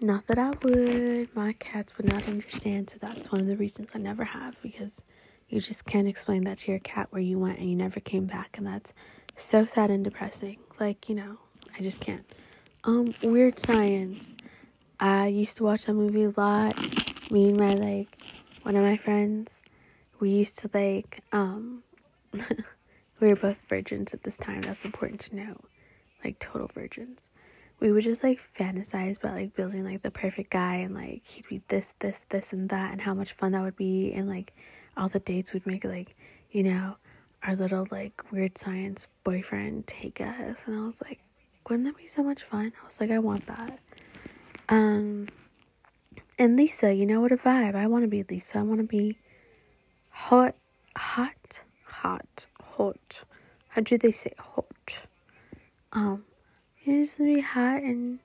not 0.01 0.27
that 0.27 0.37
I 0.37 0.51
would, 0.63 1.35
my 1.35 1.53
cats 1.53 1.97
would 1.97 2.07
not 2.07 2.27
understand, 2.27 2.89
so 2.89 2.97
that's 2.99 3.31
one 3.31 3.41
of 3.41 3.47
the 3.47 3.55
reasons 3.55 3.91
I 3.95 3.99
never 3.99 4.23
have 4.23 4.61
because 4.61 5.03
you 5.49 5.61
just 5.61 5.85
can't 5.85 6.07
explain 6.07 6.43
that 6.45 6.57
to 6.59 6.71
your 6.71 6.79
cat 6.79 7.07
where 7.11 7.21
you 7.21 7.39
went 7.39 7.59
and 7.59 7.69
you 7.69 7.75
never 7.75 7.99
came 7.99 8.25
back, 8.25 8.57
and 8.57 8.67
that's 8.67 8.93
so 9.35 9.65
sad 9.65 9.91
and 9.91 10.03
depressing. 10.03 10.57
Like, 10.79 11.07
you 11.07 11.15
know, 11.15 11.37
I 11.77 11.81
just 11.81 12.01
can't. 12.01 12.25
Um, 12.83 13.13
Weird 13.21 13.59
Science. 13.59 14.35
I 14.99 15.27
used 15.27 15.57
to 15.57 15.63
watch 15.63 15.85
that 15.85 15.93
movie 15.93 16.23
a 16.23 16.33
lot. 16.35 16.77
Me 17.31 17.49
and 17.49 17.57
my 17.57 17.73
like 17.73 18.17
one 18.63 18.75
of 18.75 18.83
my 18.83 18.97
friends, 18.97 19.61
we 20.19 20.29
used 20.29 20.59
to 20.59 20.69
like 20.73 21.21
um 21.31 21.83
we 23.25 23.33
were 23.33 23.39
both 23.39 23.67
virgins 23.67 24.13
at 24.13 24.23
this 24.23 24.37
time. 24.37 24.61
That's 24.61 24.85
important 24.85 25.21
to 25.21 25.35
know. 25.35 25.55
Like 26.23 26.39
total 26.39 26.67
virgins. 26.67 27.29
We 27.79 27.91
would 27.91 28.03
just 28.03 28.23
like 28.23 28.39
fantasize 28.57 29.17
about 29.17 29.33
like 29.33 29.55
building 29.55 29.83
like 29.83 30.01
the 30.01 30.11
perfect 30.11 30.51
guy 30.51 30.75
and 30.75 30.93
like 30.93 31.25
he'd 31.25 31.47
be 31.47 31.61
this, 31.67 31.93
this, 31.99 32.21
this 32.29 32.53
and 32.53 32.69
that 32.69 32.91
and 32.91 33.01
how 33.01 33.13
much 33.13 33.33
fun 33.33 33.51
that 33.51 33.61
would 33.61 33.75
be 33.75 34.13
and 34.13 34.29
like 34.29 34.53
all 34.95 35.09
the 35.09 35.19
dates 35.19 35.53
would 35.53 35.65
make 35.65 35.83
like, 35.83 36.15
you 36.51 36.63
know, 36.63 36.95
our 37.43 37.55
little 37.55 37.85
like 37.91 38.31
weird 38.31 38.57
science 38.57 39.07
boyfriend 39.23 39.85
take 39.87 40.21
us 40.21 40.63
and 40.65 40.75
I 40.75 40.85
was 40.85 41.01
like 41.01 41.19
wouldn't 41.69 41.87
that 41.87 41.97
be 41.97 42.07
so 42.07 42.23
much 42.23 42.43
fun? 42.43 42.71
I 42.81 42.85
was 42.85 42.99
like, 42.99 43.11
I 43.11 43.19
want 43.19 43.47
that. 43.47 43.79
Um, 44.69 45.27
and 46.37 46.55
Lisa, 46.55 46.93
you 46.93 47.05
know 47.05 47.21
what 47.21 47.31
a 47.31 47.37
vibe. 47.37 47.75
I 47.75 47.87
want 47.87 48.03
to 48.03 48.07
be 48.07 48.23
Lisa. 48.23 48.59
I 48.59 48.61
want 48.61 48.81
to 48.81 48.87
be 48.87 49.17
hot, 50.09 50.55
hot, 50.95 51.63
hot, 51.85 52.45
hot. 52.77 53.23
How 53.69 53.81
do 53.81 53.97
they 53.97 54.11
say 54.11 54.33
hot? 54.37 54.99
Um, 55.91 56.25
you 56.83 57.03
just 57.03 57.17
be 57.17 57.41
hot 57.41 57.81
and 57.83 58.19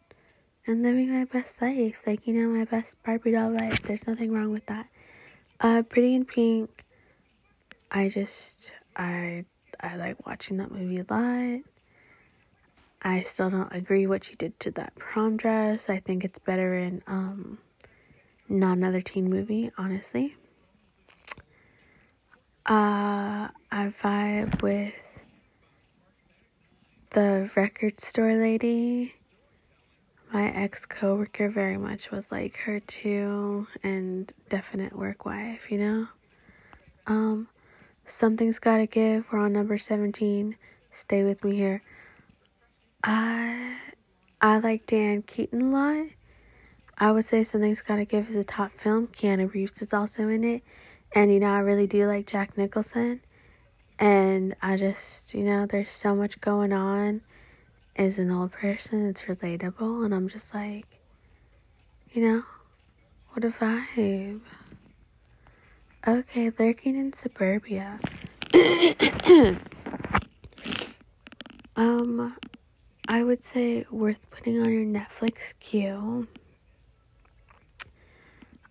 and 0.67 0.83
living 0.83 1.13
my 1.13 1.25
best 1.25 1.61
life, 1.63 2.03
like 2.07 2.27
you 2.27 2.35
know, 2.35 2.49
my 2.49 2.65
best 2.65 3.03
Barbie 3.03 3.33
doll 3.33 3.51
life. 3.51 3.83
There's 3.83 4.07
nothing 4.07 4.33
wrong 4.33 4.53
with 4.53 4.67
that. 4.67 4.87
Uh, 5.61 5.83
Pretty 5.83 6.15
in 6.15 6.25
Pink. 6.25 6.85
I 7.91 8.09
just 8.09 8.73
I 8.97 9.45
I 9.81 9.97
like 9.97 10.27
watching 10.27 10.59
that 10.59 10.71
movie 10.71 10.99
a 10.99 11.07
lot. 11.13 11.61
I 13.03 13.23
still 13.23 13.51
don't 13.51 13.73
agree 13.75 14.07
what 14.07 14.25
she 14.25 14.35
did 14.35 14.61
to 14.61 14.71
that 14.73 14.95
prom 14.97 15.37
dress. 15.37 15.89
I 15.89 16.01
think 16.01 16.25
it's 16.25 16.39
better 16.39 16.75
in 16.75 17.03
um 17.07 17.59
not 18.49 18.77
another 18.77 19.01
teen 19.01 19.31
movie, 19.31 19.71
honestly. 19.79 20.37
Uh 22.71 23.49
I 23.73 23.93
vibe 24.01 24.63
with 24.63 24.95
the 27.11 27.51
record 27.57 27.99
store 27.99 28.35
lady, 28.37 29.17
my 30.33 30.55
ex 30.55 30.87
coworker 30.87 31.49
very 31.49 31.77
much 31.77 32.13
was 32.13 32.31
like 32.31 32.59
her 32.59 32.79
too, 32.79 33.67
and 33.83 34.33
definite 34.49 34.97
work 34.97 35.25
wife, 35.25 35.69
you 35.73 35.79
know? 35.79 36.07
Um, 37.09 37.49
something's 38.07 38.61
gotta 38.61 38.87
give. 38.87 39.25
We're 39.33 39.41
on 39.41 39.53
number 39.53 39.77
17. 39.77 40.55
Stay 40.93 41.25
with 41.25 41.43
me 41.43 41.57
here. 41.57 41.83
I 43.03 43.79
I 44.41 44.59
like 44.61 44.87
Diane 44.87 45.23
Keaton 45.23 45.61
a 45.63 45.71
lot. 45.71 46.07
I 46.97 47.11
would 47.11 47.25
say 47.25 47.43
something's 47.43 47.83
gotta 47.83 48.05
give 48.05 48.29
is 48.29 48.37
a 48.37 48.45
top 48.45 48.71
film. 48.79 49.09
Keanu 49.09 49.53
Reeves 49.53 49.83
is 49.83 49.93
also 49.93 50.29
in 50.29 50.45
it. 50.45 50.63
And 51.13 51.33
you 51.33 51.41
know, 51.41 51.53
I 51.53 51.59
really 51.59 51.87
do 51.87 52.07
like 52.07 52.27
Jack 52.27 52.57
Nicholson. 52.57 53.21
And 53.99 54.55
I 54.63 54.77
just, 54.77 55.35
you 55.35 55.45
know, 55.45 55.67
there's 55.67 55.93
so 55.93 56.15
much 56.15 56.41
going 56.41 56.73
on 56.73 57.21
as 57.97 58.19
an 58.19 58.31
old 58.31 58.53
person. 58.53 59.09
It's 59.09 59.23
relatable. 59.23 60.05
And 60.05 60.15
I'm 60.15 60.29
just 60.29 60.55
like, 60.55 60.87
you 62.13 62.23
know, 62.23 62.43
what 63.31 63.45
a 63.45 63.51
vibe. 63.51 64.41
Okay, 66.07 66.51
lurking 66.59 66.97
in 66.97 67.13
suburbia. 67.13 68.01
um, 71.77 72.37
I 73.07 73.23
would 73.23 73.45
say 73.45 73.85
worth 73.91 74.19
putting 74.31 74.59
on 74.61 74.73
your 74.73 74.87
Netflix 74.87 75.53
queue. 75.61 76.27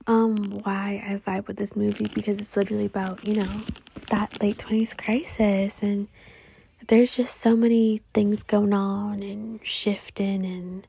Um, 0.10 0.62
why 0.64 1.04
I 1.08 1.18
vibe 1.18 1.46
with 1.46 1.58
this 1.58 1.76
movie 1.76 2.08
because 2.12 2.40
it's 2.40 2.58
literally 2.58 2.88
about, 2.88 3.24
you 3.24 3.36
know, 3.36 3.62
that 4.10 4.42
late 4.42 4.58
20s 4.58 4.98
crisis 4.98 5.84
and 5.84 6.08
there's 6.88 7.16
just 7.16 7.38
so 7.38 7.56
many 7.56 8.02
things 8.16 8.42
going 8.42 8.74
on 8.74 9.22
and 9.22 9.64
shifting 9.64 10.44
and 10.44 10.88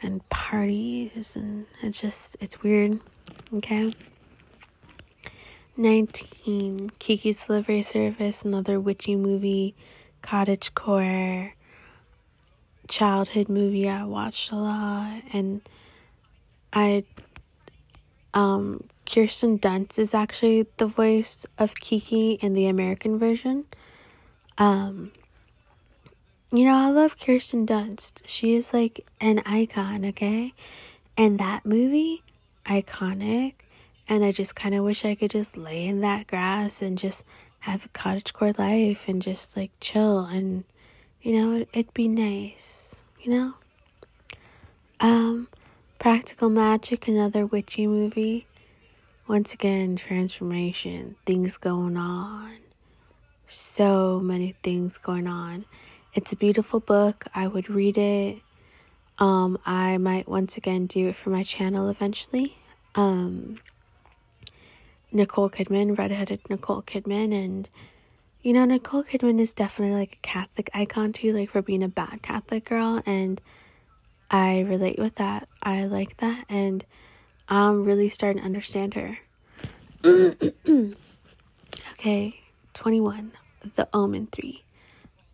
and 0.00 0.26
parties 0.30 1.36
and 1.36 1.66
it's 1.82 2.00
just 2.00 2.38
it's 2.40 2.62
weird. 2.62 2.98
Okay. 3.58 3.92
19 5.76 6.90
Kiki's 6.98 7.44
Delivery 7.44 7.82
Service, 7.82 8.46
another 8.46 8.80
witchy 8.80 9.14
movie, 9.14 9.74
cottage 10.22 10.74
core 10.74 11.52
childhood 12.88 13.50
movie 13.50 13.90
I 13.90 14.04
watched 14.04 14.52
a 14.52 14.56
lot 14.56 15.20
and 15.34 15.60
I 16.72 17.04
um 18.34 18.84
Kirsten 19.06 19.58
Dunst 19.58 19.98
is 19.98 20.14
actually 20.14 20.66
the 20.76 20.86
voice 20.86 21.46
of 21.58 21.74
Kiki 21.74 22.32
in 22.42 22.54
the 22.54 22.66
American 22.66 23.18
version. 23.18 23.64
Um 24.58 25.12
you 26.50 26.64
know, 26.64 26.74
I 26.74 26.88
love 26.88 27.18
Kirsten 27.20 27.66
Dunst. 27.66 28.22
She 28.24 28.54
is 28.54 28.72
like 28.72 29.06
an 29.20 29.42
icon, 29.44 30.06
okay? 30.06 30.54
And 31.16 31.38
that 31.38 31.66
movie, 31.66 32.22
iconic. 32.64 33.54
And 34.08 34.24
I 34.24 34.32
just 34.32 34.54
kind 34.56 34.74
of 34.74 34.82
wish 34.82 35.04
I 35.04 35.14
could 35.14 35.30
just 35.30 35.58
lay 35.58 35.86
in 35.86 36.00
that 36.00 36.26
grass 36.26 36.80
and 36.80 36.96
just 36.96 37.26
have 37.60 37.84
a 37.84 37.88
cottagecore 37.88 38.58
life 38.58 39.04
and 39.08 39.20
just 39.20 39.56
like 39.56 39.70
chill 39.80 40.20
and 40.20 40.64
you 41.20 41.32
know, 41.32 41.66
it'd 41.72 41.92
be 41.94 42.08
nice, 42.08 43.02
you 43.20 43.30
know? 43.32 43.54
Um, 45.00 45.48
Practical 45.98 46.48
Magic, 46.48 47.08
another 47.08 47.44
witchy 47.44 47.88
movie. 47.88 48.46
Once 49.26 49.52
again, 49.52 49.96
transformation, 49.96 51.16
things 51.26 51.56
going 51.56 51.96
on. 51.96 52.58
So 53.48 54.20
many 54.20 54.54
things 54.62 54.96
going 54.96 55.26
on. 55.26 55.64
It's 56.14 56.32
a 56.32 56.36
beautiful 56.36 56.78
book. 56.78 57.24
I 57.34 57.48
would 57.48 57.68
read 57.68 57.98
it. 57.98 58.38
Um, 59.18 59.58
I 59.66 59.98
might 59.98 60.28
once 60.28 60.56
again 60.56 60.86
do 60.86 61.08
it 61.08 61.16
for 61.16 61.30
my 61.30 61.42
channel 61.42 61.88
eventually. 61.88 62.56
Um, 62.94 63.58
Nicole 65.10 65.50
Kidman, 65.50 65.98
redheaded 65.98 66.48
Nicole 66.48 66.82
Kidman, 66.82 67.34
and 67.34 67.68
you 68.42 68.52
know, 68.52 68.64
Nicole 68.64 69.02
Kidman 69.02 69.40
is 69.40 69.52
definitely 69.52 69.98
like 69.98 70.12
a 70.14 70.26
Catholic 70.26 70.70
icon 70.72 71.12
too, 71.12 71.32
like 71.32 71.50
for 71.50 71.60
being 71.60 71.82
a 71.82 71.88
bad 71.88 72.22
Catholic 72.22 72.66
girl, 72.66 73.02
and 73.04 73.40
I 74.30 74.60
relate 74.60 74.98
with 74.98 75.16
that. 75.16 75.48
I 75.62 75.84
like 75.84 76.18
that, 76.18 76.44
and 76.48 76.84
I'm 77.48 77.84
really 77.84 78.08
starting 78.08 78.40
to 78.42 78.46
understand 78.46 78.94
her. 78.94 79.18
okay, 81.92 82.40
21. 82.74 83.32
The 83.76 83.88
Omen 83.92 84.28
3. 84.30 84.62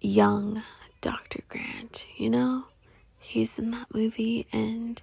Young 0.00 0.62
Dr. 1.00 1.40
Grant, 1.48 2.06
you 2.16 2.30
know? 2.30 2.64
He's 3.18 3.58
in 3.58 3.70
that 3.72 3.92
movie, 3.94 4.46
and 4.52 5.00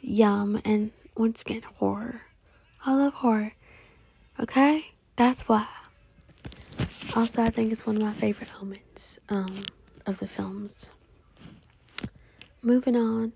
yum, 0.00 0.60
and 0.64 0.92
once 1.16 1.40
again, 1.42 1.62
horror. 1.76 2.22
I 2.84 2.94
love 2.94 3.14
horror. 3.14 3.52
Okay? 4.38 4.86
That's 5.16 5.42
why. 5.48 5.66
Also, 7.14 7.42
I 7.42 7.50
think 7.50 7.72
it's 7.72 7.86
one 7.86 7.96
of 7.96 8.02
my 8.02 8.12
favorite 8.12 8.50
elements 8.54 9.18
um, 9.28 9.64
of 10.04 10.18
the 10.18 10.28
films. 10.28 10.90
Moving 12.62 12.96
on, 12.96 13.32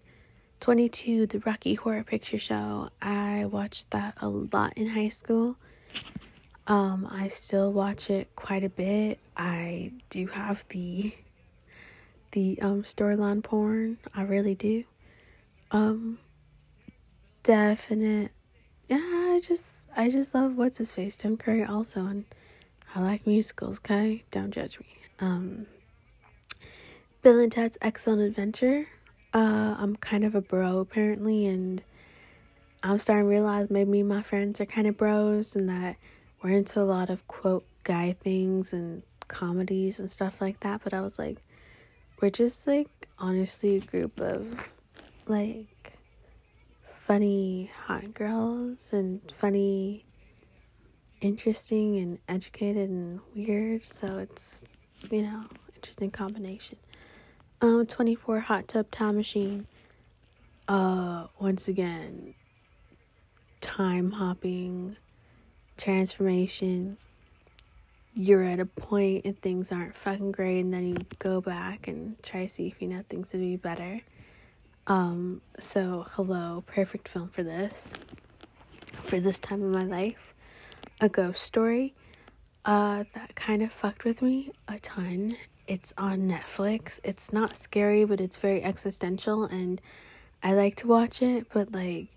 22, 0.60 1.26
the 1.26 1.38
Rocky 1.40 1.74
Horror 1.74 2.02
Picture 2.02 2.38
Show. 2.38 2.90
I 3.00 3.44
watched 3.46 3.90
that 3.90 4.14
a 4.20 4.28
lot 4.28 4.72
in 4.76 4.88
high 4.88 5.08
school. 5.10 5.56
Um, 6.66 7.08
I 7.10 7.28
still 7.28 7.72
watch 7.72 8.10
it 8.10 8.34
quite 8.36 8.64
a 8.64 8.68
bit. 8.68 9.18
I 9.36 9.92
do 10.08 10.26
have 10.28 10.64
the 10.68 11.12
the 12.32 12.60
um 12.62 12.82
storyline 12.82 13.42
porn. 13.42 13.98
I 14.14 14.22
really 14.22 14.54
do. 14.54 14.84
Um, 15.70 16.18
definite. 17.42 18.30
Yeah, 18.88 18.98
I 18.98 19.40
just 19.46 19.88
I 19.96 20.10
just 20.10 20.34
love 20.34 20.56
what's 20.56 20.78
his 20.78 20.92
face 20.92 21.16
Tim 21.16 21.36
Curry 21.36 21.64
also 21.64 22.06
and 22.06 22.24
I 22.94 23.00
like 23.00 23.26
musicals, 23.26 23.78
okay? 23.78 24.24
Don't 24.30 24.50
judge 24.50 24.78
me. 24.80 24.86
Um, 25.20 25.66
Bill 27.22 27.38
and 27.38 27.52
Ted's 27.52 27.78
Excellent 27.80 28.22
Adventure. 28.22 28.86
Uh, 29.32 29.76
I'm 29.78 29.96
kind 29.96 30.24
of 30.24 30.34
a 30.34 30.40
bro 30.40 30.78
apparently, 30.78 31.46
and 31.46 31.82
I'm 32.82 32.98
starting 32.98 33.26
to 33.26 33.30
realize 33.30 33.70
maybe 33.70 34.02
my 34.02 34.22
friends 34.22 34.60
are 34.60 34.66
kind 34.66 34.86
of 34.86 34.96
bros 34.96 35.54
and 35.54 35.68
that 35.68 35.96
we're 36.42 36.50
into 36.50 36.80
a 36.80 36.84
lot 36.84 37.10
of 37.10 37.26
quote 37.28 37.64
guy 37.84 38.16
things 38.20 38.72
and 38.72 39.02
comedies 39.28 39.98
and 39.98 40.10
stuff 40.10 40.40
like 40.40 40.58
that. 40.60 40.80
But 40.82 40.94
I 40.94 41.00
was 41.00 41.18
like, 41.18 41.38
we're 42.20 42.30
just 42.30 42.66
like 42.66 42.88
honestly 43.18 43.76
a 43.76 43.80
group 43.80 44.18
of 44.20 44.46
like 45.26 45.98
funny 47.06 47.70
hot 47.86 48.14
girls 48.14 48.78
and 48.92 49.20
funny 49.36 50.04
interesting 51.20 51.98
and 51.98 52.18
educated 52.28 52.88
and 52.88 53.20
weird. 53.34 53.84
So 53.84 54.18
it's, 54.18 54.64
you 55.10 55.22
know, 55.22 55.44
interesting 55.76 56.10
combination. 56.10 56.78
Um, 57.62 57.86
24 57.86 58.40
Hot 58.40 58.68
Tub 58.68 58.90
Time 58.90 59.16
Machine. 59.16 59.66
Uh, 60.66 61.26
once 61.38 61.68
again, 61.68 62.34
time 63.60 64.10
hopping, 64.10 64.96
transformation. 65.76 66.96
You're 68.14 68.44
at 68.44 68.60
a 68.60 68.66
point 68.66 69.24
and 69.24 69.40
things 69.42 69.72
aren't 69.72 69.94
fucking 69.94 70.32
great, 70.32 70.60
and 70.60 70.72
then 70.72 70.88
you 70.88 70.96
go 71.18 71.40
back 71.40 71.86
and 71.86 72.20
try 72.22 72.46
to 72.46 72.52
see 72.52 72.66
if 72.68 72.80
you 72.80 72.88
know 72.88 73.04
things 73.08 73.32
would 73.32 73.40
be 73.40 73.56
better. 73.56 74.00
Um, 74.86 75.40
so 75.58 76.06
hello, 76.12 76.64
perfect 76.66 77.08
film 77.08 77.28
for 77.28 77.42
this, 77.42 77.92
for 79.02 79.20
this 79.20 79.38
time 79.38 79.62
of 79.62 79.70
my 79.70 79.84
life 79.84 80.34
a 81.00 81.08
ghost 81.08 81.42
story 81.42 81.94
uh, 82.64 83.04
that 83.14 83.34
kind 83.34 83.62
of 83.62 83.72
fucked 83.72 84.04
with 84.04 84.20
me 84.22 84.50
a 84.68 84.78
ton. 84.78 85.36
It's 85.70 85.94
on 85.96 86.22
Netflix. 86.22 86.98
It's 87.04 87.32
not 87.32 87.56
scary, 87.56 88.04
but 88.04 88.20
it's 88.20 88.36
very 88.36 88.60
existential, 88.60 89.44
and 89.44 89.80
I 90.42 90.54
like 90.54 90.74
to 90.78 90.88
watch 90.88 91.22
it, 91.22 91.46
but 91.52 91.70
like 91.70 92.08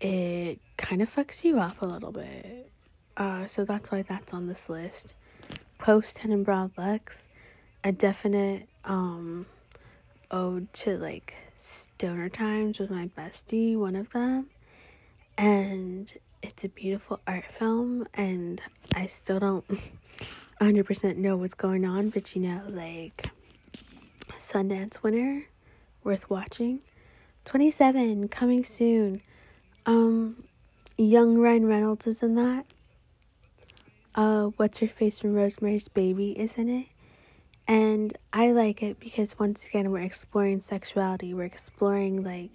it 0.00 0.58
kind 0.78 1.02
of 1.02 1.14
fucks 1.14 1.44
you 1.44 1.58
up 1.58 1.82
a 1.82 1.84
little 1.84 2.12
bit. 2.12 2.72
Uh, 3.18 3.46
so 3.46 3.66
that's 3.66 3.90
why 3.92 4.00
that's 4.00 4.32
on 4.32 4.46
this 4.46 4.70
list. 4.70 5.12
Post 5.78 6.16
Tenebras 6.16 6.70
Lux, 6.78 7.28
a 7.84 7.92
definite 7.92 8.66
um 8.86 9.44
ode 10.30 10.72
to 10.72 10.96
like 10.96 11.34
stoner 11.58 12.30
times 12.30 12.78
with 12.78 12.90
my 12.90 13.10
bestie, 13.18 13.76
one 13.76 13.96
of 13.96 14.08
them. 14.12 14.48
And 15.36 16.10
it's 16.42 16.64
a 16.64 16.70
beautiful 16.70 17.20
art 17.26 17.44
film 17.52 18.06
and 18.14 18.62
I 18.94 19.08
still 19.08 19.40
don't 19.40 19.64
100% 20.60 21.16
know 21.16 21.36
what's 21.36 21.54
going 21.54 21.84
on, 21.84 22.10
but 22.10 22.34
you 22.36 22.42
know, 22.42 22.62
like 22.68 23.30
Sundance 24.38 25.02
winner, 25.02 25.46
worth 26.04 26.28
watching. 26.28 26.80
27 27.46 28.28
coming 28.28 28.64
soon. 28.64 29.22
Um 29.86 30.44
young 30.98 31.38
Ryan 31.38 31.66
Reynolds 31.66 32.06
is 32.06 32.22
in 32.22 32.34
that. 32.34 32.66
Uh 34.14 34.46
what's 34.56 34.80
her 34.80 34.88
face 34.88 35.18
from 35.18 35.34
Rosemary's 35.34 35.88
Baby 35.88 36.32
is 36.38 36.56
in 36.56 36.68
it. 36.68 36.86
And 37.66 38.18
I 38.32 38.50
like 38.52 38.82
it 38.82 39.00
because 39.00 39.38
once 39.38 39.66
again, 39.66 39.90
we're 39.90 40.00
exploring 40.00 40.60
sexuality. 40.60 41.32
We're 41.32 41.44
exploring 41.44 42.22
like 42.22 42.50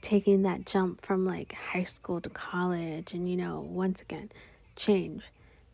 taking 0.00 0.42
that 0.42 0.66
jump 0.66 1.00
from 1.00 1.24
like 1.26 1.52
high 1.52 1.84
school 1.84 2.20
to 2.20 2.30
college 2.30 3.12
and, 3.12 3.28
you 3.28 3.36
know, 3.36 3.60
once 3.60 4.00
again, 4.00 4.30
change. 4.74 5.22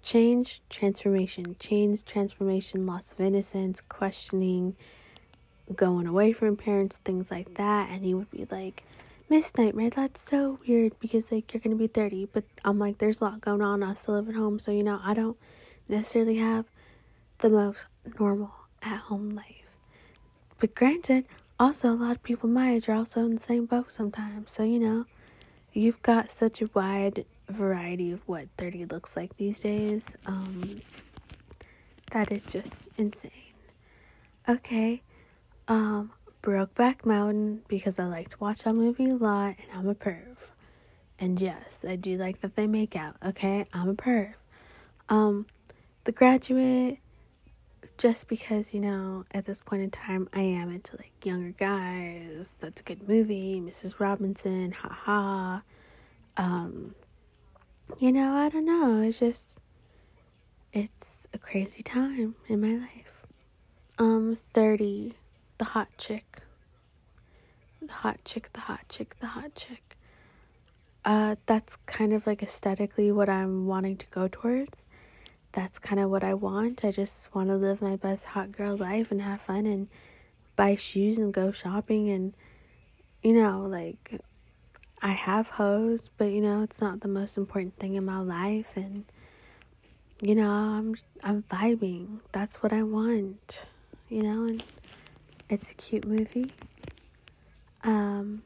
Change, 0.04 0.60
transformation, 0.68 1.56
change, 1.58 2.04
transformation, 2.04 2.84
loss 2.84 3.12
of 3.12 3.20
innocence, 3.20 3.80
questioning, 3.80 4.76
going 5.74 6.06
away 6.06 6.32
from 6.32 6.56
parents, 6.56 6.98
things 6.98 7.30
like 7.30 7.54
that. 7.54 7.88
And 7.88 8.04
he 8.04 8.12
would 8.12 8.30
be 8.30 8.46
like, 8.50 8.84
Miss 9.30 9.56
Nightmare, 9.56 9.88
that's 9.88 10.20
so 10.20 10.58
weird 10.68 10.92
because 11.00 11.32
like 11.32 11.54
you're 11.54 11.60
gonna 11.60 11.74
be 11.76 11.86
30, 11.86 12.28
but 12.34 12.44
I'm 12.64 12.78
like, 12.78 12.98
there's 12.98 13.22
a 13.22 13.24
lot 13.24 13.40
going 13.40 13.62
on. 13.62 13.82
I 13.82 13.94
still 13.94 14.14
live 14.14 14.28
at 14.28 14.34
home, 14.34 14.58
so 14.58 14.70
you 14.70 14.82
know, 14.82 15.00
I 15.02 15.14
don't 15.14 15.38
necessarily 15.88 16.36
have 16.36 16.66
the 17.38 17.48
most 17.48 17.86
normal 18.18 18.52
at 18.82 18.98
home 19.00 19.30
life. 19.30 19.64
But 20.60 20.74
granted, 20.74 21.24
also 21.58 21.90
a 21.90 21.94
lot 21.94 22.12
of 22.12 22.22
people 22.22 22.48
my 22.48 22.74
age 22.74 22.88
are 22.90 22.94
also 22.94 23.20
in 23.20 23.34
the 23.34 23.40
same 23.40 23.64
boat 23.64 23.92
sometimes. 23.92 24.52
So 24.52 24.62
you 24.62 24.78
know, 24.78 25.06
you've 25.72 26.02
got 26.02 26.30
such 26.30 26.60
a 26.60 26.68
wide 26.74 27.24
variety 27.48 28.12
of 28.12 28.20
what 28.26 28.48
30 28.58 28.86
looks 28.86 29.16
like 29.16 29.36
these 29.36 29.60
days. 29.60 30.14
Um, 30.26 30.80
that 32.12 32.30
is 32.32 32.44
just 32.44 32.88
insane. 32.96 33.30
Okay, 34.48 35.02
um, 35.68 36.12
Brokeback 36.42 37.06
Mountain 37.06 37.62
because 37.68 37.98
I 37.98 38.04
like 38.04 38.28
to 38.30 38.36
watch 38.38 38.62
that 38.64 38.74
movie 38.74 39.10
a 39.10 39.14
lot 39.16 39.56
and 39.58 39.78
I'm 39.78 39.88
a 39.88 39.94
perv. 39.94 40.50
And 41.18 41.40
yes, 41.40 41.84
I 41.88 41.96
do 41.96 42.16
like 42.18 42.40
that 42.42 42.54
they 42.54 42.66
make 42.66 42.96
out. 42.96 43.16
Okay, 43.24 43.66
I'm 43.72 43.88
a 43.88 43.94
perv. 43.94 44.34
Um, 45.08 45.46
The 46.04 46.12
Graduate, 46.12 46.98
just 47.96 48.28
because 48.28 48.74
you 48.74 48.80
know 48.80 49.24
at 49.32 49.44
this 49.44 49.60
point 49.60 49.82
in 49.82 49.90
time 49.90 50.28
I 50.32 50.40
am 50.40 50.70
into 50.70 50.96
like 50.96 51.12
younger 51.24 51.52
guys. 51.58 52.54
That's 52.58 52.80
a 52.80 52.84
good 52.84 53.08
movie. 53.08 53.60
Mrs. 53.60 54.00
Robinson, 54.00 54.72
haha. 54.72 55.60
Um, 56.36 56.94
you 57.98 58.12
know 58.12 58.34
I 58.34 58.48
don't 58.48 58.64
know. 58.64 59.00
It's 59.02 59.18
just 59.18 59.58
it's 60.72 61.26
a 61.32 61.38
crazy 61.38 61.82
time 61.82 62.34
in 62.48 62.60
my 62.60 62.76
life. 62.76 63.26
Um, 63.98 64.36
thirty 64.52 65.14
the 65.58 65.64
hot 65.64 65.88
chick. 65.98 66.40
The 67.82 67.92
hot 67.92 68.18
chick, 68.24 68.52
the 68.52 68.60
hot 68.60 68.80
chick, 68.88 69.16
the 69.20 69.26
hot 69.26 69.54
chick. 69.54 69.96
Uh, 71.04 71.36
that's 71.46 71.76
kind 71.86 72.12
of 72.14 72.26
like 72.26 72.42
aesthetically 72.42 73.12
what 73.12 73.28
I'm 73.28 73.66
wanting 73.66 73.98
to 73.98 74.06
go 74.06 74.28
towards. 74.30 74.86
That's 75.52 75.78
kind 75.78 76.00
of 76.00 76.10
what 76.10 76.24
I 76.24 76.34
want. 76.34 76.84
I 76.84 76.90
just 76.90 77.32
want 77.34 77.50
to 77.50 77.56
live 77.56 77.82
my 77.82 77.96
best 77.96 78.24
hot 78.24 78.52
girl 78.52 78.76
life 78.76 79.10
and 79.10 79.20
have 79.20 79.42
fun 79.42 79.66
and 79.66 79.88
buy 80.56 80.76
shoes 80.76 81.18
and 81.18 81.32
go 81.32 81.52
shopping 81.52 82.10
and, 82.10 82.34
you 83.22 83.34
know, 83.34 83.66
like, 83.68 84.20
I 85.04 85.12
have 85.12 85.50
hoes, 85.50 86.08
but 86.16 86.32
you 86.32 86.40
know, 86.40 86.62
it's 86.62 86.80
not 86.80 87.00
the 87.02 87.08
most 87.08 87.36
important 87.36 87.78
thing 87.78 87.94
in 87.94 88.06
my 88.06 88.20
life 88.20 88.74
and 88.78 89.04
you 90.22 90.34
know, 90.34 90.50
I'm 90.50 90.96
I'm 91.22 91.42
vibing. 91.42 92.20
That's 92.32 92.62
what 92.62 92.72
I 92.72 92.82
want. 92.82 93.66
You 94.08 94.22
know, 94.22 94.44
and 94.46 94.64
it's 95.50 95.72
a 95.72 95.74
cute 95.74 96.06
movie. 96.06 96.50
Um, 97.82 98.42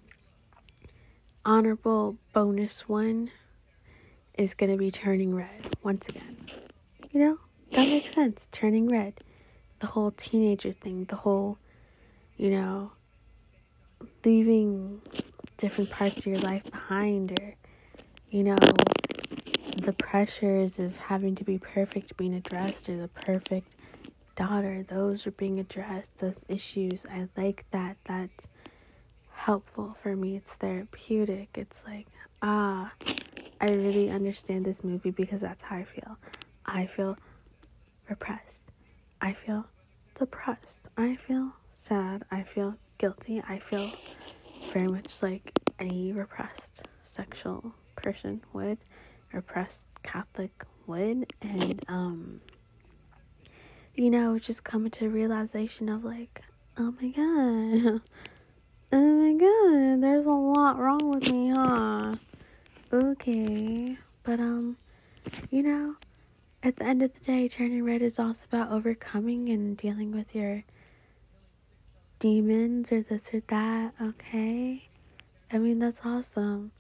honorable 1.45 2.17
bonus 2.33 2.89
one 2.89 3.31
is 4.37 4.55
going 4.55 4.73
to 4.73 4.79
be 4.79 4.91
Turning 4.91 5.33
Red 5.33 5.77
once 5.85 6.09
again. 6.09 6.37
You 7.13 7.21
know, 7.21 7.39
that 7.71 7.87
makes 7.89 8.15
sense. 8.15 8.49
Turning 8.51 8.89
Red. 8.91 9.15
The 9.79 9.87
whole 9.87 10.11
teenager 10.11 10.73
thing, 10.73 11.05
the 11.05 11.15
whole, 11.15 11.57
you 12.37 12.51
know, 12.51 12.91
leaving 14.25 15.01
different 15.59 15.91
parts 15.91 16.21
of 16.21 16.27
your 16.27 16.39
life 16.41 16.65
behind, 16.71 17.39
or, 17.39 17.55
you 18.31 18.43
know, 18.43 18.57
the 19.77 19.93
pressures 19.93 20.79
of 20.79 20.97
having 20.97 21.35
to 21.35 21.45
be 21.45 21.59
perfect 21.59 22.17
being 22.17 22.35
addressed, 22.35 22.89
or 22.89 22.97
the 22.97 23.09
perfect 23.09 23.77
daughter, 24.37 24.83
those 24.85 25.27
are 25.27 25.33
being 25.33 25.59
addressed, 25.61 26.19
those 26.21 26.45
issues. 26.49 27.05
I 27.11 27.29
like 27.37 27.65
that. 27.73 27.97
That's 28.05 28.49
helpful 29.31 29.95
for 29.95 30.17
me. 30.17 30.37
It's 30.37 30.55
therapeutic. 30.55 31.51
It's 31.59 31.85
like, 31.85 32.07
ah, 32.43 32.93
I 33.61 33.67
really 33.71 34.11
understand 34.11 34.65
this 34.65 34.85
movie 34.85 35.11
because 35.11 35.41
that's 35.41 35.63
how 35.63 35.77
I 35.77 35.85
feel. 35.85 36.19
I 36.67 36.87
feel 36.87 37.17
repressed. 38.09 38.71
I 39.21 39.33
feel 39.33 39.67
depressed. 40.15 40.89
I 40.97 41.17
feel 41.17 41.53
sad. 41.71 42.25
I 42.31 42.43
feel 42.43 42.77
guilty. 42.99 43.43
I 43.49 43.59
feel 43.59 43.93
very 44.69 44.89
much 44.89 45.23
like 45.23 45.53
any 45.79 46.13
repressed 46.13 46.83
sexual 47.03 47.75
person 47.97 48.43
would, 48.53 48.79
repressed 49.33 49.87
Catholic 50.03 50.53
would, 50.87 51.33
and 51.43 51.83
um 51.89 52.41
you 53.95 54.11
know, 54.11 54.39
just 54.39 54.63
coming 54.63 54.91
to 54.93 55.09
realization 55.09 55.89
of 55.89 56.05
like, 56.05 56.43
oh 56.77 56.95
my 57.03 57.09
god, 57.09 58.01
oh 58.93 59.15
my 59.15 59.33
god, 59.35 60.03
there's 60.03 60.27
a 60.27 60.31
lot 60.31 60.79
wrong 60.79 61.11
with 61.11 61.29
me, 61.29 61.51
huh? 61.51 62.15
Okay, 62.93 63.99
but 64.23 64.39
um, 64.39 64.77
you 65.51 65.63
know, 65.63 65.97
at 66.63 66.77
the 66.77 66.85
end 66.85 67.03
of 67.03 67.13
the 67.13 67.21
day, 67.21 67.49
turning 67.49 67.85
red 67.85 68.03
is 68.03 68.19
also 68.19 68.45
about 68.51 68.71
overcoming 68.71 69.49
and 69.49 69.77
dealing 69.77 70.13
with 70.13 70.35
your 70.35 70.63
demons 72.19 72.93
or 72.93 73.03
this 73.03 73.33
or 73.33 73.43
that, 73.49 73.95
okay? 74.01 74.89
I 75.53 75.59
mean, 75.59 75.79
that's 75.79 76.01
awesome. 76.05 76.73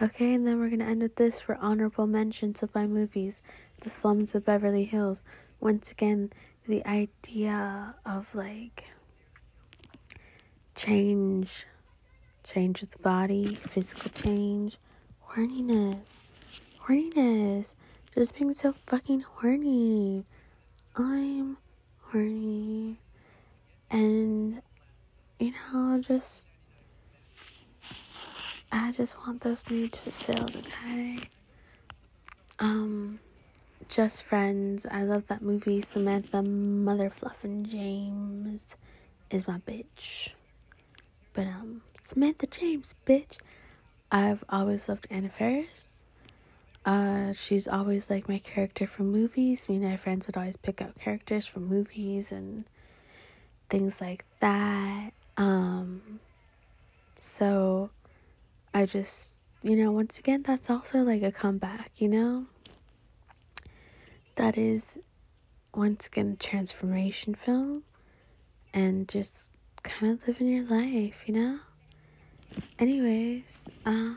Okay, 0.00 0.34
and 0.34 0.46
then 0.46 0.60
we're 0.60 0.70
gonna 0.70 0.84
end 0.84 1.02
with 1.02 1.16
this 1.16 1.40
for 1.40 1.56
honorable 1.56 2.06
mentions 2.06 2.62
of 2.62 2.74
my 2.74 2.86
movies 2.86 3.42
The 3.80 3.90
Slums 3.90 4.34
of 4.34 4.44
Beverly 4.44 4.84
Hills 4.84 5.22
once 5.60 5.90
again 5.90 6.30
the 6.68 6.86
idea 6.86 7.94
of 8.06 8.32
like 8.34 8.84
change 10.76 11.66
change 12.44 12.82
of 12.82 12.90
the 12.90 12.98
body 12.98 13.54
physical 13.56 14.10
change 14.10 14.78
horniness 15.26 16.18
horniness 16.80 17.74
just 18.14 18.38
being 18.38 18.52
so 18.52 18.72
fucking 18.86 19.20
horny 19.20 20.24
i'm 20.94 21.56
horny 22.02 22.98
and 23.90 24.60
you 25.38 25.52
know 25.52 26.00
just 26.00 26.42
i 28.72 28.92
just 28.92 29.16
want 29.18 29.40
those 29.42 29.64
needs 29.70 29.98
fulfilled 29.98 30.56
okay 30.56 31.18
um 32.58 33.18
just 33.88 34.24
Friends. 34.24 34.86
I 34.90 35.02
love 35.02 35.26
that 35.28 35.40
movie. 35.40 35.80
Samantha 35.80 36.42
Mother 36.42 37.08
Fluffin 37.10 37.64
James 37.64 38.66
is 39.30 39.48
my 39.48 39.58
bitch. 39.66 40.30
But 41.32 41.46
um 41.46 41.82
Samantha 42.06 42.46
James, 42.46 42.94
bitch. 43.06 43.38
I've 44.12 44.44
always 44.50 44.88
loved 44.88 45.06
Anna 45.10 45.30
Faris. 45.30 45.94
Uh, 46.84 47.32
she's 47.32 47.68
always 47.68 48.08
like 48.08 48.28
my 48.28 48.38
character 48.38 48.86
from 48.86 49.10
movies. 49.10 49.68
Me 49.68 49.76
and 49.76 49.84
my 49.84 49.96
friends 49.96 50.26
would 50.26 50.36
always 50.36 50.56
pick 50.56 50.80
out 50.80 50.98
characters 50.98 51.46
from 51.46 51.66
movies 51.66 52.32
and 52.32 52.64
things 53.70 53.94
like 54.00 54.24
that. 54.40 55.10
Um, 55.36 56.20
so 57.22 57.90
I 58.74 58.86
just, 58.86 59.34
you 59.62 59.76
know, 59.76 59.90
once 59.92 60.18
again, 60.18 60.42
that's 60.46 60.68
also 60.70 60.98
like 60.98 61.22
a 61.22 61.32
comeback, 61.32 61.90
you 61.96 62.08
know? 62.08 62.46
that 64.38 64.56
is 64.56 64.98
once 65.74 66.06
again 66.06 66.36
a 66.40 66.42
transformation 66.42 67.34
film 67.34 67.82
and 68.72 69.08
just 69.08 69.50
kind 69.82 70.12
of 70.12 70.28
living 70.28 70.46
your 70.46 70.64
life, 70.64 71.16
you 71.26 71.34
know? 71.34 71.58
Anyways, 72.78 73.68
uh, 73.84 74.14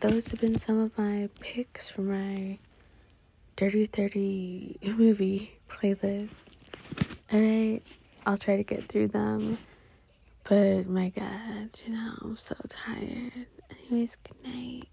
those 0.00 0.28
have 0.28 0.40
been 0.40 0.58
some 0.58 0.80
of 0.80 0.96
my 0.96 1.28
picks 1.40 1.90
for 1.90 2.00
my 2.00 2.58
Dirty 3.54 3.84
30 3.86 4.78
movie 4.96 5.58
playlist. 5.68 6.30
Alright, 7.32 7.82
I'll 8.26 8.38
try 8.38 8.56
to 8.56 8.64
get 8.64 8.88
through 8.88 9.08
them. 9.08 9.58
But 10.44 10.88
my 10.88 11.10
god, 11.10 11.70
you 11.86 11.92
know, 11.94 12.14
I'm 12.22 12.36
so 12.36 12.56
tired. 12.68 13.46
Anyways, 13.70 14.16
good 14.16 14.52
night. 14.52 14.88